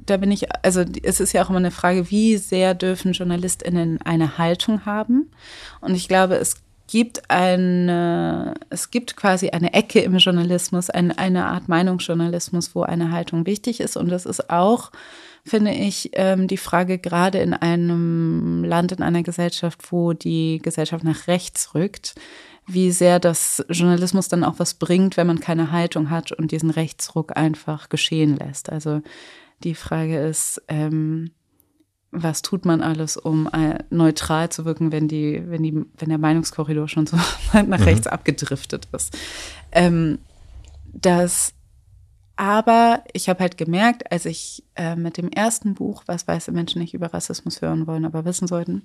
[0.06, 4.00] da bin ich, also es ist ja auch immer eine Frage, wie sehr dürfen JournalistInnen
[4.02, 5.30] eine Haltung haben?
[5.80, 11.46] Und ich glaube, es gibt eine, es gibt quasi eine Ecke im Journalismus, eine, eine
[11.46, 13.96] Art Meinungsjournalismus, wo eine Haltung wichtig ist.
[13.96, 14.90] Und das ist auch
[15.46, 21.04] finde ich ähm, die Frage gerade in einem Land, in einer Gesellschaft, wo die Gesellschaft
[21.04, 22.14] nach rechts rückt,
[22.66, 26.70] wie sehr das Journalismus dann auch was bringt, wenn man keine Haltung hat und diesen
[26.70, 28.70] Rechtsruck einfach geschehen lässt.
[28.70, 29.02] Also
[29.62, 31.32] die Frage ist, ähm,
[32.14, 36.18] was tut man alles, um äh, neutral zu wirken, wenn die, wenn die, wenn der
[36.18, 37.16] Meinungskorridor schon so
[37.52, 37.72] nach mhm.
[37.74, 39.16] rechts abgedriftet ist.
[39.72, 40.18] Ähm,
[40.92, 41.54] dass
[42.36, 46.80] aber ich habe halt gemerkt, als ich äh, mit dem ersten Buch, was weiße Menschen
[46.80, 48.82] nicht über Rassismus hören wollen, aber wissen sollten,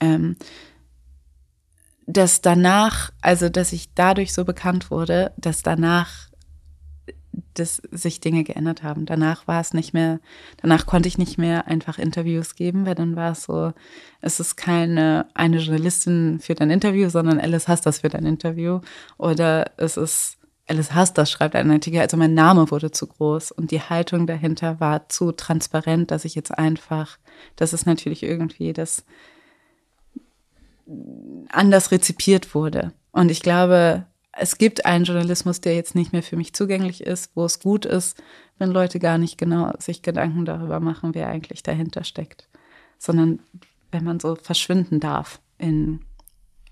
[0.00, 0.36] ähm,
[2.06, 6.28] dass danach, also dass ich dadurch so bekannt wurde, dass danach
[7.54, 9.06] dass sich Dinge geändert haben.
[9.06, 10.20] Danach war es nicht mehr,
[10.58, 13.72] danach konnte ich nicht mehr einfach Interviews geben, weil dann war es so,
[14.20, 18.80] es ist keine eine Journalistin für dein Interview, sondern Alice hasst das für dein Interview.
[19.18, 23.70] Oder es ist Alice Hastas schreibt einen Artikel, also mein Name wurde zu groß und
[23.70, 27.18] die Haltung dahinter war zu transparent, dass ich jetzt einfach,
[27.56, 29.04] das ist natürlich irgendwie das
[31.50, 32.92] anders rezipiert wurde.
[33.12, 34.06] Und ich glaube,
[34.36, 37.84] es gibt einen Journalismus, der jetzt nicht mehr für mich zugänglich ist, wo es gut
[37.84, 38.22] ist,
[38.58, 42.48] wenn Leute gar nicht genau sich Gedanken darüber machen, wer eigentlich dahinter steckt,
[42.98, 43.40] sondern
[43.90, 46.00] wenn man so verschwinden darf in,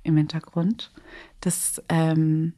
[0.03, 0.93] im Hintergrund.
[1.41, 2.55] Das, ähm,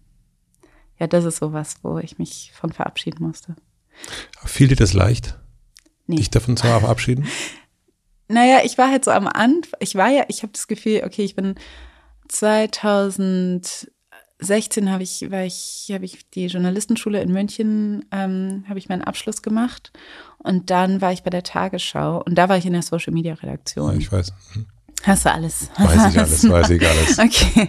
[0.99, 3.57] ja, das ist sowas, wo ich mich von verabschieden musste.
[4.45, 5.39] Fiel dir das leicht,
[6.07, 6.17] nee.
[6.17, 7.27] dich davon zu verabschieden?
[8.29, 11.25] naja, ich war halt so am Anfang, ich war ja, ich habe das Gefühl, okay,
[11.25, 11.57] ich bin
[14.45, 19.03] 2016 habe ich, war ich, habe ich die Journalistenschule in München, ähm, habe ich meinen
[19.03, 19.93] Abschluss gemacht
[20.39, 23.35] und dann war ich bei der Tagesschau und da war ich in der Social Media
[23.35, 23.93] Redaktion.
[23.93, 24.33] Ja, ich weiß.
[24.55, 24.67] Mhm.
[25.07, 25.69] Hast du alles?
[25.77, 27.19] Weiß ich alles, weiß ich alles.
[27.19, 27.69] Okay.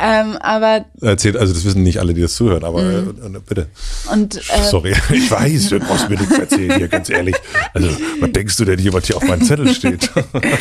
[0.00, 0.84] Ähm, aber.
[1.00, 3.36] Erzählt, also das wissen nicht alle, die das zuhören, aber mhm.
[3.36, 3.68] äh, bitte.
[4.12, 7.34] Und, äh, Sorry, ich weiß, du brauchst mir nichts erzählen hier, ganz ehrlich.
[7.74, 7.88] Also,
[8.20, 10.10] was denkst du denn hier, was hier auf meinem Zettel steht?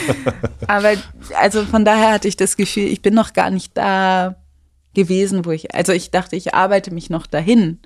[0.67, 0.93] aber,
[1.39, 4.35] also von daher hatte ich das Gefühl, ich bin noch gar nicht da
[4.95, 7.79] gewesen, wo ich, also ich dachte, ich arbeite mich noch dahin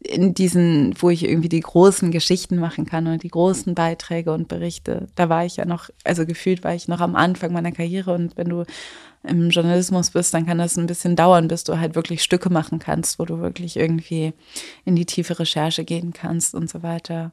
[0.00, 4.48] in diesen, wo ich irgendwie die großen Geschichten machen kann und die großen Beiträge und
[4.48, 5.08] Berichte.
[5.14, 8.36] Da war ich ja noch, also gefühlt war ich noch am Anfang meiner Karriere und
[8.36, 8.64] wenn du
[9.22, 12.78] im Journalismus bist, dann kann das ein bisschen dauern, bis du halt wirklich Stücke machen
[12.78, 14.32] kannst, wo du wirklich irgendwie
[14.84, 17.32] in die tiefe Recherche gehen kannst und so weiter.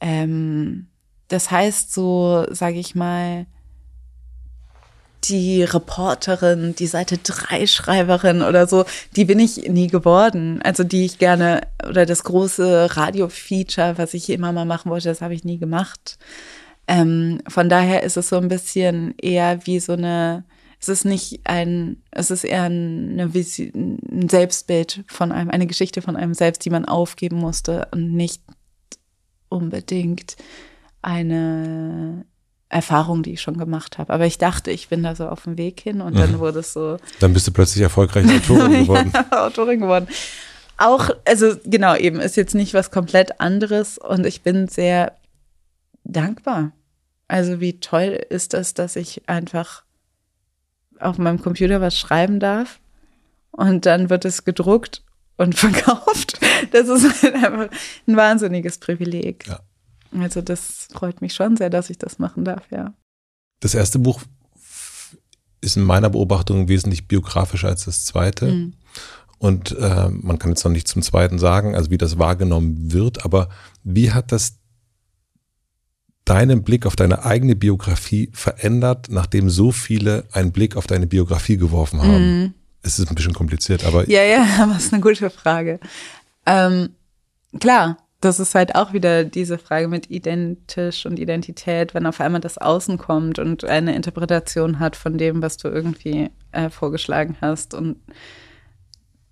[0.00, 0.88] Ähm,
[1.28, 3.46] das heißt so, sage ich mal,
[5.24, 8.84] die Reporterin, die Seite 3 Schreiberin oder so,
[9.16, 10.60] die bin ich nie geworden.
[10.62, 15.20] Also die ich gerne, oder das große Radio-Feature, was ich immer mal machen wollte, das
[15.20, 16.18] habe ich nie gemacht.
[16.88, 20.44] Ähm, von daher ist es so ein bisschen eher wie so eine,
[20.80, 26.02] es ist nicht ein, es ist eher eine Vision, ein Selbstbild von einem, eine Geschichte
[26.02, 28.42] von einem selbst, die man aufgeben musste und nicht
[29.48, 30.36] unbedingt
[31.02, 32.24] eine
[32.72, 34.12] Erfahrung, die ich schon gemacht habe.
[34.12, 36.38] Aber ich dachte, ich bin da so auf dem Weg hin und dann mhm.
[36.38, 36.96] wurde es so.
[37.20, 39.12] Dann bist du plötzlich erfolgreiche Autorin geworden.
[39.14, 40.08] ja, Autorin geworden.
[40.78, 45.12] Auch, also genau, eben ist jetzt nicht was komplett anderes und ich bin sehr
[46.04, 46.72] dankbar.
[47.28, 49.84] Also wie toll ist das, dass ich einfach
[50.98, 52.80] auf meinem Computer was schreiben darf
[53.50, 55.02] und dann wird es gedruckt
[55.36, 56.40] und verkauft.
[56.72, 57.68] Das ist halt einfach
[58.06, 59.46] ein wahnsinniges Privileg.
[59.46, 59.60] Ja.
[60.18, 62.92] Also das freut mich schon sehr, dass ich das machen darf, ja.
[63.60, 64.20] Das erste Buch
[65.60, 68.46] ist in meiner Beobachtung wesentlich biografischer als das zweite.
[68.46, 68.74] Mhm.
[69.38, 73.24] Und äh, man kann jetzt noch nicht zum zweiten sagen, also wie das wahrgenommen wird,
[73.24, 73.48] aber
[73.82, 74.58] wie hat das
[76.24, 81.56] deinen Blick auf deine eigene Biografie verändert, nachdem so viele einen Blick auf deine Biografie
[81.56, 82.40] geworfen haben?
[82.40, 82.54] Mhm.
[82.82, 84.08] Es ist ein bisschen kompliziert, aber.
[84.08, 85.80] Ja, ja, aber es ist eine gute Frage.
[86.46, 86.90] Ähm,
[87.58, 92.40] klar, das ist halt auch wieder diese Frage mit identisch und Identität, wenn auf einmal
[92.40, 97.74] das Außen kommt und eine Interpretation hat von dem, was du irgendwie äh, vorgeschlagen hast.
[97.74, 97.96] Und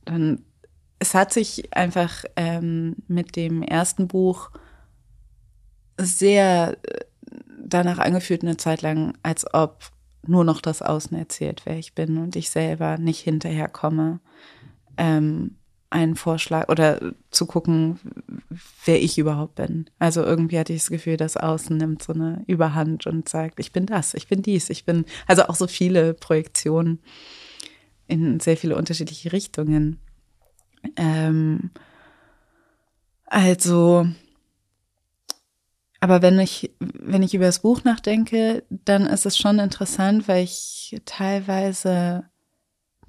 [0.04, 0.42] dann,
[0.98, 4.50] es hat sich einfach ähm, mit dem ersten Buch
[5.96, 7.04] sehr äh,
[7.64, 9.84] danach angefühlt, eine Zeit lang, als ob
[10.26, 14.18] nur noch das Außen erzählt, wer ich bin und ich selber nicht hinterherkomme.
[14.96, 15.59] Ähm,
[15.90, 17.00] einen Vorschlag oder
[17.30, 17.98] zu gucken,
[18.84, 19.90] wer ich überhaupt bin.
[19.98, 23.72] Also irgendwie hatte ich das Gefühl, dass Außen nimmt so eine Überhand und sagt, ich
[23.72, 27.00] bin das, ich bin dies, ich bin, also auch so viele Projektionen
[28.06, 29.98] in sehr viele unterschiedliche Richtungen.
[30.96, 31.70] Ähm,
[33.26, 34.06] also,
[35.98, 40.44] aber wenn ich, wenn ich über das Buch nachdenke, dann ist es schon interessant, weil
[40.44, 42.24] ich teilweise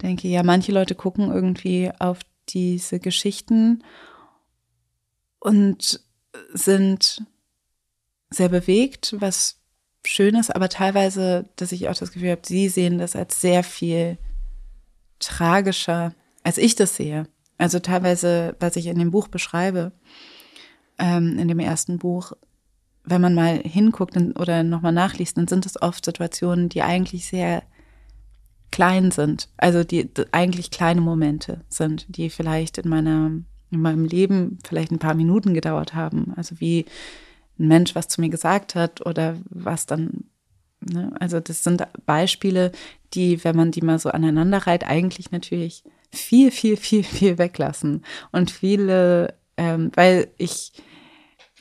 [0.01, 2.19] denke, ja, manche Leute gucken irgendwie auf
[2.49, 3.83] diese Geschichten
[5.39, 6.01] und
[6.53, 7.25] sind
[8.29, 9.59] sehr bewegt, was
[10.05, 13.63] schön ist, aber teilweise, dass ich auch das Gefühl habe, sie sehen das als sehr
[13.63, 14.17] viel
[15.19, 16.13] tragischer,
[16.43, 17.27] als ich das sehe.
[17.57, 19.91] Also teilweise, was ich in dem Buch beschreibe,
[20.97, 22.33] ähm, in dem ersten Buch,
[23.03, 27.63] wenn man mal hinguckt oder nochmal nachliest, dann sind es oft Situationen, die eigentlich sehr
[28.71, 33.31] klein sind, also die, eigentlich kleine Momente sind, die vielleicht in meiner
[33.71, 36.33] in meinem Leben vielleicht ein paar Minuten gedauert haben.
[36.35, 36.85] Also wie
[37.57, 40.25] ein Mensch was zu mir gesagt hat oder was dann,
[40.81, 41.13] ne?
[41.19, 42.71] also das sind Beispiele,
[43.13, 48.03] die, wenn man die mal so aneinander reiht, eigentlich natürlich viel, viel, viel, viel weglassen.
[48.31, 50.73] Und viele, ähm, weil ich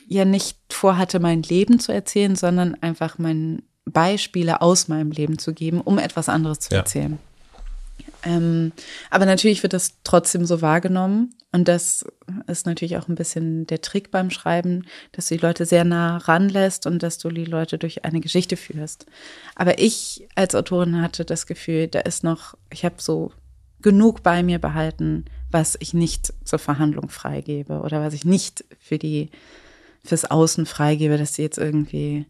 [0.07, 5.53] ja nicht vorhatte, mein Leben zu erzählen, sondern einfach mein Beispiele aus meinem Leben zu
[5.53, 6.79] geben, um etwas anderes zu ja.
[6.79, 7.19] erzählen.
[8.23, 8.71] Ähm,
[9.09, 11.33] aber natürlich wird das trotzdem so wahrgenommen.
[11.51, 12.05] Und das
[12.47, 16.17] ist natürlich auch ein bisschen der Trick beim Schreiben, dass du die Leute sehr nah
[16.17, 19.05] ranlässt und dass du die Leute durch eine Geschichte führst.
[19.55, 23.33] Aber ich als Autorin hatte das Gefühl, da ist noch, ich habe so
[23.81, 28.97] genug bei mir behalten, was ich nicht zur Verhandlung freigebe oder was ich nicht für
[28.97, 29.29] die,
[30.05, 32.27] fürs Außen freigebe, dass sie jetzt irgendwie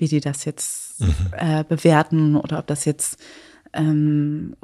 [0.00, 1.14] wie die das jetzt mhm.
[1.32, 3.18] äh, bewerten oder ob das jetzt
[3.72, 4.56] ähm,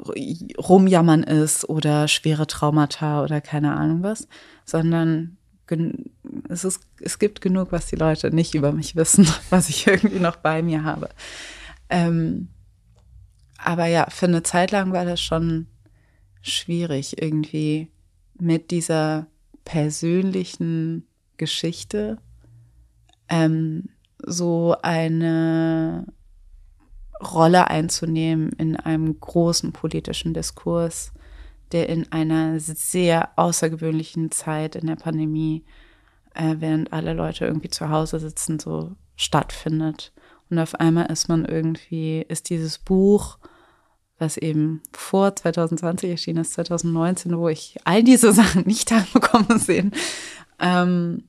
[0.57, 4.27] rumjammern ist oder schwere Traumata oder keine Ahnung was,
[4.65, 5.37] sondern
[6.49, 10.19] es, ist, es gibt genug, was die Leute nicht über mich wissen, was ich irgendwie
[10.19, 11.09] noch bei mir habe.
[11.89, 12.49] Ähm,
[13.57, 15.67] aber ja, für eine Zeit lang war das schon
[16.41, 17.91] schwierig, irgendwie
[18.39, 19.27] mit dieser
[19.65, 21.05] persönlichen
[21.37, 22.19] Geschichte
[23.29, 23.89] ähm,
[24.27, 26.05] so eine
[27.21, 31.13] Rolle einzunehmen in einem großen politischen Diskurs,
[31.71, 35.65] der in einer sehr außergewöhnlichen Zeit in der Pandemie,
[36.35, 40.13] äh, während alle Leute irgendwie zu Hause sitzen, so stattfindet.
[40.49, 43.39] Und auf einmal ist man irgendwie, ist dieses Buch,
[44.19, 49.91] was eben vor 2020 erschienen ist, 2019, wo ich all diese Sachen nicht habe sehen,
[50.59, 51.23] ähm,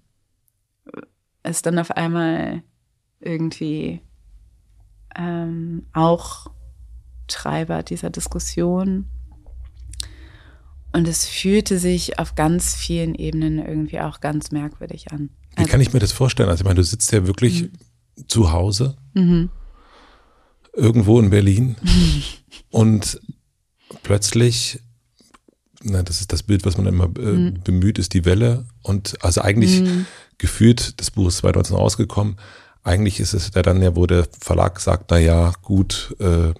[1.42, 2.62] ist dann auf einmal
[3.20, 4.00] irgendwie
[5.16, 6.50] ähm, auch
[7.26, 9.06] Treiber dieser Diskussion.
[10.92, 15.30] Und es fühlte sich auf ganz vielen Ebenen irgendwie auch ganz merkwürdig an.
[15.50, 16.48] Wie also, kann ich mir das vorstellen?
[16.48, 18.28] Also ich meine, du sitzt ja wirklich mhm.
[18.28, 19.50] zu Hause, mhm.
[20.72, 21.76] irgendwo in Berlin
[22.70, 23.20] und
[24.02, 24.80] plötzlich,
[25.82, 27.60] na, das ist das Bild, was man immer äh, mhm.
[27.62, 28.66] bemüht, ist die Welle.
[28.82, 30.06] Und also eigentlich mhm.
[30.38, 32.36] gefühlt, das Buch ist 2019 rausgekommen,
[32.88, 36.52] eigentlich ist es ja dann ja, wo der Verlag sagt, na ja, gut, äh,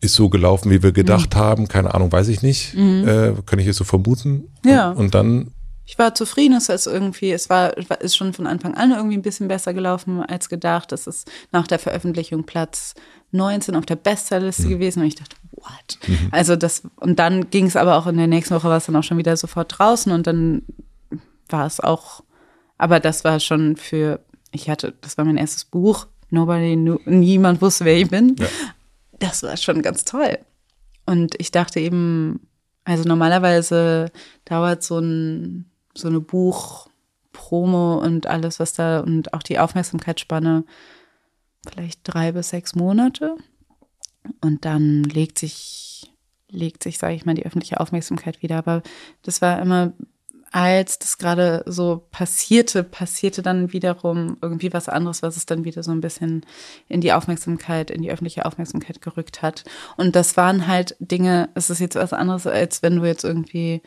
[0.00, 1.38] ist so gelaufen, wie wir gedacht mhm.
[1.38, 1.68] haben.
[1.68, 2.74] Keine Ahnung, weiß ich nicht.
[2.74, 3.06] Mhm.
[3.06, 4.48] Äh, kann ich jetzt so vermuten.
[4.64, 4.90] Ja.
[4.90, 5.52] Und, und, dann.
[5.84, 9.22] Ich war zufrieden, es ist irgendwie, es war, ist schon von Anfang an irgendwie ein
[9.22, 10.90] bisschen besser gelaufen als gedacht.
[10.92, 12.94] Es ist nach der Veröffentlichung Platz
[13.30, 14.70] 19 auf der Bestsellerliste mhm.
[14.70, 15.98] gewesen und ich dachte, what?
[16.06, 16.28] Mhm.
[16.32, 18.96] Also das, und dann ging es aber auch in der nächsten Woche war es dann
[18.96, 20.62] auch schon wieder sofort draußen und dann
[21.48, 22.24] war es auch,
[22.78, 24.20] aber das war schon für
[24.56, 26.06] ich hatte, das war mein erstes Buch.
[26.30, 28.36] Nobody knew, niemand wusste, wer ich bin.
[28.38, 28.46] Ja.
[29.18, 30.38] Das war schon ganz toll.
[31.06, 32.40] Und ich dachte eben,
[32.84, 34.10] also normalerweise
[34.44, 40.64] dauert so ein, so eine Buch-Promo und alles, was da und auch die Aufmerksamkeitsspanne
[41.68, 43.36] vielleicht drei bis sechs Monate.
[44.40, 46.12] Und dann legt sich,
[46.50, 48.58] legt sich, sage ich mal, die öffentliche Aufmerksamkeit wieder.
[48.58, 48.82] Aber
[49.22, 49.92] das war immer
[50.52, 55.82] als das gerade so passierte, passierte dann wiederum irgendwie was anderes, was es dann wieder
[55.82, 56.46] so ein bisschen
[56.88, 59.64] in die Aufmerksamkeit, in die öffentliche Aufmerksamkeit gerückt hat.
[59.96, 63.82] Und das waren halt Dinge, es ist jetzt was anderes, als wenn du jetzt irgendwie,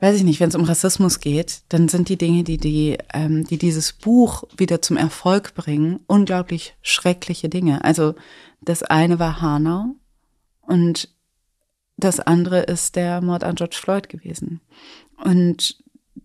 [0.00, 3.44] weiß ich nicht, wenn es um Rassismus geht, dann sind die Dinge, die, die, ähm,
[3.44, 7.84] die dieses Buch wieder zum Erfolg bringen, unglaublich schreckliche Dinge.
[7.84, 8.14] Also
[8.60, 9.96] das eine war Hanau
[10.62, 11.08] und
[11.96, 14.60] das andere ist der Mord an George Floyd gewesen.
[15.16, 15.82] Und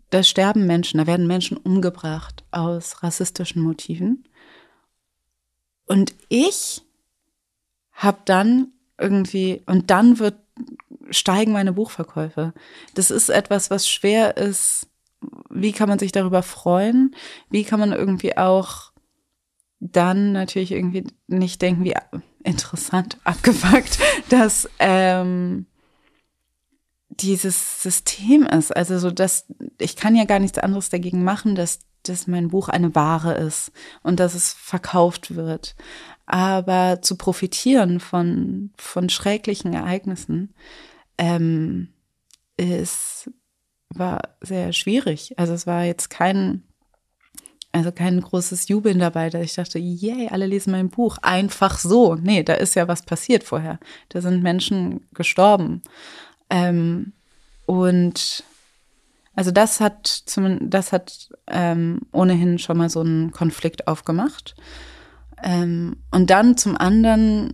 [0.09, 4.27] da sterben Menschen, da werden Menschen umgebracht aus rassistischen Motiven.
[5.85, 6.81] Und ich
[7.93, 10.35] habe dann irgendwie, und dann wird,
[11.09, 12.53] steigen meine Buchverkäufe.
[12.95, 14.87] Das ist etwas, was schwer ist.
[15.49, 17.15] Wie kann man sich darüber freuen?
[17.49, 18.91] Wie kann man irgendwie auch
[19.79, 21.95] dann natürlich irgendwie nicht denken, wie
[22.43, 23.99] interessant abgefuckt,
[24.29, 25.65] dass ähm,
[27.21, 28.75] dieses System ist.
[28.75, 29.45] Also so, dass
[29.79, 33.71] ich kann ja gar nichts anderes dagegen machen, dass, dass mein Buch eine Ware ist
[34.03, 35.75] und dass es verkauft wird.
[36.25, 40.53] Aber zu profitieren von, von schrecklichen Ereignissen
[41.17, 41.89] ähm,
[42.55, 43.31] ist,
[43.89, 45.33] war sehr schwierig.
[45.37, 46.63] Also es war jetzt kein,
[47.71, 51.17] also kein großes Jubeln dabei, da ich dachte, yay, alle lesen mein Buch.
[51.23, 52.13] Einfach so.
[52.15, 53.79] Nee, da ist ja was passiert vorher.
[54.09, 55.81] Da sind Menschen gestorben.
[56.49, 57.13] Ähm,
[57.65, 58.43] und
[59.35, 64.55] also das hat zum, das hat ähm, ohnehin schon mal so einen Konflikt aufgemacht.
[65.43, 67.53] Ähm, und dann zum anderen,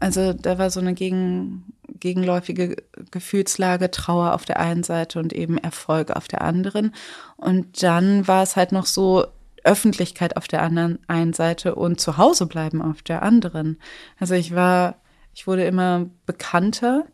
[0.00, 2.76] also da war so eine gegen, gegenläufige
[3.10, 6.92] Gefühlslage, Trauer auf der einen Seite und eben Erfolg auf der anderen.
[7.36, 9.26] Und dann war es halt noch so,
[9.66, 13.78] Öffentlichkeit auf der anderen einen Seite und zu Hause bleiben auf der anderen.
[14.18, 14.96] Also ich war,
[15.34, 17.04] ich wurde immer bekannter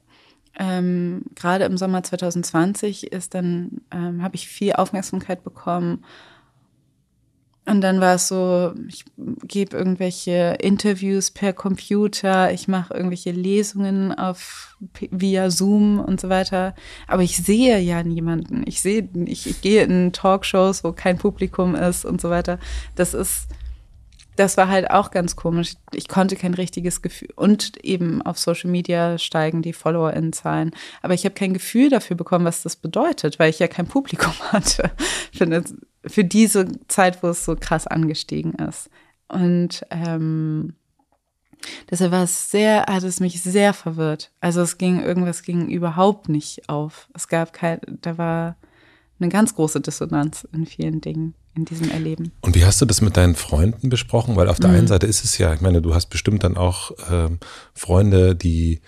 [0.59, 6.05] ähm, gerade im Sommer 2020 ist dann, ähm, habe ich viel Aufmerksamkeit bekommen.
[7.65, 14.13] Und dann war es so, ich gebe irgendwelche Interviews per Computer, ich mache irgendwelche Lesungen
[14.13, 14.77] auf
[15.11, 16.75] via Zoom und so weiter.
[17.07, 18.65] Aber ich sehe ja niemanden.
[18.67, 22.59] Ich sehe, ich, ich gehe in Talkshows, wo kein Publikum ist und so weiter.
[22.97, 23.47] Das ist,
[24.37, 25.75] das war halt auch ganz komisch.
[25.93, 27.29] Ich konnte kein richtiges Gefühl.
[27.37, 30.73] Und eben auf Social Media steigen die FollowerInnen-Zahlen.
[31.03, 34.33] Aber ich habe kein Gefühl dafür bekommen, was das bedeutet, weil ich ja kein Publikum
[34.53, 34.91] hatte.
[35.33, 35.65] Für,
[36.07, 38.89] für diese Zeit, wo es so krass angestiegen ist.
[39.29, 40.75] Und ähm,
[41.91, 44.31] deshalb war es sehr, hat es mich sehr verwirrt.
[44.41, 47.09] Also es ging, irgendwas ging überhaupt nicht auf.
[47.15, 48.57] Es gab kein, da war
[49.23, 52.33] eine ganz große Dissonanz in vielen Dingen in diesem Erleben.
[52.41, 54.37] Und wie hast du das mit deinen Freunden besprochen?
[54.37, 54.77] Weil auf der mhm.
[54.77, 57.39] einen Seite ist es ja, ich meine, du hast bestimmt dann auch ähm,
[57.75, 58.81] Freunde, die,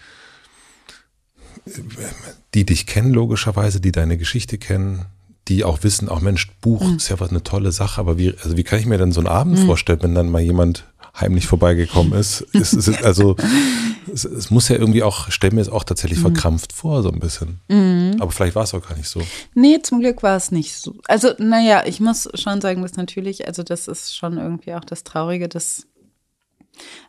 [2.54, 5.06] die dich kennen, logischerweise, die deine Geschichte kennen,
[5.48, 6.96] die auch wissen, auch Mensch, Buch mhm.
[6.96, 9.20] ist ja was eine tolle Sache, aber wie, also wie kann ich mir dann so
[9.20, 9.66] einen Abend mhm.
[9.66, 10.86] vorstellen, wenn dann mal jemand
[11.18, 12.44] heimlich vorbeigekommen ist.
[12.52, 13.36] es ist also,
[14.12, 16.22] es, es, muss ja irgendwie auch, stell mir es auch tatsächlich mhm.
[16.22, 17.60] verkrampft vor, so ein bisschen.
[17.68, 18.16] Mhm.
[18.18, 19.22] Aber vielleicht war es auch gar nicht so.
[19.54, 20.96] Nee, zum Glück war es nicht so.
[21.06, 25.04] Also, naja, ich muss schon sagen, dass natürlich, also das ist schon irgendwie auch das
[25.04, 25.86] Traurige, dass,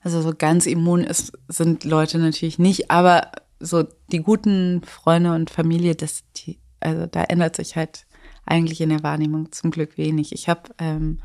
[0.03, 5.49] also so ganz immun ist, sind Leute natürlich nicht, aber so die guten Freunde und
[5.49, 8.05] Familie, das, die, also da ändert sich halt
[8.45, 10.31] eigentlich in der Wahrnehmung zum Glück wenig.
[10.31, 11.19] Ich habe ähm,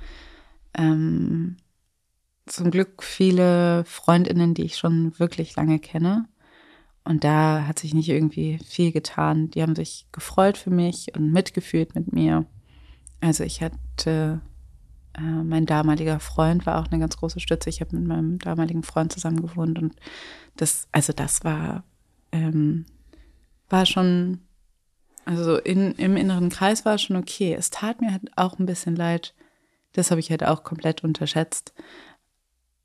[0.75, 1.57] ähm,
[2.51, 6.27] zum Glück viele Freundinnen, die ich schon wirklich lange kenne.
[7.05, 9.51] Und da hat sich nicht irgendwie viel getan.
[9.51, 12.47] Die haben sich gefreut für mich und mitgefühlt mit mir.
[13.21, 14.41] Also ich hatte,
[15.15, 17.71] äh, mein damaliger Freund war auch eine ganz große Stütze.
[17.71, 19.97] Ich habe mit meinem damaligen Freund zusammen gewohnt und
[20.57, 21.85] das, also das war,
[22.33, 22.85] ähm,
[23.69, 24.41] war schon,
[25.25, 27.55] also in, im inneren Kreis war es schon okay.
[27.55, 29.35] Es tat mir halt auch ein bisschen leid.
[29.93, 31.73] Das habe ich halt auch komplett unterschätzt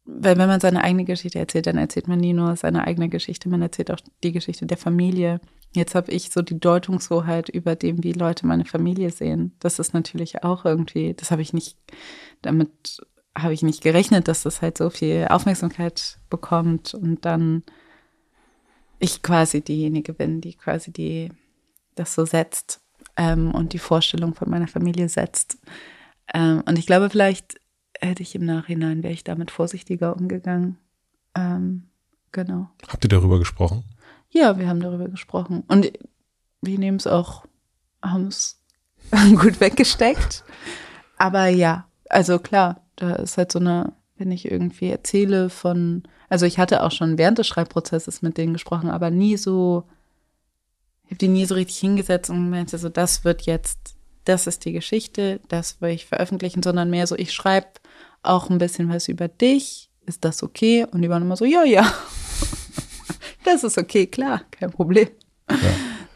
[0.05, 3.49] weil wenn man seine eigene Geschichte erzählt, dann erzählt man nie nur seine eigene Geschichte,
[3.49, 5.41] man erzählt auch die Geschichte der Familie.
[5.75, 9.55] Jetzt habe ich so die Deutungshoheit über dem, wie Leute meine Familie sehen.
[9.59, 11.77] Das ist natürlich auch irgendwie, das habe ich nicht,
[12.41, 13.01] damit
[13.37, 17.63] habe ich nicht gerechnet, dass das halt so viel Aufmerksamkeit bekommt und dann
[18.99, 21.29] ich quasi diejenige bin, die quasi die
[21.95, 22.79] das so setzt
[23.17, 25.57] ähm, und die Vorstellung von meiner Familie setzt.
[26.33, 27.55] Ähm, und ich glaube, vielleicht
[28.01, 30.77] hätte ich im Nachhinein, wäre ich damit vorsichtiger umgegangen.
[31.35, 31.83] Ähm,
[32.31, 32.69] genau.
[32.87, 33.83] Habt ihr darüber gesprochen?
[34.29, 35.63] Ja, wir haben darüber gesprochen.
[35.67, 35.91] Und
[36.61, 37.45] wir nehmen es auch,
[38.01, 38.61] haben es
[39.35, 40.43] gut weggesteckt.
[41.17, 46.45] Aber ja, also klar, da ist halt so eine, wenn ich irgendwie erzähle von, also
[46.45, 49.83] ich hatte auch schon während des Schreibprozesses mit denen gesprochen, aber nie so,
[51.05, 53.95] ich habe die nie so richtig hingesetzt und meinte so, das wird jetzt,
[54.25, 57.67] das ist die Geschichte, das will ich veröffentlichen, sondern mehr so, ich schreibe
[58.27, 59.89] auch ein bisschen was über dich.
[60.05, 60.85] Ist das okay?
[60.91, 61.91] Und die waren immer so, ja, ja.
[63.43, 65.09] das ist okay, klar, kein Problem.
[65.49, 65.57] Ja.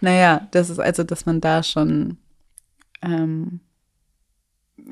[0.01, 2.19] Naja, das ist also, dass man da schon,
[3.01, 3.59] ähm,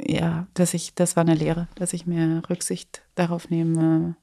[0.05, 4.17] ja, dass ich, das war eine Lehre, dass ich mehr Rücksicht darauf nehme,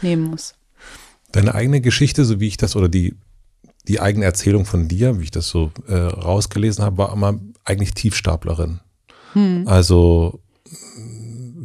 [0.00, 0.54] nehmen muss.
[1.32, 3.16] Deine eigene Geschichte, so wie ich das, oder die,
[3.86, 7.92] die eigene Erzählung von dir, wie ich das so äh, rausgelesen habe, war immer eigentlich
[7.92, 8.80] Tiefstaplerin.
[9.34, 9.64] Hm.
[9.68, 10.40] Also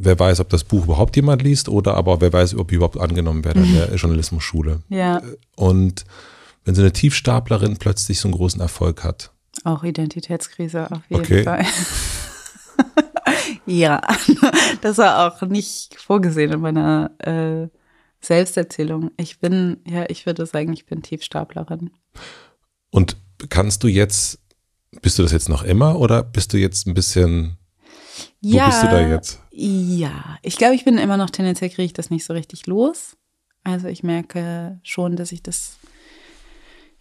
[0.06, 3.00] wer weiß, ob das Buch überhaupt jemand liest oder aber wer weiß, ob ich überhaupt
[3.00, 4.82] angenommen werde in der Journalismusschule.
[4.90, 5.22] Ja.
[5.56, 6.06] Und
[6.66, 9.32] wenn so eine Tiefstaplerin plötzlich so einen großen Erfolg hat.
[9.64, 11.44] Auch Identitätskrise auf jeden okay.
[11.44, 11.66] Fall.
[13.66, 14.02] ja,
[14.82, 17.68] das war auch nicht vorgesehen in meiner äh,
[18.20, 19.12] Selbsterzählung.
[19.18, 21.92] Ich bin, ja, ich würde sagen, ich bin Tiefstaplerin.
[22.90, 23.18] Und
[23.50, 24.40] kannst du jetzt,
[25.02, 27.58] bist du das jetzt noch immer oder bist du jetzt ein bisschen
[28.42, 29.40] wo ja, bist du da jetzt?
[29.56, 33.16] Ja, ich glaube, ich bin immer noch tendenziell kriege ich das nicht so richtig los.
[33.64, 35.78] Also ich merke schon, dass ich das,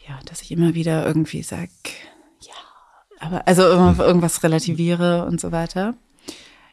[0.06, 1.70] ja, dass ich immer wieder irgendwie sage,
[2.40, 2.54] ja,
[3.20, 3.98] aber also hm.
[3.98, 5.94] irgendwas relativiere und so weiter.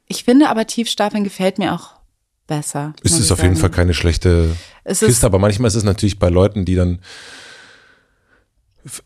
[0.05, 1.93] Ich finde aber Tiefstapeln gefällt mir auch
[2.45, 2.93] besser.
[3.03, 3.51] Es ist auf sagen.
[3.51, 6.99] jeden Fall keine schlechte es Kiste, aber manchmal ist es natürlich bei Leuten, die dann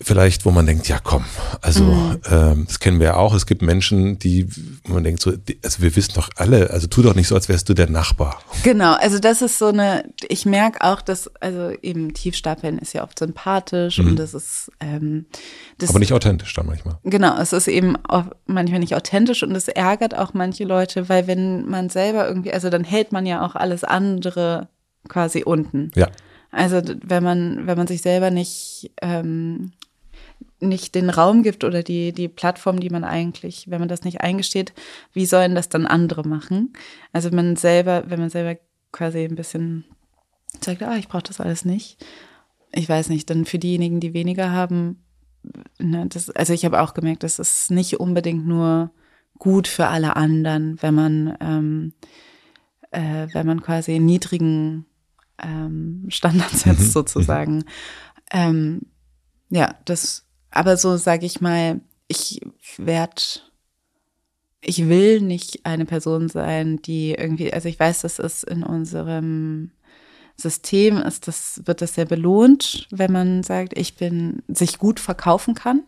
[0.01, 1.25] vielleicht, wo man denkt, ja komm,
[1.61, 2.21] also mhm.
[2.29, 4.47] ähm, das kennen wir ja auch, es gibt Menschen, die,
[4.87, 5.31] man denkt so,
[5.63, 8.39] also wir wissen doch alle, also tu doch nicht so, als wärst du der Nachbar.
[8.63, 13.03] Genau, also das ist so eine, ich merke auch, dass, also eben Tiefstapeln ist ja
[13.03, 14.09] oft sympathisch mhm.
[14.09, 15.25] und das ist ähm,
[15.77, 16.97] das, Aber nicht authentisch da manchmal.
[17.03, 21.27] Genau, es ist eben auch manchmal nicht authentisch und es ärgert auch manche Leute, weil
[21.27, 24.67] wenn man selber irgendwie, also dann hält man ja auch alles andere
[25.07, 25.91] quasi unten.
[25.95, 26.07] Ja.
[26.53, 29.71] Also wenn man, wenn man sich selber nicht, ähm,
[30.59, 34.21] nicht den Raum gibt oder die, die Plattform, die man eigentlich, wenn man das nicht
[34.21, 34.71] eingesteht,
[35.13, 36.73] wie sollen das dann andere machen?
[37.11, 38.59] Also wenn man selber, wenn man selber
[38.91, 39.85] quasi ein bisschen
[40.61, 42.05] sagt, ah, ich brauche das alles nicht.
[42.71, 45.03] Ich weiß nicht, dann für diejenigen, die weniger haben,
[45.79, 48.91] ne, das, also ich habe auch gemerkt, das ist nicht unbedingt nur
[49.39, 51.93] gut für alle anderen, wenn man, ähm,
[52.91, 54.85] äh, wenn man quasi in niedrigen
[55.41, 56.91] ähm, Standards setzt mhm.
[56.91, 57.55] sozusagen.
[57.55, 57.63] Mhm.
[58.31, 58.81] Ähm,
[59.49, 62.41] ja, das, aber so sage ich mal, ich
[62.77, 63.21] werde,
[64.61, 69.71] ich will nicht eine Person sein, die irgendwie, also ich weiß, das ist in unserem
[70.35, 75.53] System ist das, wird das sehr belohnt, wenn man sagt, ich bin, sich gut verkaufen
[75.53, 75.83] kann.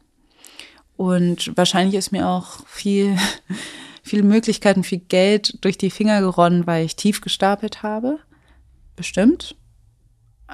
[0.98, 3.18] Und wahrscheinlich ist mir auch viel,
[4.04, 8.20] viele Möglichkeiten, viel Geld durch die Finger geronnen, weil ich tief gestapelt habe
[8.96, 9.56] bestimmt.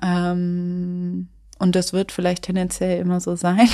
[0.02, 3.70] Ähm, und das wird vielleicht tendenziell immer so sein.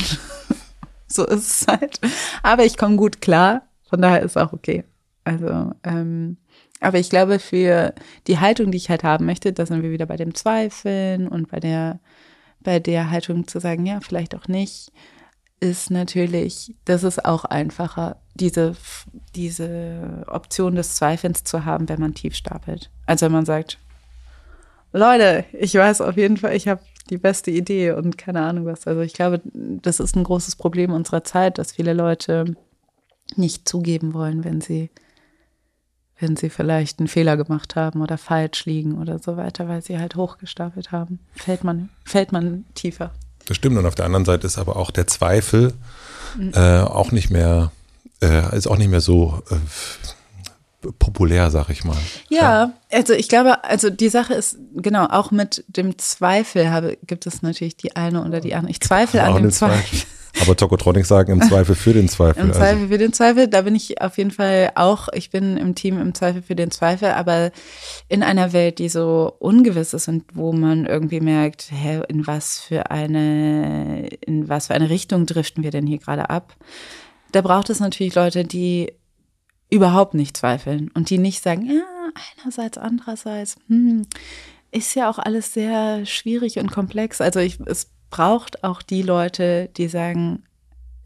[1.07, 1.99] so ist es halt.
[2.43, 3.63] Aber ich komme gut klar.
[3.89, 4.83] Von daher ist auch okay.
[5.23, 6.37] Also, ähm,
[6.79, 7.93] Aber ich glaube, für
[8.27, 11.49] die Haltung, die ich halt haben möchte, da sind wir wieder bei dem Zweifeln und
[11.49, 11.99] bei der,
[12.61, 14.91] bei der Haltung zu sagen, ja, vielleicht auch nicht,
[15.59, 18.75] ist natürlich, das ist auch einfacher, diese,
[19.35, 22.91] diese Option des Zweifelns zu haben, wenn man tief stapelt.
[23.05, 23.79] Also wenn man sagt,
[24.97, 28.87] Leute, ich weiß auf jeden Fall, ich habe die beste Idee und keine Ahnung was.
[28.87, 32.55] Also ich glaube, das ist ein großes Problem unserer Zeit, dass viele Leute
[33.35, 34.89] nicht zugeben wollen, wenn sie
[36.19, 39.99] wenn sie vielleicht einen Fehler gemacht haben oder falsch liegen oder so weiter, weil sie
[39.99, 43.11] halt hochgestapelt haben, fällt man, fällt man tiefer.
[43.45, 43.77] Das stimmt.
[43.77, 45.73] Und auf der anderen Seite ist aber auch der Zweifel
[46.37, 46.53] mhm.
[46.53, 47.71] äh, auch nicht mehr,
[48.21, 49.55] äh, ist auch nicht mehr so äh,
[50.99, 51.97] populär, sag ich mal.
[52.29, 56.97] Ja, ja, also ich glaube, also die Sache ist, genau, auch mit dem Zweifel habe,
[57.05, 58.71] gibt es natürlich die eine oder die andere.
[58.71, 59.83] Ich zweifle an dem Zweifel.
[59.83, 60.07] Zweifel.
[60.41, 62.43] Aber Tokotronics sagen im Zweifel für den Zweifel.
[62.43, 62.87] Im Zweifel also.
[62.89, 66.13] für den Zweifel, da bin ich auf jeden Fall auch, ich bin im Team im
[66.13, 67.51] Zweifel für den Zweifel, aber
[68.07, 72.59] in einer Welt, die so ungewiss ist und wo man irgendwie merkt, hä, in was
[72.59, 76.55] für eine, in was für eine Richtung driften wir denn hier gerade ab?
[77.31, 78.93] Da braucht es natürlich Leute, die
[79.69, 81.83] überhaupt nicht zweifeln und die nicht sagen, ja,
[82.37, 84.05] einerseits, andererseits, hm,
[84.71, 87.21] ist ja auch alles sehr schwierig und komplex.
[87.21, 90.43] Also ich, es braucht auch die Leute, die sagen,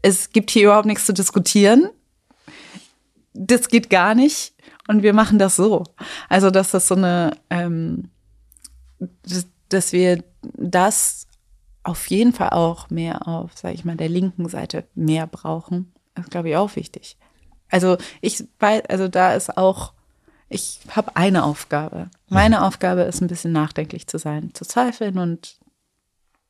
[0.02, 1.88] es gibt hier überhaupt nichts zu diskutieren.
[3.34, 4.54] Das geht gar nicht.
[4.88, 5.84] Und wir machen das so.
[6.28, 8.10] Also, dass das so eine, ähm,
[9.68, 10.24] dass wir
[10.56, 11.26] das
[11.84, 16.30] auf jeden Fall auch mehr auf, sage ich mal, der linken Seite mehr brauchen, ist,
[16.30, 17.16] glaube ich, auch wichtig.
[17.72, 19.94] Also ich weiß, also da ist auch,
[20.48, 22.10] ich habe eine Aufgabe.
[22.28, 22.62] Meine mhm.
[22.62, 25.56] Aufgabe ist ein bisschen nachdenklich zu sein, zu zweifeln und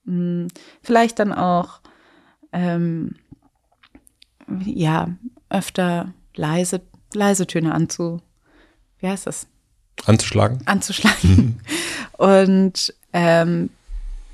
[0.04, 0.48] hm,
[0.82, 1.80] vielleicht dann auch,
[2.52, 3.14] ähm,
[4.66, 5.08] ja,
[5.48, 6.82] öfter leise,
[7.14, 8.20] leise Töne anzu,
[8.98, 9.46] wie heißt das?
[10.04, 10.60] Anzuschlagen.
[10.66, 11.36] Anzuschlagen.
[11.36, 11.60] Mhm.
[12.18, 13.70] Und ähm,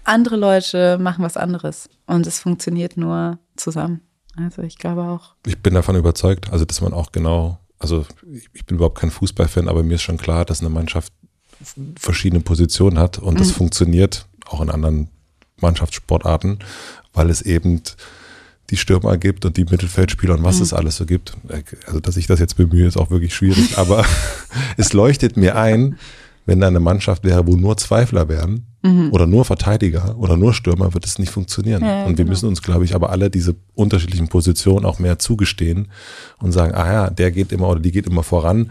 [0.04, 1.90] andere Leute machen was anderes.
[2.06, 4.07] Und es funktioniert nur zusammen.
[4.38, 5.34] Also ich glaube auch.
[5.46, 8.06] Ich bin davon überzeugt, also dass man auch genau, also
[8.52, 11.12] ich, bin überhaupt kein Fußballfan, aber mir ist schon klar, dass eine Mannschaft
[11.96, 13.54] verschiedene Positionen hat und das mhm.
[13.54, 15.08] funktioniert auch in anderen
[15.60, 16.60] Mannschaftssportarten,
[17.12, 17.82] weil es eben
[18.70, 20.62] die Stürmer gibt und die Mittelfeldspieler und was mhm.
[20.62, 21.36] es alles so gibt.
[21.86, 24.04] Also, dass ich das jetzt bemühe, ist auch wirklich schwierig, aber
[24.76, 25.98] es leuchtet mir ein,
[26.46, 29.10] wenn da eine Mannschaft wäre, wo nur Zweifler wären, mhm.
[29.12, 31.84] oder nur Verteidiger oder nur Stürmer, wird es nicht funktionieren.
[31.84, 32.30] Ja, und wir genau.
[32.30, 35.88] müssen uns, glaube ich, aber alle diese unterschiedlichen Positionen auch mehr zugestehen
[36.38, 38.70] und sagen, ah ja, der geht immer oder die geht immer voran,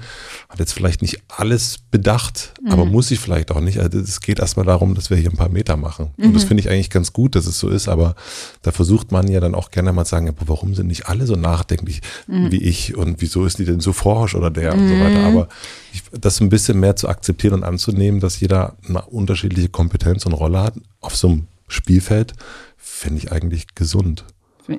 [0.49, 2.71] hat jetzt vielleicht nicht alles bedacht, mhm.
[2.71, 3.79] aber muss ich vielleicht auch nicht.
[3.79, 6.11] Also es geht erstmal darum, dass wir hier ein paar Meter machen.
[6.17, 6.27] Mhm.
[6.27, 6.47] Und das mhm.
[6.49, 8.15] finde ich eigentlich ganz gut, dass es so ist, aber
[8.61, 11.25] da versucht man ja dann auch gerne mal zu sagen, aber warum sind nicht alle
[11.25, 12.51] so nachdenklich mhm.
[12.51, 15.19] wie ich und wieso ist die denn so forsch oder der und so weiter.
[15.19, 15.25] Mhm.
[15.25, 15.47] Aber
[15.93, 20.33] ich, das ein bisschen mehr zu akzeptieren und anzunehmen, dass jeder eine unterschiedliche Kompetenz und
[20.33, 22.33] Rolle hat auf so einem Spielfeld,
[22.77, 24.25] finde ich eigentlich gesund.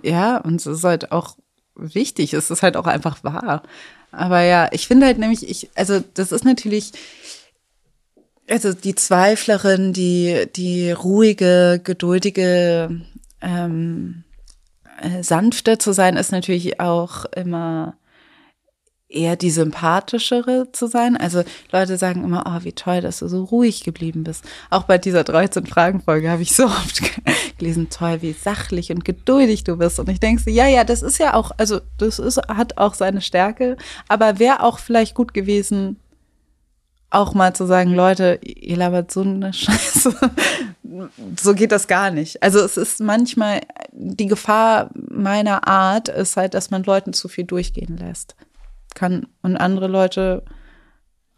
[0.03, 1.36] Ja, und es ist halt auch
[1.74, 3.62] wichtig, es ist halt auch einfach wahr.
[4.11, 6.93] Aber ja, ich finde halt nämlich, ich, also das ist natürlich,
[8.49, 13.03] also die Zweiflerin, die, die ruhige, geduldige,
[13.40, 14.24] ähm,
[15.01, 17.97] äh, sanfte zu sein, ist natürlich auch immer
[19.09, 21.16] eher die sympathischere zu sein.
[21.16, 24.44] Also Leute sagen immer, oh, wie toll, dass du so ruhig geblieben bist.
[24.70, 27.01] Auch bei dieser 13-Fragen-Folge habe ich so oft
[27.59, 29.98] gelesen, toll, wie sachlich und geduldig du bist.
[29.98, 32.94] Und ich denke so, ja, ja, das ist ja auch, also das ist, hat auch
[32.94, 33.76] seine Stärke,
[34.09, 35.97] aber wäre auch vielleicht gut gewesen,
[37.10, 40.14] auch mal zu sagen, Leute, ihr labert so eine Scheiße.
[41.40, 42.43] so geht das gar nicht.
[42.43, 43.62] Also es ist manchmal,
[43.93, 48.36] die Gefahr meiner Art ist halt, dass man Leuten zu viel durchgehen lässt
[48.94, 49.27] kann.
[49.43, 50.44] Und andere Leute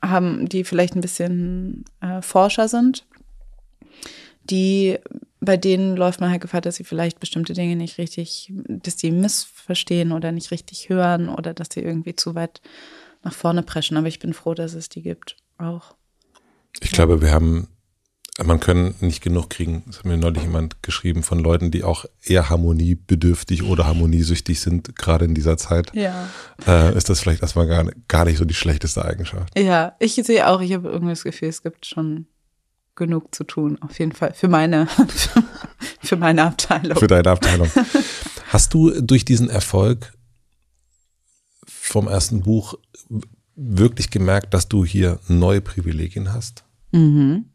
[0.02, 3.06] haben, die vielleicht ein bisschen äh, Forscher sind,
[4.44, 4.98] die,
[5.40, 9.10] bei denen läuft man halt Gefahr, dass sie vielleicht bestimmte Dinge nicht richtig, dass sie
[9.10, 12.60] missverstehen oder nicht richtig hören oder dass sie irgendwie zu weit
[13.22, 13.96] nach vorne preschen.
[13.96, 15.94] Aber ich bin froh, dass es die gibt auch.
[16.80, 17.68] Ich glaube, wir haben
[18.44, 19.82] man kann nicht genug kriegen.
[19.86, 24.96] Das hat mir neulich jemand geschrieben von Leuten, die auch eher harmoniebedürftig oder harmoniesüchtig sind,
[24.96, 25.92] gerade in dieser Zeit.
[25.94, 26.28] Ja.
[26.66, 29.58] Äh, ist das vielleicht erstmal gar, gar nicht so die schlechteste Eigenschaft.
[29.58, 32.26] Ja, ich sehe auch, ich habe irgendwie das Gefühl, es gibt schon
[32.96, 34.32] genug zu tun, auf jeden Fall.
[34.34, 34.86] Für meine,
[36.02, 36.98] für meine Abteilung.
[36.98, 37.70] Für deine Abteilung.
[38.48, 40.12] Hast du durch diesen Erfolg
[41.66, 42.74] vom ersten Buch
[43.56, 46.64] wirklich gemerkt, dass du hier neue Privilegien hast?
[46.92, 47.46] Mhm.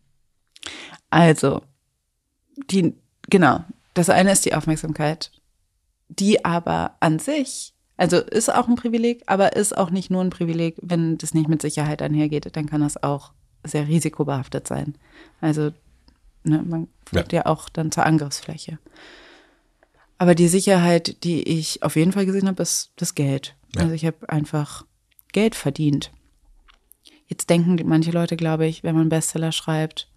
[1.10, 1.62] Also,
[2.70, 2.94] die,
[3.30, 3.64] genau,
[3.94, 5.32] das eine ist die Aufmerksamkeit,
[6.10, 10.30] die aber an sich Also ist auch ein Privileg, aber ist auch nicht nur ein
[10.30, 13.32] Privileg, wenn das nicht mit Sicherheit einhergeht, dann kann das auch
[13.64, 14.96] sehr risikobehaftet sein.
[15.42, 15.72] Also
[16.44, 17.40] ne, man wird ja.
[17.40, 18.80] ja auch dann zur Angriffsfläche.
[20.18, 23.56] Aber die Sicherheit, die ich auf jeden Fall gesehen habe, ist das Geld.
[23.76, 23.84] Ja.
[23.84, 24.86] Also ich habe einfach
[25.32, 26.12] Geld verdient.
[27.28, 30.10] Jetzt denken manche Leute, glaube ich, wenn man Bestseller schreibt,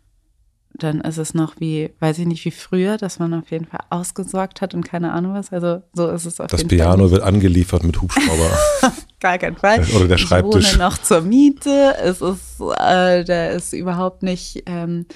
[0.78, 3.80] dann ist es noch wie, weiß ich nicht, wie früher, dass man auf jeden Fall
[3.90, 5.52] ausgesorgt hat und keine Ahnung was.
[5.52, 6.96] Also so ist es auf das jeden Piano Fall.
[6.96, 8.50] Das Piano wird angeliefert mit Hubschrauber.
[9.20, 9.84] Gar kein Fall.
[9.96, 10.66] Oder der Schreibtisch.
[10.66, 11.94] Ich wohne noch zur Miete.
[12.02, 15.06] Es ist, äh, da ist überhaupt nicht ähm,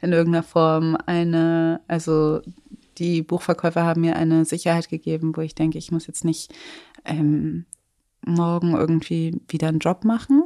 [0.00, 2.40] in irgendeiner Form eine, also
[2.98, 6.52] die Buchverkäufer haben mir eine Sicherheit gegeben, wo ich denke, ich muss jetzt nicht
[7.04, 7.66] ähm,
[8.24, 10.44] morgen irgendwie wieder einen Job machen.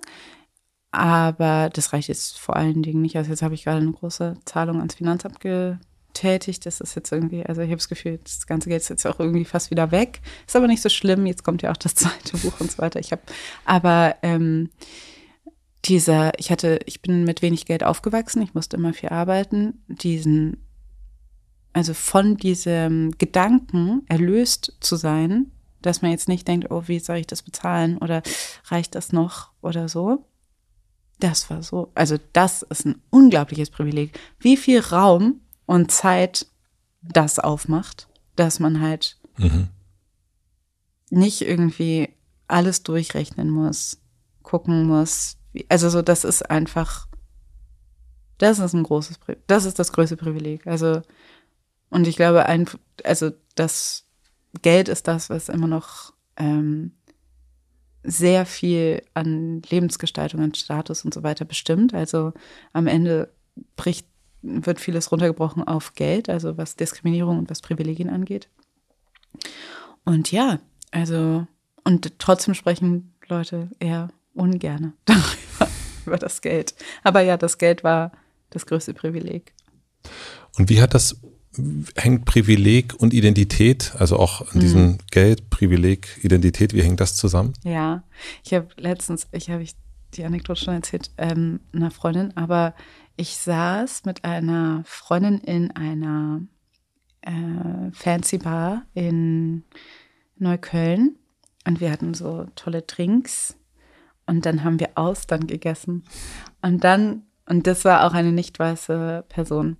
[0.94, 3.16] Aber das reicht jetzt vor allen Dingen nicht.
[3.16, 6.64] Also jetzt habe ich gerade eine große Zahlung ans Finanzamt getätigt.
[6.66, 9.18] Das ist jetzt irgendwie, also ich habe das Gefühl, das ganze Geld ist jetzt auch
[9.18, 10.20] irgendwie fast wieder weg.
[10.46, 11.26] Ist aber nicht so schlimm.
[11.26, 13.00] Jetzt kommt ja auch das zweite Buch und so weiter.
[13.00, 13.22] Ich habe,
[13.64, 14.70] aber ähm,
[15.84, 18.40] dieser, ich hatte, ich bin mit wenig Geld aufgewachsen.
[18.42, 19.82] Ich musste immer viel arbeiten.
[19.88, 20.64] Diesen,
[21.72, 25.50] also von diesem Gedanken erlöst zu sein,
[25.82, 28.22] dass man jetzt nicht denkt, oh, wie soll ich das bezahlen oder
[28.66, 30.24] reicht das noch oder so
[31.24, 36.46] das war so, also das ist ein unglaubliches Privileg, wie viel Raum und Zeit
[37.00, 39.68] das aufmacht, dass man halt mhm.
[41.08, 42.10] nicht irgendwie
[42.46, 44.02] alles durchrechnen muss,
[44.42, 45.38] gucken muss.
[45.70, 47.08] Also so, das ist einfach,
[48.36, 50.66] das ist ein großes, das ist das größte Privileg.
[50.66, 51.00] Also,
[51.88, 52.68] und ich glaube, ein,
[53.02, 54.04] also das
[54.60, 56.92] Geld ist das, was immer noch ähm,
[58.04, 61.94] sehr viel an Lebensgestaltung, an Status und so weiter bestimmt.
[61.94, 62.32] Also
[62.72, 63.32] am Ende
[63.76, 64.06] bricht,
[64.42, 68.48] wird vieles runtergebrochen auf Geld, also was Diskriminierung und was Privilegien angeht.
[70.04, 70.60] Und ja,
[70.90, 71.46] also,
[71.82, 75.72] und trotzdem sprechen Leute eher ungerne darüber,
[76.04, 76.74] über das Geld.
[77.02, 78.12] Aber ja, das Geld war
[78.50, 79.54] das größte Privileg.
[80.58, 81.16] Und wie hat das
[81.96, 84.98] hängt Privileg und Identität, also auch an diesem mhm.
[85.10, 87.52] Geld, Privileg, Identität, wie hängt das zusammen?
[87.62, 88.02] Ja,
[88.44, 89.74] ich habe letztens, ich habe ich
[90.14, 92.74] die Anekdote schon erzählt, ähm, einer Freundin, aber
[93.16, 96.42] ich saß mit einer Freundin in einer
[97.22, 99.64] äh, Fancy Bar in
[100.36, 101.16] Neukölln
[101.66, 103.56] und wir hatten so tolle Drinks
[104.26, 106.04] und dann haben wir Austern gegessen
[106.62, 109.76] und dann, und das war auch eine nicht weiße Person.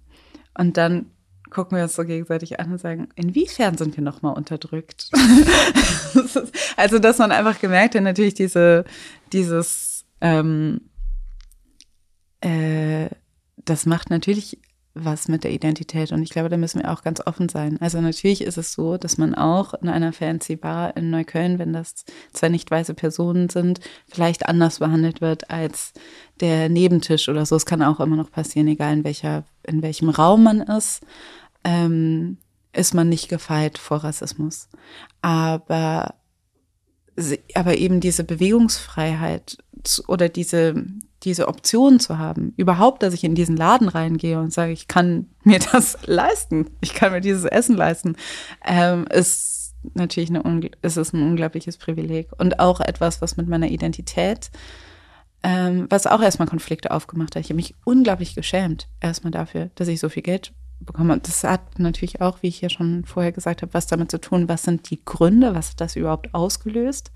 [0.57, 1.07] Und dann
[1.55, 5.11] gucken wir uns so gegenseitig an und sagen, inwiefern sind wir nochmal unterdrückt?
[6.77, 8.85] also, dass man einfach gemerkt hat, natürlich diese,
[9.33, 10.83] dieses, ähm,
[12.41, 13.09] äh,
[13.65, 14.59] das macht natürlich
[14.95, 16.13] was mit der Identität.
[16.13, 17.79] Und ich glaube, da müssen wir auch ganz offen sein.
[17.81, 21.73] Also natürlich ist es so, dass man auch in einer fancy Bar in Neukölln, wenn
[21.73, 25.93] das zwei nicht weiße Personen sind, vielleicht anders behandelt wird als
[26.41, 27.57] der Nebentisch oder so.
[27.57, 31.05] Es kann auch immer noch passieren, egal in welcher, in welchem Raum man ist
[31.65, 32.39] ähm,
[32.73, 34.69] ist man nicht gefeit vor Rassismus.
[35.23, 36.15] Aber,
[37.55, 39.59] aber eben diese Bewegungsfreiheit
[40.07, 40.74] oder diese,
[41.23, 45.28] diese Option zu haben, überhaupt, dass ich in diesen Laden reingehe und sage, ich kann
[45.43, 48.16] mir das leisten, ich kann mir dieses Essen leisten,
[48.65, 53.69] ähm, ist natürlich eine, ist es ein unglaubliches Privileg und auch etwas, was mit meiner
[53.69, 54.51] Identität,
[55.43, 57.43] ähm, was auch erstmal Konflikte aufgemacht hat.
[57.43, 61.21] Ich habe mich unglaublich geschämt, erstmal dafür, dass ich so viel Geld bekommen habe.
[61.21, 64.49] Das hat natürlich auch, wie ich ja schon vorher gesagt habe, was damit zu tun,
[64.49, 67.13] was sind die Gründe, was hat das überhaupt ausgelöst.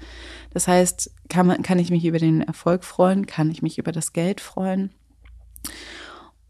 [0.51, 3.93] Das heißt, kann, man, kann ich mich über den Erfolg freuen, kann ich mich über
[3.93, 4.91] das Geld freuen.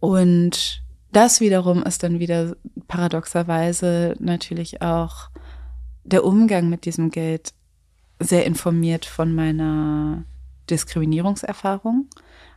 [0.01, 0.83] Und
[1.13, 2.57] das wiederum ist dann wieder
[2.87, 5.31] paradoxerweise natürlich auch
[6.05, 7.53] der Umgang mit diesem Geld
[8.21, 10.25] sehr informiert von meiner
[10.71, 12.09] Diskriminierungserfahrung.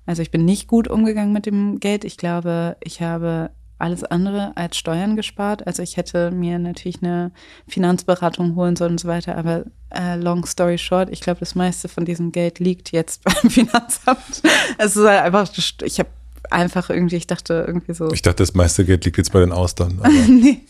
[0.06, 2.04] Also ich bin nicht gut umgegangen mit dem Geld.
[2.04, 3.52] Ich glaube, ich habe
[3.82, 5.66] alles andere als Steuern gespart.
[5.68, 7.32] Also ich hätte mir natürlich eine
[7.68, 9.38] Finanzberatung holen sollen und so weiter.
[9.38, 13.50] Aber äh, long story short, ich glaube, das meiste von diesem Geld liegt jetzt beim
[13.50, 14.42] Finanzamt.
[14.78, 15.52] Es ist halt einfach,
[15.84, 16.10] ich habe
[16.50, 18.12] einfach irgendwie, ich dachte irgendwie so.
[18.12, 20.02] Ich dachte, das meiste Geld liegt jetzt bei den Austern.
[20.28, 20.62] nee,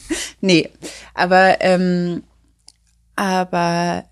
[0.41, 0.69] nee,
[1.13, 2.23] aber, ähm,
[3.15, 4.05] aber,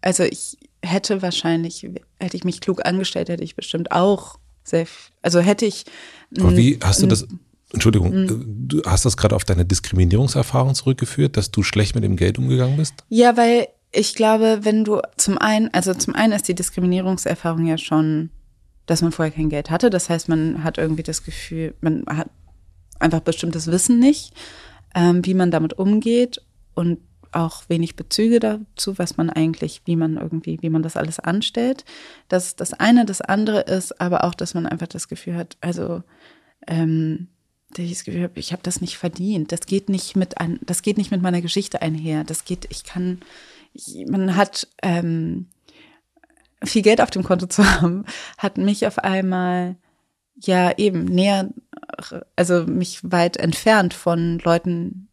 [0.00, 1.88] also ich hätte wahrscheinlich,
[2.18, 4.86] hätte ich mich klug angestellt, hätte ich bestimmt auch sehr,
[5.22, 5.84] also hätte ich.
[6.38, 7.26] Aber wie hast du das,
[7.72, 8.68] Entschuldigung, mhm.
[8.68, 12.76] du hast das gerade auf deine Diskriminierungserfahrung zurückgeführt, dass du schlecht mit dem Geld umgegangen
[12.76, 12.94] bist?
[13.08, 17.78] Ja, weil ich glaube, wenn du zum einen, also zum einen ist die Diskriminierungserfahrung ja
[17.78, 18.30] schon,
[18.86, 19.90] dass man vorher kein Geld hatte.
[19.90, 22.28] Das heißt, man hat irgendwie das Gefühl, man hat
[22.98, 24.34] einfach bestimmtes Wissen nicht,
[24.94, 26.42] ähm, wie man damit umgeht.
[26.74, 26.98] Und
[27.32, 31.84] auch wenig Bezüge dazu, was man eigentlich, wie man irgendwie, wie man das alles anstellt.
[32.28, 36.02] Das das eine, das andere ist aber auch, dass man einfach das Gefühl hat, also
[36.66, 37.28] ähm,
[37.78, 39.52] ich das Gefühl habe, ich habe das nicht verdient.
[39.52, 42.24] Das geht nicht mit ein, das geht nicht mit meiner Geschichte einher.
[42.24, 43.20] Das geht, ich kann,
[43.72, 45.46] ich, man hat ähm,
[46.64, 48.04] viel Geld auf dem Konto zu haben,
[48.38, 49.76] hat mich auf einmal
[50.36, 51.50] ja eben näher,
[52.36, 55.08] also mich weit entfernt von Leuten,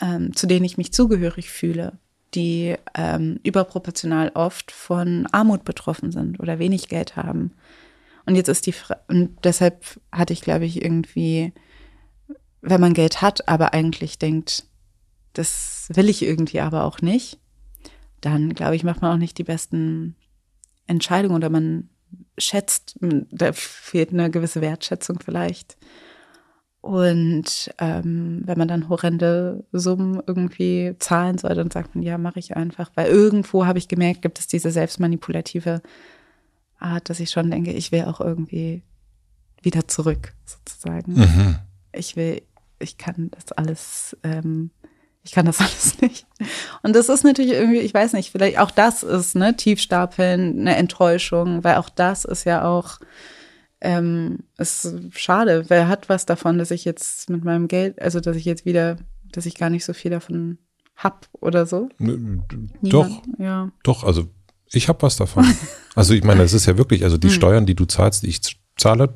[0.00, 1.98] ähm, zu denen ich mich zugehörig fühle,
[2.34, 7.52] die ähm, überproportional oft von Armut betroffen sind oder wenig Geld haben.
[8.26, 11.52] Und jetzt ist die Frage, und deshalb hatte ich, glaube ich, irgendwie,
[12.60, 14.64] wenn man Geld hat, aber eigentlich denkt,
[15.32, 17.38] das will ich irgendwie aber auch nicht,
[18.20, 20.16] dann glaube ich, macht man auch nicht die besten
[20.86, 21.88] Entscheidungen oder man
[22.38, 25.76] schätzt, da fehlt eine gewisse Wertschätzung vielleicht.
[26.80, 32.38] Und ähm, wenn man dann horrende Summen irgendwie zahlen soll, dann sagt man, ja, mache
[32.38, 32.90] ich einfach.
[32.94, 35.82] Weil irgendwo habe ich gemerkt, gibt es diese selbstmanipulative
[36.78, 38.82] Art, dass ich schon denke, ich will auch irgendwie
[39.60, 41.14] wieder zurück, sozusagen.
[41.14, 41.58] Mhm.
[41.92, 42.42] Ich will,
[42.78, 44.70] ich kann das alles ähm,
[45.28, 46.26] ich kann das alles nicht.
[46.82, 50.76] Und das ist natürlich irgendwie, ich weiß nicht, vielleicht auch das ist, ne, Tiefstapeln, eine
[50.76, 52.98] Enttäuschung, weil auch das ist ja auch,
[53.80, 55.66] ähm, ist schade.
[55.68, 58.96] Wer hat was davon, dass ich jetzt mit meinem Geld, also dass ich jetzt wieder,
[59.30, 60.58] dass ich gar nicht so viel davon
[60.96, 61.90] hab oder so?
[62.82, 63.70] Doch, ja.
[63.84, 64.28] Doch, also
[64.72, 65.44] ich habe was davon.
[65.94, 67.34] also ich meine, es ist ja wirklich, also die hm.
[67.34, 68.40] Steuern, die du zahlst, die ich
[68.76, 69.14] zahle.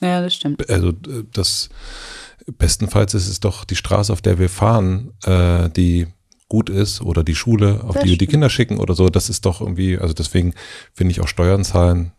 [0.00, 0.70] Ja, das stimmt.
[0.70, 1.68] Also äh, das
[2.46, 6.06] bestenfalls ist es doch die Straße, auf der wir fahren, äh, die
[6.48, 9.08] gut ist oder die Schule, auf das die wir die Kinder schicken oder so.
[9.08, 10.54] Das ist doch irgendwie, also deswegen
[10.92, 12.12] finde ich auch Steuern zahlen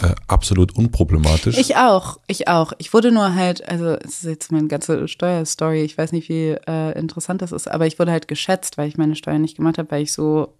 [0.00, 1.58] äh, absolut unproblematisch.
[1.58, 2.72] Ich auch, ich auch.
[2.78, 6.56] Ich wurde nur halt, also es ist jetzt meine ganze Steuerstory, ich weiß nicht, wie
[6.68, 9.78] äh, interessant das ist, aber ich wurde halt geschätzt, weil ich meine Steuern nicht gemacht
[9.78, 10.54] habe, weil ich so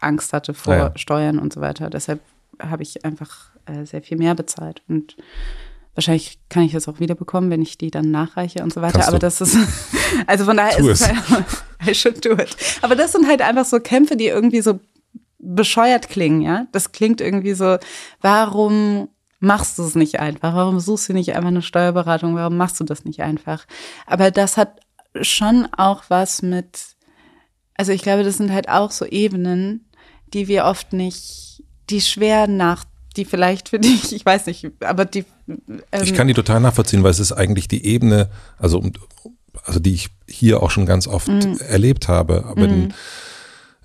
[0.00, 0.92] Angst hatte vor ah ja.
[0.96, 1.88] Steuern und so weiter.
[1.88, 2.20] Deshalb
[2.60, 5.16] habe ich einfach äh, sehr viel mehr bezahlt und
[5.94, 9.06] Wahrscheinlich kann ich das auch wiederbekommen, wenn ich die dann nachreiche und so weiter.
[9.06, 9.56] Aber das ist,
[10.26, 11.44] also von daher ist es, halt,
[11.86, 12.56] I should do it.
[12.82, 14.80] Aber das sind halt einfach so Kämpfe, die irgendwie so
[15.38, 16.66] bescheuert klingen, ja.
[16.72, 17.78] Das klingt irgendwie so,
[18.20, 19.08] warum
[19.38, 20.54] machst du es nicht einfach?
[20.54, 22.34] Warum suchst du nicht einfach eine Steuerberatung?
[22.34, 23.66] Warum machst du das nicht einfach?
[24.06, 24.80] Aber das hat
[25.20, 26.96] schon auch was mit,
[27.74, 29.88] also ich glaube, das sind halt auch so Ebenen,
[30.32, 32.84] die wir oft nicht, die schwer nach
[33.16, 35.24] die vielleicht für dich, ich weiß nicht, aber die.
[35.46, 38.82] Ähm ich kann die total nachvollziehen, weil es ist eigentlich die Ebene, also,
[39.64, 41.56] also die ich hier auch schon ganz oft mm.
[41.68, 42.92] erlebt habe, wenn mm.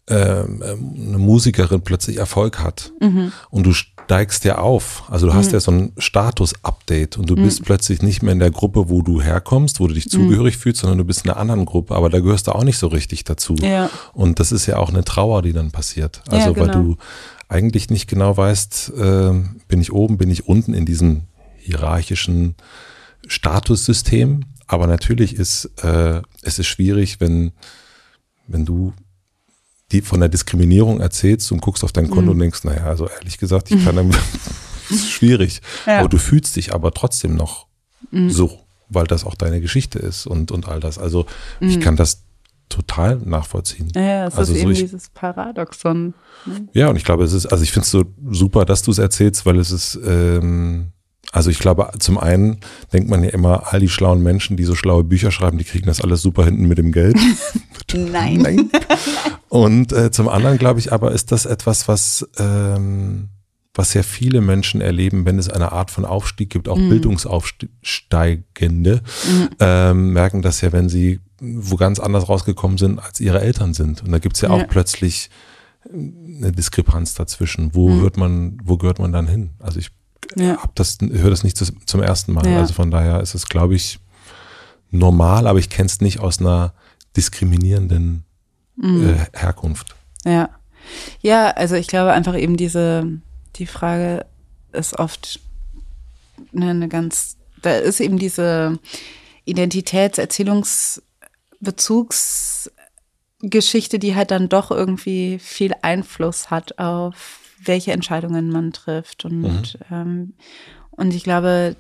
[0.07, 3.31] ähm, eine Musikerin plötzlich Erfolg hat mhm.
[3.51, 3.73] und du
[4.09, 5.53] steigst ja auf, also du hast mhm.
[5.53, 7.43] ja so ein Status-Update und du mhm.
[7.43, 10.09] bist plötzlich nicht mehr in der Gruppe, wo du herkommst, wo du dich mhm.
[10.09, 12.79] zugehörig fühlst, sondern du bist in einer anderen Gruppe, aber da gehörst du auch nicht
[12.79, 13.53] so richtig dazu.
[13.61, 13.91] Ja.
[14.13, 16.23] Und das ist ja auch eine Trauer, die dann passiert.
[16.27, 16.65] Also ja, genau.
[16.65, 16.97] weil du
[17.49, 19.31] eigentlich nicht genau weißt, äh,
[19.67, 21.23] bin ich oben, bin ich unten in diesem
[21.59, 22.55] hierarchischen
[23.27, 24.45] Statussystem.
[24.67, 27.51] Aber natürlich ist äh, es ist schwierig, wenn,
[28.47, 28.93] wenn du
[29.91, 32.29] die von der Diskriminierung erzählst und guckst auf dein Konto mhm.
[32.29, 34.17] und denkst, naja, also ehrlich gesagt, ich kann damit,
[34.89, 35.61] ist schwierig.
[35.85, 35.99] Ja.
[35.99, 37.67] Aber du fühlst dich aber trotzdem noch
[38.11, 38.29] mhm.
[38.29, 40.99] so, weil das auch deine Geschichte ist und, und all das.
[40.99, 41.25] Also
[41.59, 41.69] mhm.
[41.69, 42.23] ich kann das
[42.69, 43.91] total nachvollziehen.
[43.95, 46.13] Ja, es also ist so eben ich, dieses Paradoxon.
[46.45, 46.69] Ne?
[46.73, 48.99] Ja, und ich glaube, es ist, also ich finde es so super, dass du es
[48.99, 50.91] erzählst, weil es ist, ähm,
[51.31, 52.59] also ich glaube, zum einen
[52.91, 55.85] denkt man ja immer, all die schlauen Menschen, die so schlaue Bücher schreiben, die kriegen
[55.85, 57.17] das alles super hinten mit dem Geld.
[57.93, 58.41] Nein.
[58.41, 58.69] Nein.
[59.47, 63.29] Und äh, zum anderen glaube ich aber, ist das etwas, was ähm,
[63.75, 66.89] was ja viele Menschen erleben, wenn es eine Art von Aufstieg gibt, auch mhm.
[66.89, 69.49] Bildungsaufsteigende, mhm.
[69.59, 74.03] ähm, merken das ja, wenn sie wo ganz anders rausgekommen sind, als ihre Eltern sind.
[74.03, 74.55] Und da gibt's ja, ja.
[74.55, 75.29] auch plötzlich
[75.93, 77.73] eine Diskrepanz dazwischen.
[77.73, 78.01] Wo mhm.
[78.01, 79.51] hört man, wo gehört man dann hin?
[79.59, 79.91] Also ich
[80.35, 80.57] ja.
[80.75, 82.47] das, höre das nicht zum ersten Mal.
[82.47, 82.59] Ja.
[82.59, 83.99] Also von daher ist es, glaube ich,
[84.91, 86.73] normal, aber ich kenne es nicht aus einer
[87.15, 88.23] diskriminierenden
[88.75, 89.09] mhm.
[89.09, 89.95] äh, Herkunft.
[90.25, 90.49] Ja.
[91.21, 93.05] Ja, also ich glaube einfach eben diese,
[93.57, 94.25] die Frage
[94.71, 95.39] ist oft
[96.55, 98.79] eine, eine ganz, da ist eben diese
[99.45, 101.01] Identitätserzählungs-
[101.59, 109.25] Bezugsgeschichte, die halt dann doch irgendwie viel Einfluss hat auf welche Entscheidungen man trifft.
[109.25, 109.63] Und, mhm.
[109.91, 110.33] ähm,
[110.91, 111.75] und ich glaube,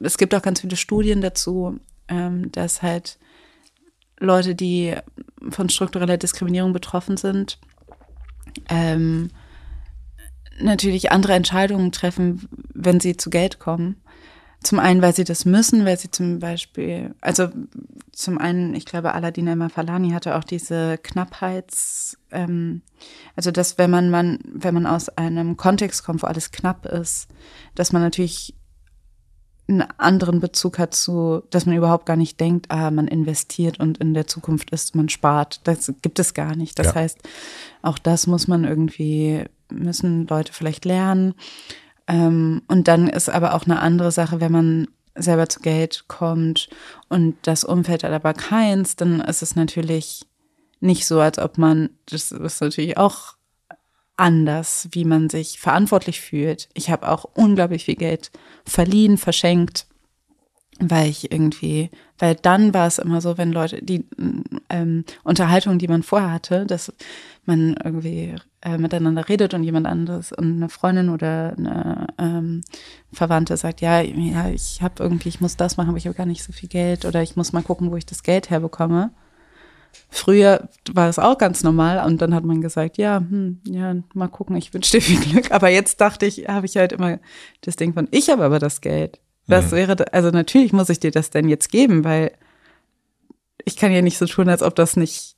[0.00, 3.18] es gibt auch ganz viele Studien dazu, ähm, dass halt
[4.18, 4.94] Leute, die
[5.50, 7.58] von struktureller Diskriminierung betroffen sind,
[8.68, 9.30] ähm,
[10.60, 13.96] natürlich andere Entscheidungen treffen, wenn sie zu Geld kommen
[14.64, 17.48] zum einen, weil sie das müssen, weil sie zum Beispiel, also
[18.12, 22.82] zum einen, ich glaube, Aladin Emma Falani hatte auch diese Knappheits, ähm,
[23.36, 27.28] also dass wenn man, man, wenn man aus einem Kontext kommt, wo alles knapp ist,
[27.74, 28.54] dass man natürlich
[29.66, 33.98] einen anderen Bezug hat zu, dass man überhaupt gar nicht denkt, ah, man investiert und
[33.98, 35.60] in der Zukunft ist, man spart.
[35.64, 36.78] Das gibt es gar nicht.
[36.78, 36.94] Das ja.
[36.96, 37.18] heißt,
[37.80, 41.34] auch das muss man irgendwie, müssen Leute vielleicht lernen.
[42.06, 46.68] Ähm, und dann ist aber auch eine andere Sache, wenn man selber zu Geld kommt
[47.08, 50.26] und das Umfeld hat aber keins, dann ist es natürlich
[50.80, 53.34] nicht so, als ob man, das ist natürlich auch
[54.16, 56.68] anders, wie man sich verantwortlich fühlt.
[56.74, 58.30] Ich habe auch unglaublich viel Geld
[58.64, 59.86] verliehen, verschenkt,
[60.78, 64.04] weil ich irgendwie, weil dann war es immer so, wenn Leute, die
[64.68, 66.92] ähm, Unterhaltung, die man vorher hatte, dass
[67.46, 72.60] man irgendwie äh, miteinander redet und jemand anderes und eine Freundin oder eine ähm,
[73.12, 76.26] Verwandte sagt, ja, ja, ich habe irgendwie, ich muss das machen, aber ich habe gar
[76.26, 79.10] nicht so viel Geld oder ich muss mal gucken, wo ich das Geld herbekomme.
[80.10, 84.28] Früher war es auch ganz normal und dann hat man gesagt, ja, hm, ja, mal
[84.28, 85.52] gucken, ich wünsche dir viel Glück.
[85.52, 87.18] Aber jetzt dachte ich, habe ich halt immer
[87.60, 89.20] das Ding von, ich habe aber das Geld.
[89.46, 89.76] Was mhm.
[89.76, 92.32] wäre, also natürlich muss ich dir das denn jetzt geben, weil
[93.64, 95.33] ich kann ja nicht so tun, als ob das nicht,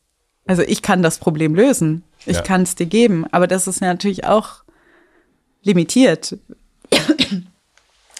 [0.46, 2.04] also ich kann das Problem lösen.
[2.24, 2.42] Ich ja.
[2.42, 4.62] kann es dir geben, aber das ist natürlich auch
[5.62, 6.38] limitiert.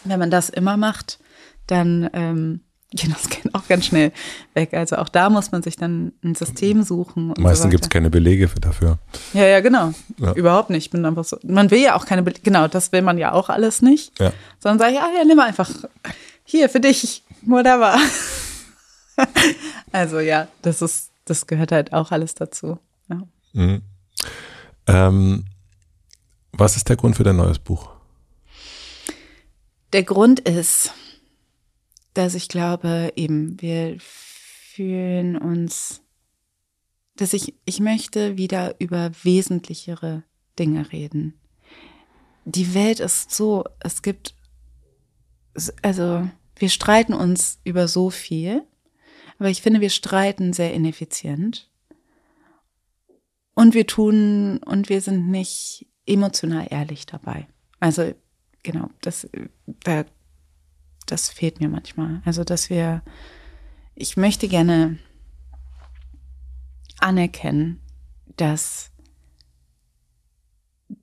[0.04, 1.18] Wenn man das immer macht,
[1.66, 2.60] dann ähm,
[2.92, 4.12] geht das auch ganz schnell
[4.54, 4.72] weg.
[4.72, 7.34] Also auch da muss man sich dann ein System suchen.
[7.36, 8.98] Meistens so gibt es keine Belege für dafür.
[9.32, 9.92] Ja, ja, genau.
[10.18, 10.32] Ja.
[10.34, 10.86] Überhaupt nicht.
[10.86, 11.36] Ich bin einfach so.
[11.42, 12.42] Man will ja auch keine Belege.
[12.42, 14.18] Genau, das will man ja auch alles nicht.
[14.20, 14.32] Ja.
[14.60, 15.70] Sondern sage ich, ah, ja, nimm einfach
[16.44, 17.98] hier für dich, whatever.
[19.92, 22.78] also ja, das ist, das gehört halt auch alles dazu.
[23.10, 23.28] Ja.
[23.52, 23.82] Mhm.
[24.86, 25.44] Ähm,
[26.52, 27.90] was ist der Grund für dein neues Buch?
[29.92, 30.92] Der Grund ist,
[32.14, 36.00] dass ich glaube, eben, wir fühlen uns,
[37.16, 40.22] dass ich, ich möchte wieder über wesentlichere
[40.58, 41.34] Dinge reden.
[42.44, 44.34] Die Welt ist so, es gibt,
[45.82, 48.62] also wir streiten uns über so viel,
[49.38, 51.70] aber ich finde, wir streiten sehr ineffizient.
[53.54, 57.48] Und wir tun, und wir sind nicht emotional ehrlich dabei.
[57.80, 58.14] Also,
[58.62, 59.28] genau, das,
[59.66, 60.04] da,
[61.06, 62.22] das fehlt mir manchmal.
[62.24, 63.02] Also, dass wir,
[63.94, 64.98] ich möchte gerne
[66.98, 67.80] anerkennen,
[68.36, 68.90] dass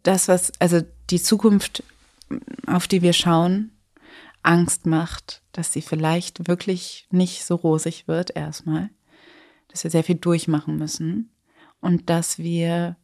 [0.04, 1.84] das, was, also die Zukunft,
[2.68, 3.72] auf die wir schauen,
[4.44, 8.90] Angst macht, dass sie vielleicht wirklich nicht so rosig wird erstmal,
[9.70, 11.32] dass wir sehr viel durchmachen müssen
[11.80, 12.98] und dass wir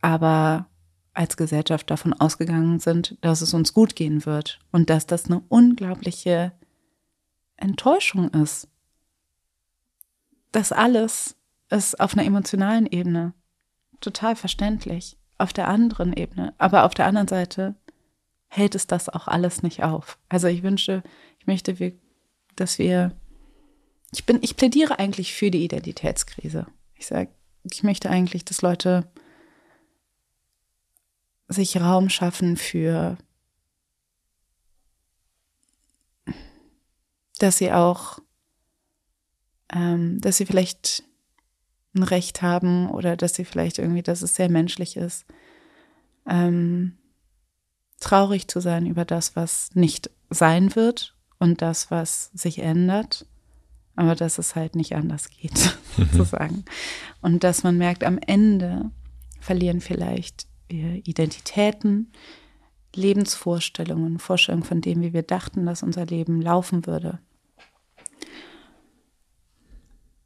[0.00, 0.66] aber
[1.14, 5.42] als Gesellschaft davon ausgegangen sind, dass es uns gut gehen wird und dass das eine
[5.48, 6.52] unglaubliche
[7.56, 8.68] Enttäuschung ist.
[10.50, 11.36] Das alles
[11.70, 13.32] ist auf einer emotionalen Ebene
[14.00, 17.76] total verständlich, auf der anderen Ebene, aber auf der anderen Seite
[18.54, 20.18] hält es das auch alles nicht auf.
[20.28, 21.02] Also ich wünsche,
[21.40, 21.92] ich möchte,
[22.54, 23.12] dass wir,
[24.12, 26.66] ich bin, ich plädiere eigentlich für die Identitätskrise.
[26.94, 27.30] Ich sage,
[27.64, 29.10] ich möchte eigentlich, dass Leute
[31.48, 33.18] sich Raum schaffen für,
[37.38, 38.20] dass sie auch,
[39.72, 41.02] ähm, dass sie vielleicht
[41.94, 45.26] ein Recht haben oder dass sie vielleicht irgendwie, dass es sehr menschlich ist,
[46.26, 46.96] ähm,
[48.00, 53.26] traurig zu sein über das, was nicht sein wird und das, was sich ändert
[53.96, 56.04] aber dass es halt nicht anders geht, mhm.
[56.10, 56.64] sozusagen.
[57.20, 58.90] Und dass man merkt, am Ende
[59.40, 62.10] verlieren vielleicht Identitäten,
[62.94, 67.18] Lebensvorstellungen, Vorstellungen von dem, wie wir dachten, dass unser Leben laufen würde.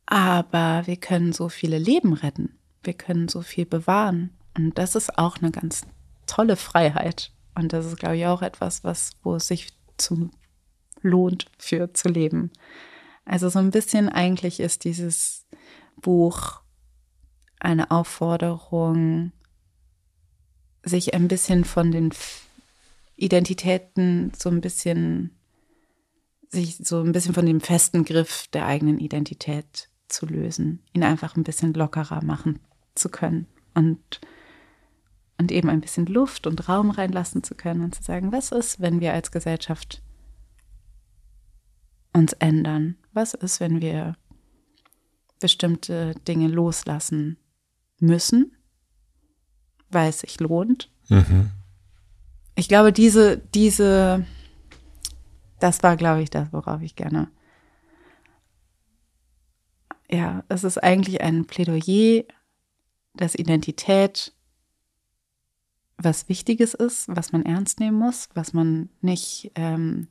[0.06, 2.58] Aber wir können so viele Leben retten.
[2.82, 4.30] Wir können so viel bewahren.
[4.56, 5.82] Und das ist auch eine ganz
[6.26, 7.32] tolle Freiheit.
[7.58, 10.30] Und das ist, glaube ich, auch etwas, was, wo es sich zum
[11.02, 12.52] lohnt, für zu leben.
[13.24, 15.44] Also so ein bisschen eigentlich ist dieses
[16.00, 16.60] Buch
[17.58, 19.32] eine Aufforderung,
[20.84, 22.10] sich ein bisschen von den
[23.16, 25.36] Identitäten so ein bisschen,
[26.50, 31.36] sich so ein bisschen von dem festen Griff der eigenen Identität zu lösen, ihn einfach
[31.36, 32.60] ein bisschen lockerer machen
[32.94, 34.20] zu können und,
[35.38, 38.80] und eben ein bisschen Luft und Raum reinlassen zu können und zu sagen, was ist,
[38.80, 40.02] wenn wir als Gesellschaft
[42.12, 42.96] uns ändern?
[43.12, 44.16] Was ist, wenn wir
[45.40, 47.38] bestimmte Dinge loslassen
[48.00, 48.56] müssen,
[49.90, 50.90] weil es sich lohnt?
[51.08, 51.50] Mhm.
[52.56, 54.26] Ich glaube, diese, diese
[55.58, 57.28] das war, glaube ich, das, worauf ich gerne.
[60.10, 62.24] Ja, es ist eigentlich ein Plädoyer,
[63.14, 64.32] dass Identität
[65.98, 70.08] was Wichtiges ist, was man ernst nehmen muss, was man nicht, ähm,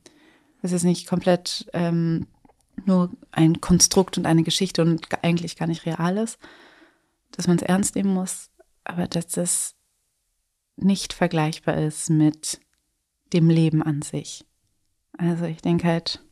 [0.62, 2.28] es ist nicht komplett ähm,
[2.86, 6.38] nur ein Konstrukt und eine Geschichte und eigentlich gar nicht real ist,
[7.32, 8.50] dass man es ernst nehmen muss,
[8.84, 9.76] aber dass es
[10.76, 12.60] nicht vergleichbar ist mit
[13.34, 14.46] dem Leben an sich.
[15.18, 16.24] Also ich denke halt,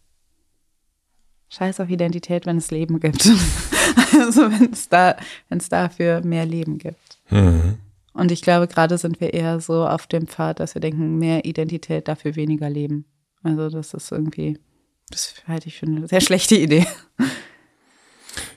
[1.50, 3.26] scheiß auf Identität, wenn es Leben gibt.
[4.20, 5.18] also wenn es da,
[5.50, 7.20] wenn es dafür mehr Leben gibt.
[7.30, 7.80] Mhm.
[8.16, 11.46] Und ich glaube, gerade sind wir eher so auf dem Pfad, dass wir denken, mehr
[11.46, 13.06] Identität, dafür weniger Leben.
[13.44, 14.58] Also das ist irgendwie,
[15.12, 16.88] das halte ich für eine sehr schlechte Idee.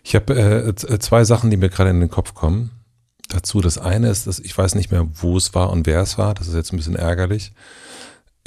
[0.02, 2.70] Ich habe äh, zwei Sachen, die mir gerade in den Kopf kommen.
[3.28, 6.16] Dazu das eine ist, dass ich weiß nicht mehr, wo es war und wer es
[6.16, 6.32] war.
[6.32, 7.52] Das ist jetzt ein bisschen ärgerlich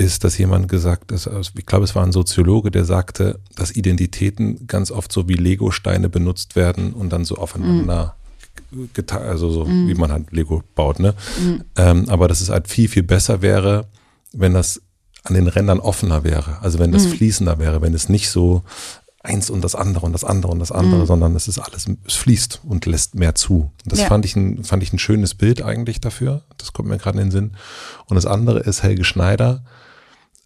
[0.02, 3.76] ist, dass jemand gesagt ist, also ich glaube, es war ein Soziologe, der sagte, dass
[3.76, 8.21] Identitäten ganz oft so wie Lego-Steine benutzt werden und dann so aufeinander mhm.
[8.94, 9.88] Geteilt, also so mhm.
[9.88, 11.14] wie man halt Lego baut, ne?
[11.40, 11.64] Mhm.
[11.76, 13.88] Ähm, aber dass es halt viel, viel besser wäre,
[14.32, 14.82] wenn das
[15.24, 17.12] an den Rändern offener wäre, also wenn das mhm.
[17.12, 18.64] fließender wäre, wenn es nicht so
[19.24, 21.06] eins und das andere und das andere und das andere, mhm.
[21.06, 23.72] sondern es ist alles, es fließt und lässt mehr zu.
[23.86, 24.08] Das ja.
[24.08, 26.44] fand ich ein, fand ich ein schönes Bild eigentlich dafür.
[26.58, 27.52] Das kommt mir gerade in den Sinn.
[28.08, 29.64] Und das andere ist Helge Schneider,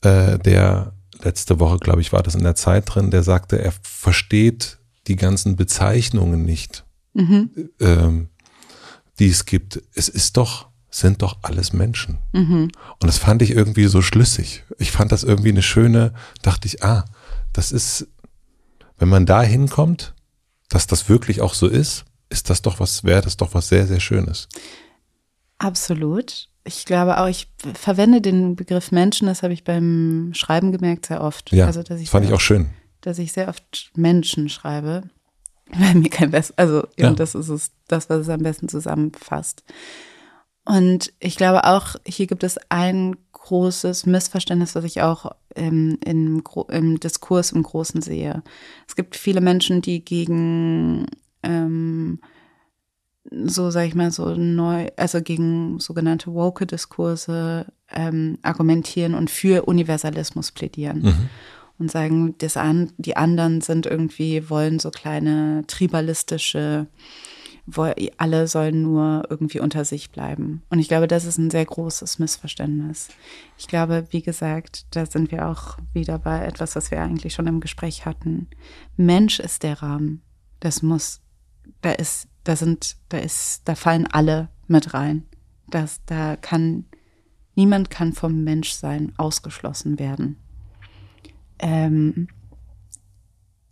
[0.01, 0.91] äh, der
[1.23, 4.77] letzte Woche, glaube ich, war das in der Zeit drin, der sagte, er versteht
[5.07, 6.83] die ganzen Bezeichnungen nicht,
[7.15, 7.69] mhm.
[7.79, 8.29] ähm,
[9.19, 9.81] die es gibt.
[9.93, 12.19] Es ist doch, sind doch alles Menschen.
[12.33, 12.69] Mhm.
[12.99, 14.63] Und das fand ich irgendwie so schlüssig.
[14.77, 17.05] Ich fand das irgendwie eine schöne, dachte ich, ah,
[17.53, 18.07] das ist,
[18.97, 20.13] wenn man da hinkommt,
[20.69, 23.87] dass das wirklich auch so ist, ist das doch was, wäre das doch was sehr,
[23.87, 24.47] sehr Schönes.
[25.57, 31.05] Absolut ich glaube auch, ich verwende den Begriff Menschen, das habe ich beim Schreiben gemerkt,
[31.05, 31.51] sehr oft.
[31.51, 32.69] Ja, also, dass ich fand ich auch schön.
[33.01, 35.03] Dass ich sehr oft Menschen schreibe,
[35.77, 37.11] weil mir kein Best, also ja.
[37.11, 39.63] das ist es, das, was es am besten zusammenfasst.
[40.65, 46.43] Und ich glaube auch, hier gibt es ein großes Missverständnis, was ich auch im, im,
[46.69, 48.41] im Diskurs im Großen sehe.
[48.87, 51.05] Es gibt viele Menschen, die gegen
[51.43, 52.19] ähm,
[53.31, 60.51] so, sag ich mal, so neu, also gegen sogenannte Woke-Diskurse ähm, argumentieren und für Universalismus
[60.51, 61.01] plädieren.
[61.01, 61.29] Mhm.
[61.77, 66.87] Und sagen, das an, die anderen sind irgendwie, wollen so kleine tribalistische,
[68.17, 70.61] alle sollen nur irgendwie unter sich bleiben.
[70.69, 73.09] Und ich glaube, das ist ein sehr großes Missverständnis.
[73.57, 77.47] Ich glaube, wie gesagt, da sind wir auch wieder bei etwas, was wir eigentlich schon
[77.47, 78.47] im Gespräch hatten.
[78.95, 80.21] Mensch ist der Rahmen.
[80.59, 81.21] Das muss,
[81.81, 85.25] da ist da sind, da ist, da fallen alle mit rein.
[85.67, 86.85] Das, da kann,
[87.55, 90.37] niemand kann vom Menschsein ausgeschlossen werden.
[91.59, 92.27] Ähm,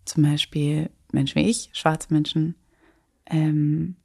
[0.05, 2.55] zum Beispiel Menschen wie ich, schwarze Menschen,
[3.25, 3.95] ähm,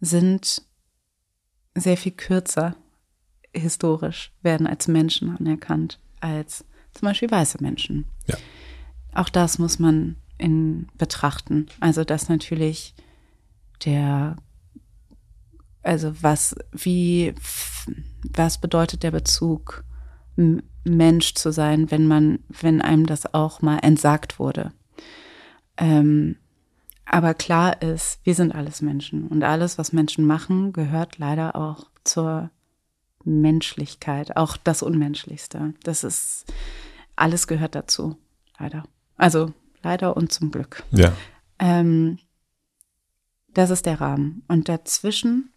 [0.00, 0.62] sind
[1.74, 2.76] sehr viel kürzer
[3.52, 8.04] historisch, werden als Menschen anerkannt, als zum Beispiel weiße Menschen.
[8.26, 8.36] Ja.
[9.14, 11.66] Auch das muss man in betrachten.
[11.80, 12.94] Also, dass natürlich
[13.84, 14.36] der,
[15.82, 17.34] also was, wie,
[18.32, 19.84] was bedeutet der Bezug,
[20.36, 24.72] Mensch zu sein, wenn man, wenn einem das auch mal entsagt wurde.
[25.76, 26.36] Ähm,
[27.06, 31.86] aber klar ist, wir sind alles Menschen und alles, was Menschen machen, gehört leider auch
[32.02, 32.50] zur
[33.24, 35.74] Menschlichkeit, auch das Unmenschlichste.
[35.82, 36.52] Das ist,
[37.16, 38.16] alles gehört dazu,
[38.58, 38.84] leider.
[39.16, 39.52] Also
[39.82, 40.82] leider und zum Glück.
[40.90, 41.12] Ja.
[41.58, 42.18] Ähm,
[43.52, 44.42] das ist der Rahmen.
[44.48, 45.50] Und dazwischen,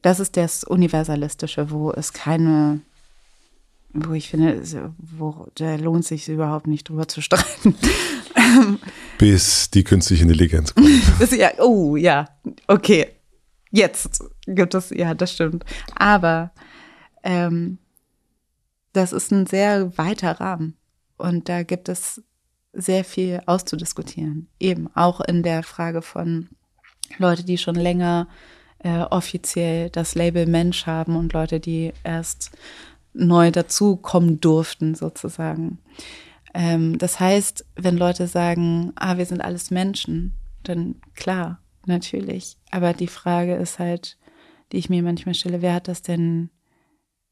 [0.00, 2.80] das ist das Universalistische, wo es keine,
[3.92, 4.62] wo ich finde,
[4.98, 7.74] wo da lohnt sich überhaupt nicht drüber zu streiten.
[9.18, 10.88] Bis die künstliche Intelligenz kommt.
[11.32, 12.28] ja, oh ja,
[12.66, 13.08] okay.
[13.70, 15.64] Jetzt gibt es, ja, das stimmt.
[15.96, 16.52] Aber
[17.22, 17.78] ähm,
[18.92, 20.76] das ist ein sehr weiter Rahmen.
[21.16, 22.22] Und da gibt es
[22.72, 24.48] sehr viel auszudiskutieren.
[24.58, 26.48] Eben auch in der Frage von
[27.18, 28.28] Leute, die schon länger
[28.78, 32.50] äh, offiziell das Label Mensch haben und Leute, die erst
[33.14, 35.78] neu dazukommen durften, sozusagen.
[36.54, 42.56] Ähm, das heißt, wenn Leute sagen, ah, wir sind alles Menschen, dann klar, natürlich.
[42.70, 44.18] Aber die Frage ist halt,
[44.70, 46.50] die ich mir manchmal stelle, wer hat das denn,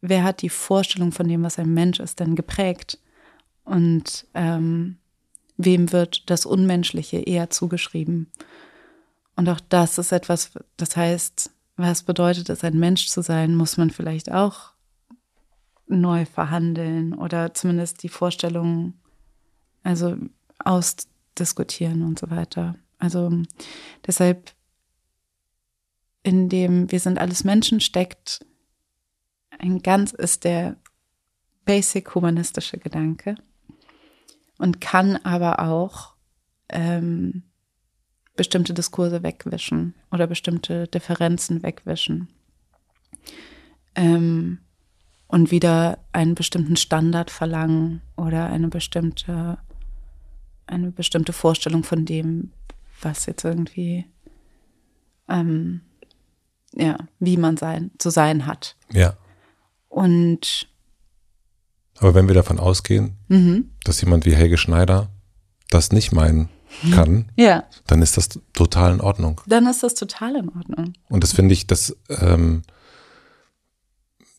[0.00, 2.98] wer hat die Vorstellung von dem, was ein Mensch ist, denn geprägt?
[3.64, 4.98] Und ähm,
[5.56, 8.30] wem wird das Unmenschliche eher zugeschrieben?
[9.36, 13.76] Und auch das ist etwas, das heißt, was bedeutet es, ein Mensch zu sein, muss
[13.76, 14.72] man vielleicht auch
[15.90, 18.94] neu verhandeln oder zumindest die Vorstellung
[19.82, 20.16] also
[20.58, 22.76] ausdiskutieren und so weiter.
[22.98, 23.30] Also
[24.06, 24.52] deshalb
[26.22, 28.44] in dem wir sind alles Menschen steckt
[29.58, 30.76] ein ganz ist der
[31.64, 33.36] basic humanistische Gedanke
[34.58, 36.14] und kann aber auch
[36.68, 37.44] ähm,
[38.36, 42.28] bestimmte Diskurse wegwischen oder bestimmte Differenzen wegwischen
[43.94, 44.58] ähm,
[45.30, 49.58] und wieder einen bestimmten Standard verlangen oder eine bestimmte
[50.66, 52.52] eine bestimmte Vorstellung von dem,
[53.00, 54.06] was jetzt irgendwie
[55.28, 55.80] ähm,
[56.74, 58.76] ja, wie man sein, zu sein hat.
[58.92, 59.16] Ja.
[59.88, 60.68] Und
[61.98, 63.70] aber wenn wir davon ausgehen, mhm.
[63.84, 65.10] dass jemand wie Helge Schneider
[65.68, 66.48] das nicht meinen
[66.92, 67.64] kann, ja.
[67.86, 69.40] dann ist das total in Ordnung.
[69.46, 70.94] Dann ist das total in Ordnung.
[71.08, 72.62] Und das finde ich, das, ähm,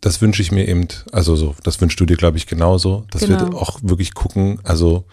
[0.01, 3.21] das wünsche ich mir eben, also so, das wünschst du dir, glaube ich, genauso, dass
[3.21, 3.51] genau.
[3.51, 5.05] wir auch wirklich gucken, also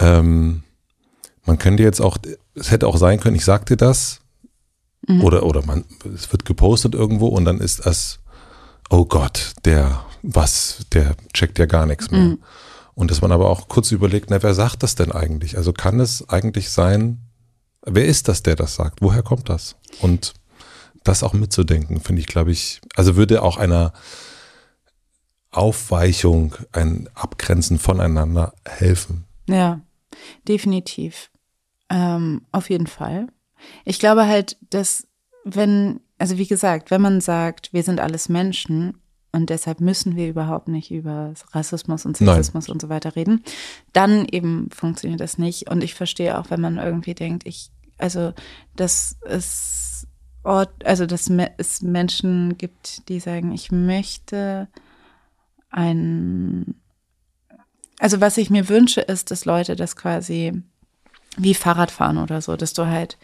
[0.00, 0.64] ähm,
[1.46, 2.18] man könnte jetzt auch,
[2.54, 4.20] es hätte auch sein können, ich sag dir das,
[5.06, 5.22] mhm.
[5.22, 5.84] oder, oder man,
[6.14, 8.18] es wird gepostet irgendwo und dann ist das,
[8.90, 12.20] oh Gott, der, was, der checkt ja gar nichts mehr.
[12.20, 12.38] Mhm.
[12.94, 15.56] Und dass man aber auch kurz überlegt, na, wer sagt das denn eigentlich?
[15.56, 17.20] Also kann es eigentlich sein,
[17.86, 19.00] wer ist das, der das sagt?
[19.00, 19.76] Woher kommt das?
[20.00, 20.34] Und
[21.04, 23.92] das auch mitzudenken, finde ich, glaube ich, also würde auch einer
[25.50, 29.24] Aufweichung, ein Abgrenzen voneinander helfen.
[29.48, 29.80] Ja,
[30.48, 31.30] definitiv.
[31.90, 33.26] Ähm, auf jeden Fall.
[33.84, 35.06] Ich glaube halt, dass
[35.44, 38.98] wenn, also wie gesagt, wenn man sagt, wir sind alles Menschen
[39.32, 42.72] und deshalb müssen wir überhaupt nicht über Rassismus und Sexismus Nein.
[42.72, 43.42] und so weiter reden,
[43.92, 45.70] dann eben funktioniert das nicht.
[45.70, 48.32] Und ich verstehe auch, wenn man irgendwie denkt, ich, also,
[48.76, 49.81] dass es
[50.44, 54.68] Ort, also dass es Menschen gibt, die sagen, ich möchte
[55.70, 56.74] ein,
[57.98, 60.62] also was ich mir wünsche, ist, dass Leute das quasi
[61.36, 63.18] wie Fahrradfahren oder so, dass du halt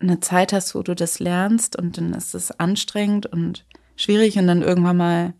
[0.00, 3.66] eine Zeit hast, wo du das lernst und dann ist es anstrengend und
[3.96, 5.34] schwierig und dann irgendwann mal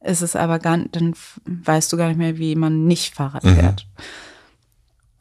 [0.00, 1.14] ist es aber gar dann
[1.44, 3.54] weißt du gar nicht mehr, wie man nicht Fahrrad mhm.
[3.54, 3.86] fährt.
[3.86, 4.02] Mhm.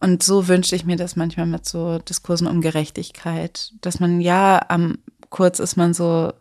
[0.01, 4.59] Und so wünsche ich mir das manchmal mit so Diskursen um Gerechtigkeit, dass man ja
[4.67, 4.97] am
[5.29, 6.33] kurz ist man so,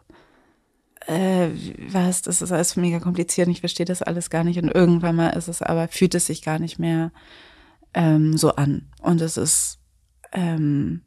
[1.06, 1.48] äh,
[1.92, 5.14] was, das ist alles mega kompliziert und ich verstehe das alles gar nicht und irgendwann
[5.16, 7.12] mal ist es aber, fühlt es sich gar nicht mehr
[7.94, 8.88] ähm, so an.
[9.02, 9.78] Und es ist,
[10.32, 11.02] ähm,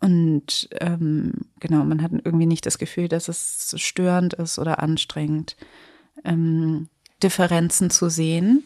[0.00, 5.56] und ähm, genau, man hat irgendwie nicht das Gefühl, dass es störend ist oder anstrengend,
[6.24, 6.88] ähm,
[7.22, 8.62] Differenzen zu sehen,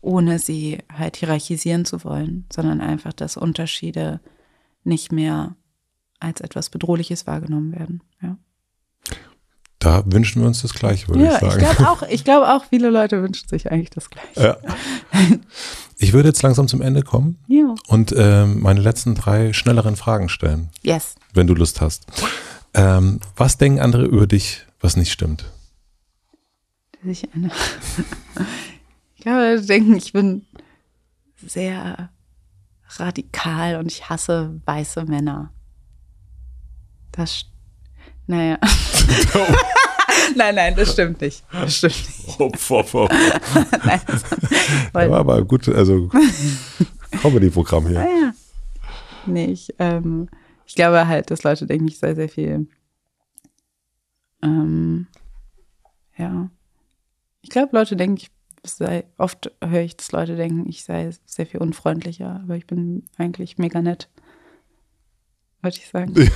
[0.00, 4.20] ohne sie halt hierarchisieren zu wollen, sondern einfach, dass Unterschiede
[4.84, 5.56] nicht mehr
[6.20, 8.02] als etwas Bedrohliches wahrgenommen werden.
[8.22, 8.36] Ja.
[9.78, 11.52] Da wünschen wir uns das Gleiche, würde ja, ich sagen.
[11.60, 14.40] Ich glaube auch, ich glaube auch, viele Leute wünschen sich eigentlich das Gleiche.
[14.40, 14.56] Ja.
[15.98, 17.74] Ich würde jetzt langsam zum Ende kommen ja.
[17.88, 20.70] und äh, meine letzten drei schnelleren Fragen stellen.
[20.82, 21.14] Yes.
[21.34, 22.06] Wenn du Lust hast.
[22.72, 25.44] Ähm, was denken andere über dich, was nicht stimmt?
[26.92, 27.50] Dass ich eine.
[29.20, 30.46] ich glaube, denken, ich bin
[31.46, 32.08] sehr
[32.88, 35.52] radikal und ich hasse weiße Männer.
[37.12, 37.44] Das.
[38.26, 38.58] Naja.
[40.36, 41.44] nein, nein, das stimmt nicht.
[41.52, 42.38] Das stimmt nicht.
[42.38, 43.12] Hopp, hopp, hopp.
[43.84, 44.00] nein,
[45.10, 46.08] war aber gut, also
[47.20, 48.00] Comedy-Programm hier.
[48.00, 48.32] Ah, ja.
[49.26, 50.30] Nee, ich, ähm,
[50.64, 52.68] ich glaube halt, dass Leute denken, ich sei sehr viel.
[54.42, 55.08] Ähm,
[56.16, 56.48] ja.
[57.42, 58.30] Ich glaube, Leute denken, ich
[58.64, 63.04] sei, oft höre ich, dass Leute denken, ich sei sehr viel unfreundlicher, aber ich bin
[63.16, 64.08] eigentlich mega nett.
[65.62, 66.14] Wollte ich sagen.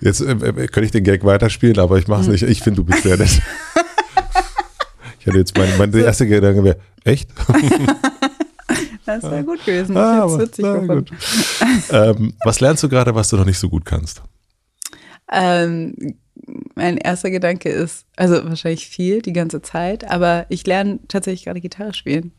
[0.00, 2.32] Jetzt äh, äh, könnte ich den Gag weiterspielen, aber ich mache es hm.
[2.32, 2.42] nicht.
[2.42, 3.40] Ich finde, du bist sehr nett.
[5.20, 7.30] Ich hatte jetzt mein, mein erster Gedanke wäre, echt?
[9.06, 9.96] Das wäre gut gewesen.
[9.96, 11.10] Ah, aber, witzig na, gut.
[11.90, 14.22] ähm, was lernst du gerade, was du noch nicht so gut kannst?
[15.30, 16.16] Ähm,
[16.74, 21.60] mein erster Gedanke ist, also wahrscheinlich viel die ganze Zeit, aber ich lerne tatsächlich gerade
[21.60, 22.32] Gitarre spielen.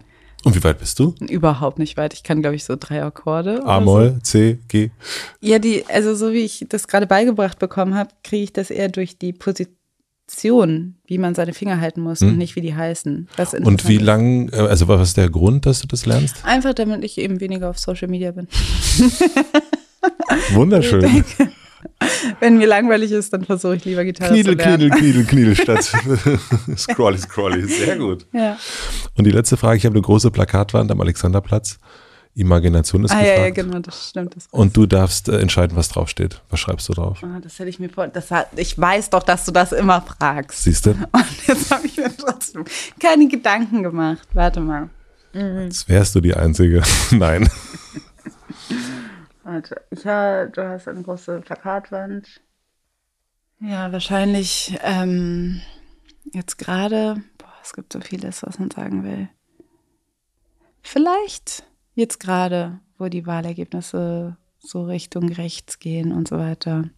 [0.44, 1.16] Und wie weit bist du?
[1.28, 2.14] Überhaupt nicht weit.
[2.14, 3.66] Ich kann, glaube ich, so drei Akkorde.
[3.66, 4.20] A-Moll, so.
[4.20, 4.92] C, G.
[5.42, 8.90] Ja, die, also so wie ich das gerade beigebracht bekommen habe, kriege ich das eher
[8.90, 12.30] durch die Position, wie man seine Finger halten muss hm.
[12.30, 13.28] und nicht wie die heißen.
[13.64, 16.46] und wie lang, äh, also was ist der Grund, dass du das lernst?
[16.46, 18.48] Einfach, damit ich eben weniger auf Social Media bin.
[20.54, 21.24] Wunderschön.
[22.40, 24.90] Wenn mir langweilig ist, dann versuche ich lieber Gitarre Kniedel, zu lernen.
[24.92, 25.84] Kniedel, Kniedel, Kniedel statt
[26.78, 27.66] Scrolly, Scrolly.
[27.68, 28.26] Sehr gut.
[28.34, 28.58] Ja.
[29.18, 31.80] Und die letzte Frage, ich habe eine große Plakatwand am Alexanderplatz.
[32.38, 33.38] Imagination ist ah, gefragt.
[33.38, 34.36] ja, ja, genau, das stimmt.
[34.36, 36.42] Das und du darfst äh, entscheiden, was draufsteht.
[36.50, 37.20] Was schreibst du drauf?
[37.24, 38.08] Ah, das hätte ich mir vor.
[38.08, 40.64] Das hat, ich weiß doch, dass du das immer fragst.
[40.64, 40.90] Siehst du?
[40.90, 42.66] Und jetzt habe ich mir trotzdem
[43.00, 44.28] keine Gedanken gemacht.
[44.34, 44.90] Warte mal.
[45.34, 46.82] Jetzt wärst du die Einzige.
[47.12, 47.50] Nein.
[49.46, 52.42] Warte, ich habe, du hast eine große Plakatwand.
[53.60, 55.62] Ja, wahrscheinlich ähm,
[56.34, 59.30] jetzt gerade, boah, es gibt so vieles, was man sagen will.
[60.82, 61.64] Vielleicht
[61.94, 66.90] jetzt gerade, wo die Wahlergebnisse so Richtung rechts gehen und so weiter,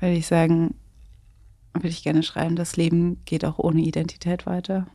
[0.00, 0.74] würde ich sagen,
[1.74, 4.88] würde ich gerne schreiben, das Leben geht auch ohne Identität weiter.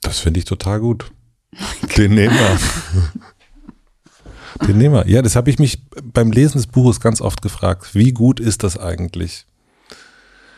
[0.00, 1.12] Das finde ich total gut.
[1.98, 2.58] Den nehmen wir.
[4.66, 5.08] Den nehmen wir.
[5.08, 7.94] Ja, das habe ich mich beim Lesen des Buches ganz oft gefragt.
[7.94, 9.46] Wie gut ist das eigentlich?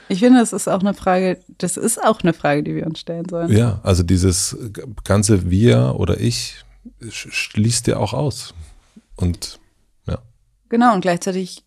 [0.08, 3.00] Ich finde, das ist auch eine Frage, das ist auch eine Frage, die wir uns
[3.00, 3.52] stellen sollen.
[3.52, 4.56] Ja, also dieses
[5.04, 6.64] ganze Wir oder Ich
[7.10, 8.54] schließt ja auch aus.
[9.16, 9.58] Und
[10.06, 10.18] ja.
[10.70, 11.64] Genau, und gleichzeitig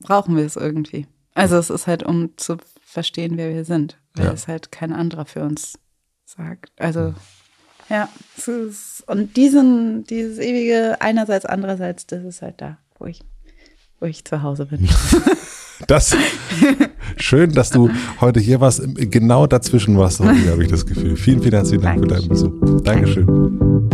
[0.00, 1.06] brauchen wir es irgendwie.
[1.34, 4.32] Also es ist halt, um zu verstehen, wer wir sind, weil ja.
[4.32, 5.78] es halt kein anderer für uns
[6.26, 6.72] sagt.
[6.78, 7.14] Also
[7.90, 13.20] ja, ist, und diesen, dieses ewige einerseits, andererseits, das ist halt da, wo ich,
[13.98, 14.88] wo ich zu Hause bin.
[15.86, 16.14] Das
[17.16, 17.88] schön, dass du
[18.20, 21.16] heute hier warst, genau dazwischen warst, habe ich das Gefühl.
[21.16, 22.28] Vielen, vielen herzlichen Dank Dankeschön.
[22.28, 22.82] für deinen Besuch.
[22.82, 23.90] Dankeschön.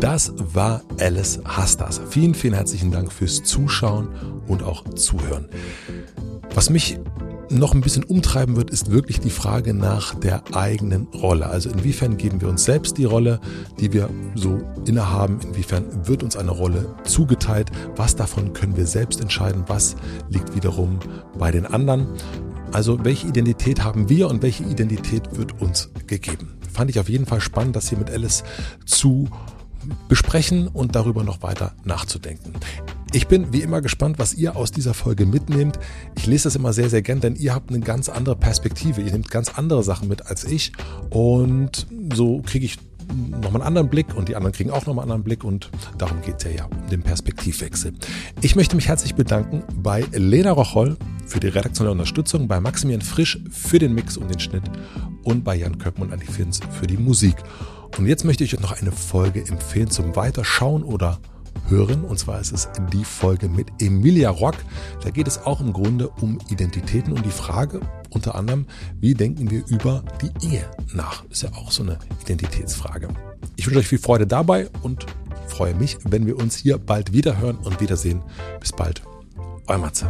[0.00, 2.00] Das war Alice Hastas.
[2.10, 4.08] Vielen, vielen herzlichen Dank fürs Zuschauen
[4.48, 5.48] und auch Zuhören.
[6.54, 6.98] Was mich
[7.50, 11.46] noch ein bisschen umtreiben wird, ist wirklich die Frage nach der eigenen Rolle.
[11.46, 13.40] Also inwiefern geben wir uns selbst die Rolle,
[13.78, 19.20] die wir so innehaben, inwiefern wird uns eine Rolle zugeteilt, was davon können wir selbst
[19.20, 19.96] entscheiden, was
[20.28, 20.98] liegt wiederum
[21.38, 22.08] bei den anderen.
[22.72, 26.58] Also welche Identität haben wir und welche Identität wird uns gegeben.
[26.72, 28.42] Fand ich auf jeden Fall spannend, das hier mit Alice
[28.84, 29.28] zu
[30.08, 32.52] besprechen und darüber noch weiter nachzudenken.
[33.12, 35.78] Ich bin wie immer gespannt, was ihr aus dieser Folge mitnehmt.
[36.16, 39.00] Ich lese das immer sehr, sehr gern, denn ihr habt eine ganz andere Perspektive.
[39.00, 40.72] Ihr nehmt ganz andere Sachen mit als ich.
[41.10, 45.12] Und so kriege ich nochmal einen anderen Blick und die anderen kriegen auch nochmal einen
[45.12, 47.92] anderen Blick und darum geht es ja, ja um den Perspektivwechsel.
[48.40, 50.96] Ich möchte mich herzlich bedanken bei Lena Rocholl
[51.26, 54.64] für die redaktionelle Unterstützung, bei Maximilian Frisch für den Mix und den Schnitt
[55.22, 57.36] und bei Jan Köppen und Andi Fins für die Musik.
[57.98, 61.18] Und jetzt möchte ich euch noch eine Folge empfehlen zum Weiterschauen oder
[61.68, 62.04] hören.
[62.04, 64.56] Und zwar ist es die Folge mit Emilia Rock.
[65.02, 67.80] Da geht es auch im Grunde um Identitäten und die Frage
[68.10, 68.66] unter anderem,
[69.00, 71.24] wie denken wir über die Ehe nach?
[71.30, 73.08] Ist ja auch so eine Identitätsfrage.
[73.56, 75.06] Ich wünsche euch viel Freude dabei und
[75.48, 78.22] freue mich, wenn wir uns hier bald wieder hören und wiedersehen.
[78.60, 79.02] Bis bald.
[79.66, 80.06] Euer Matze.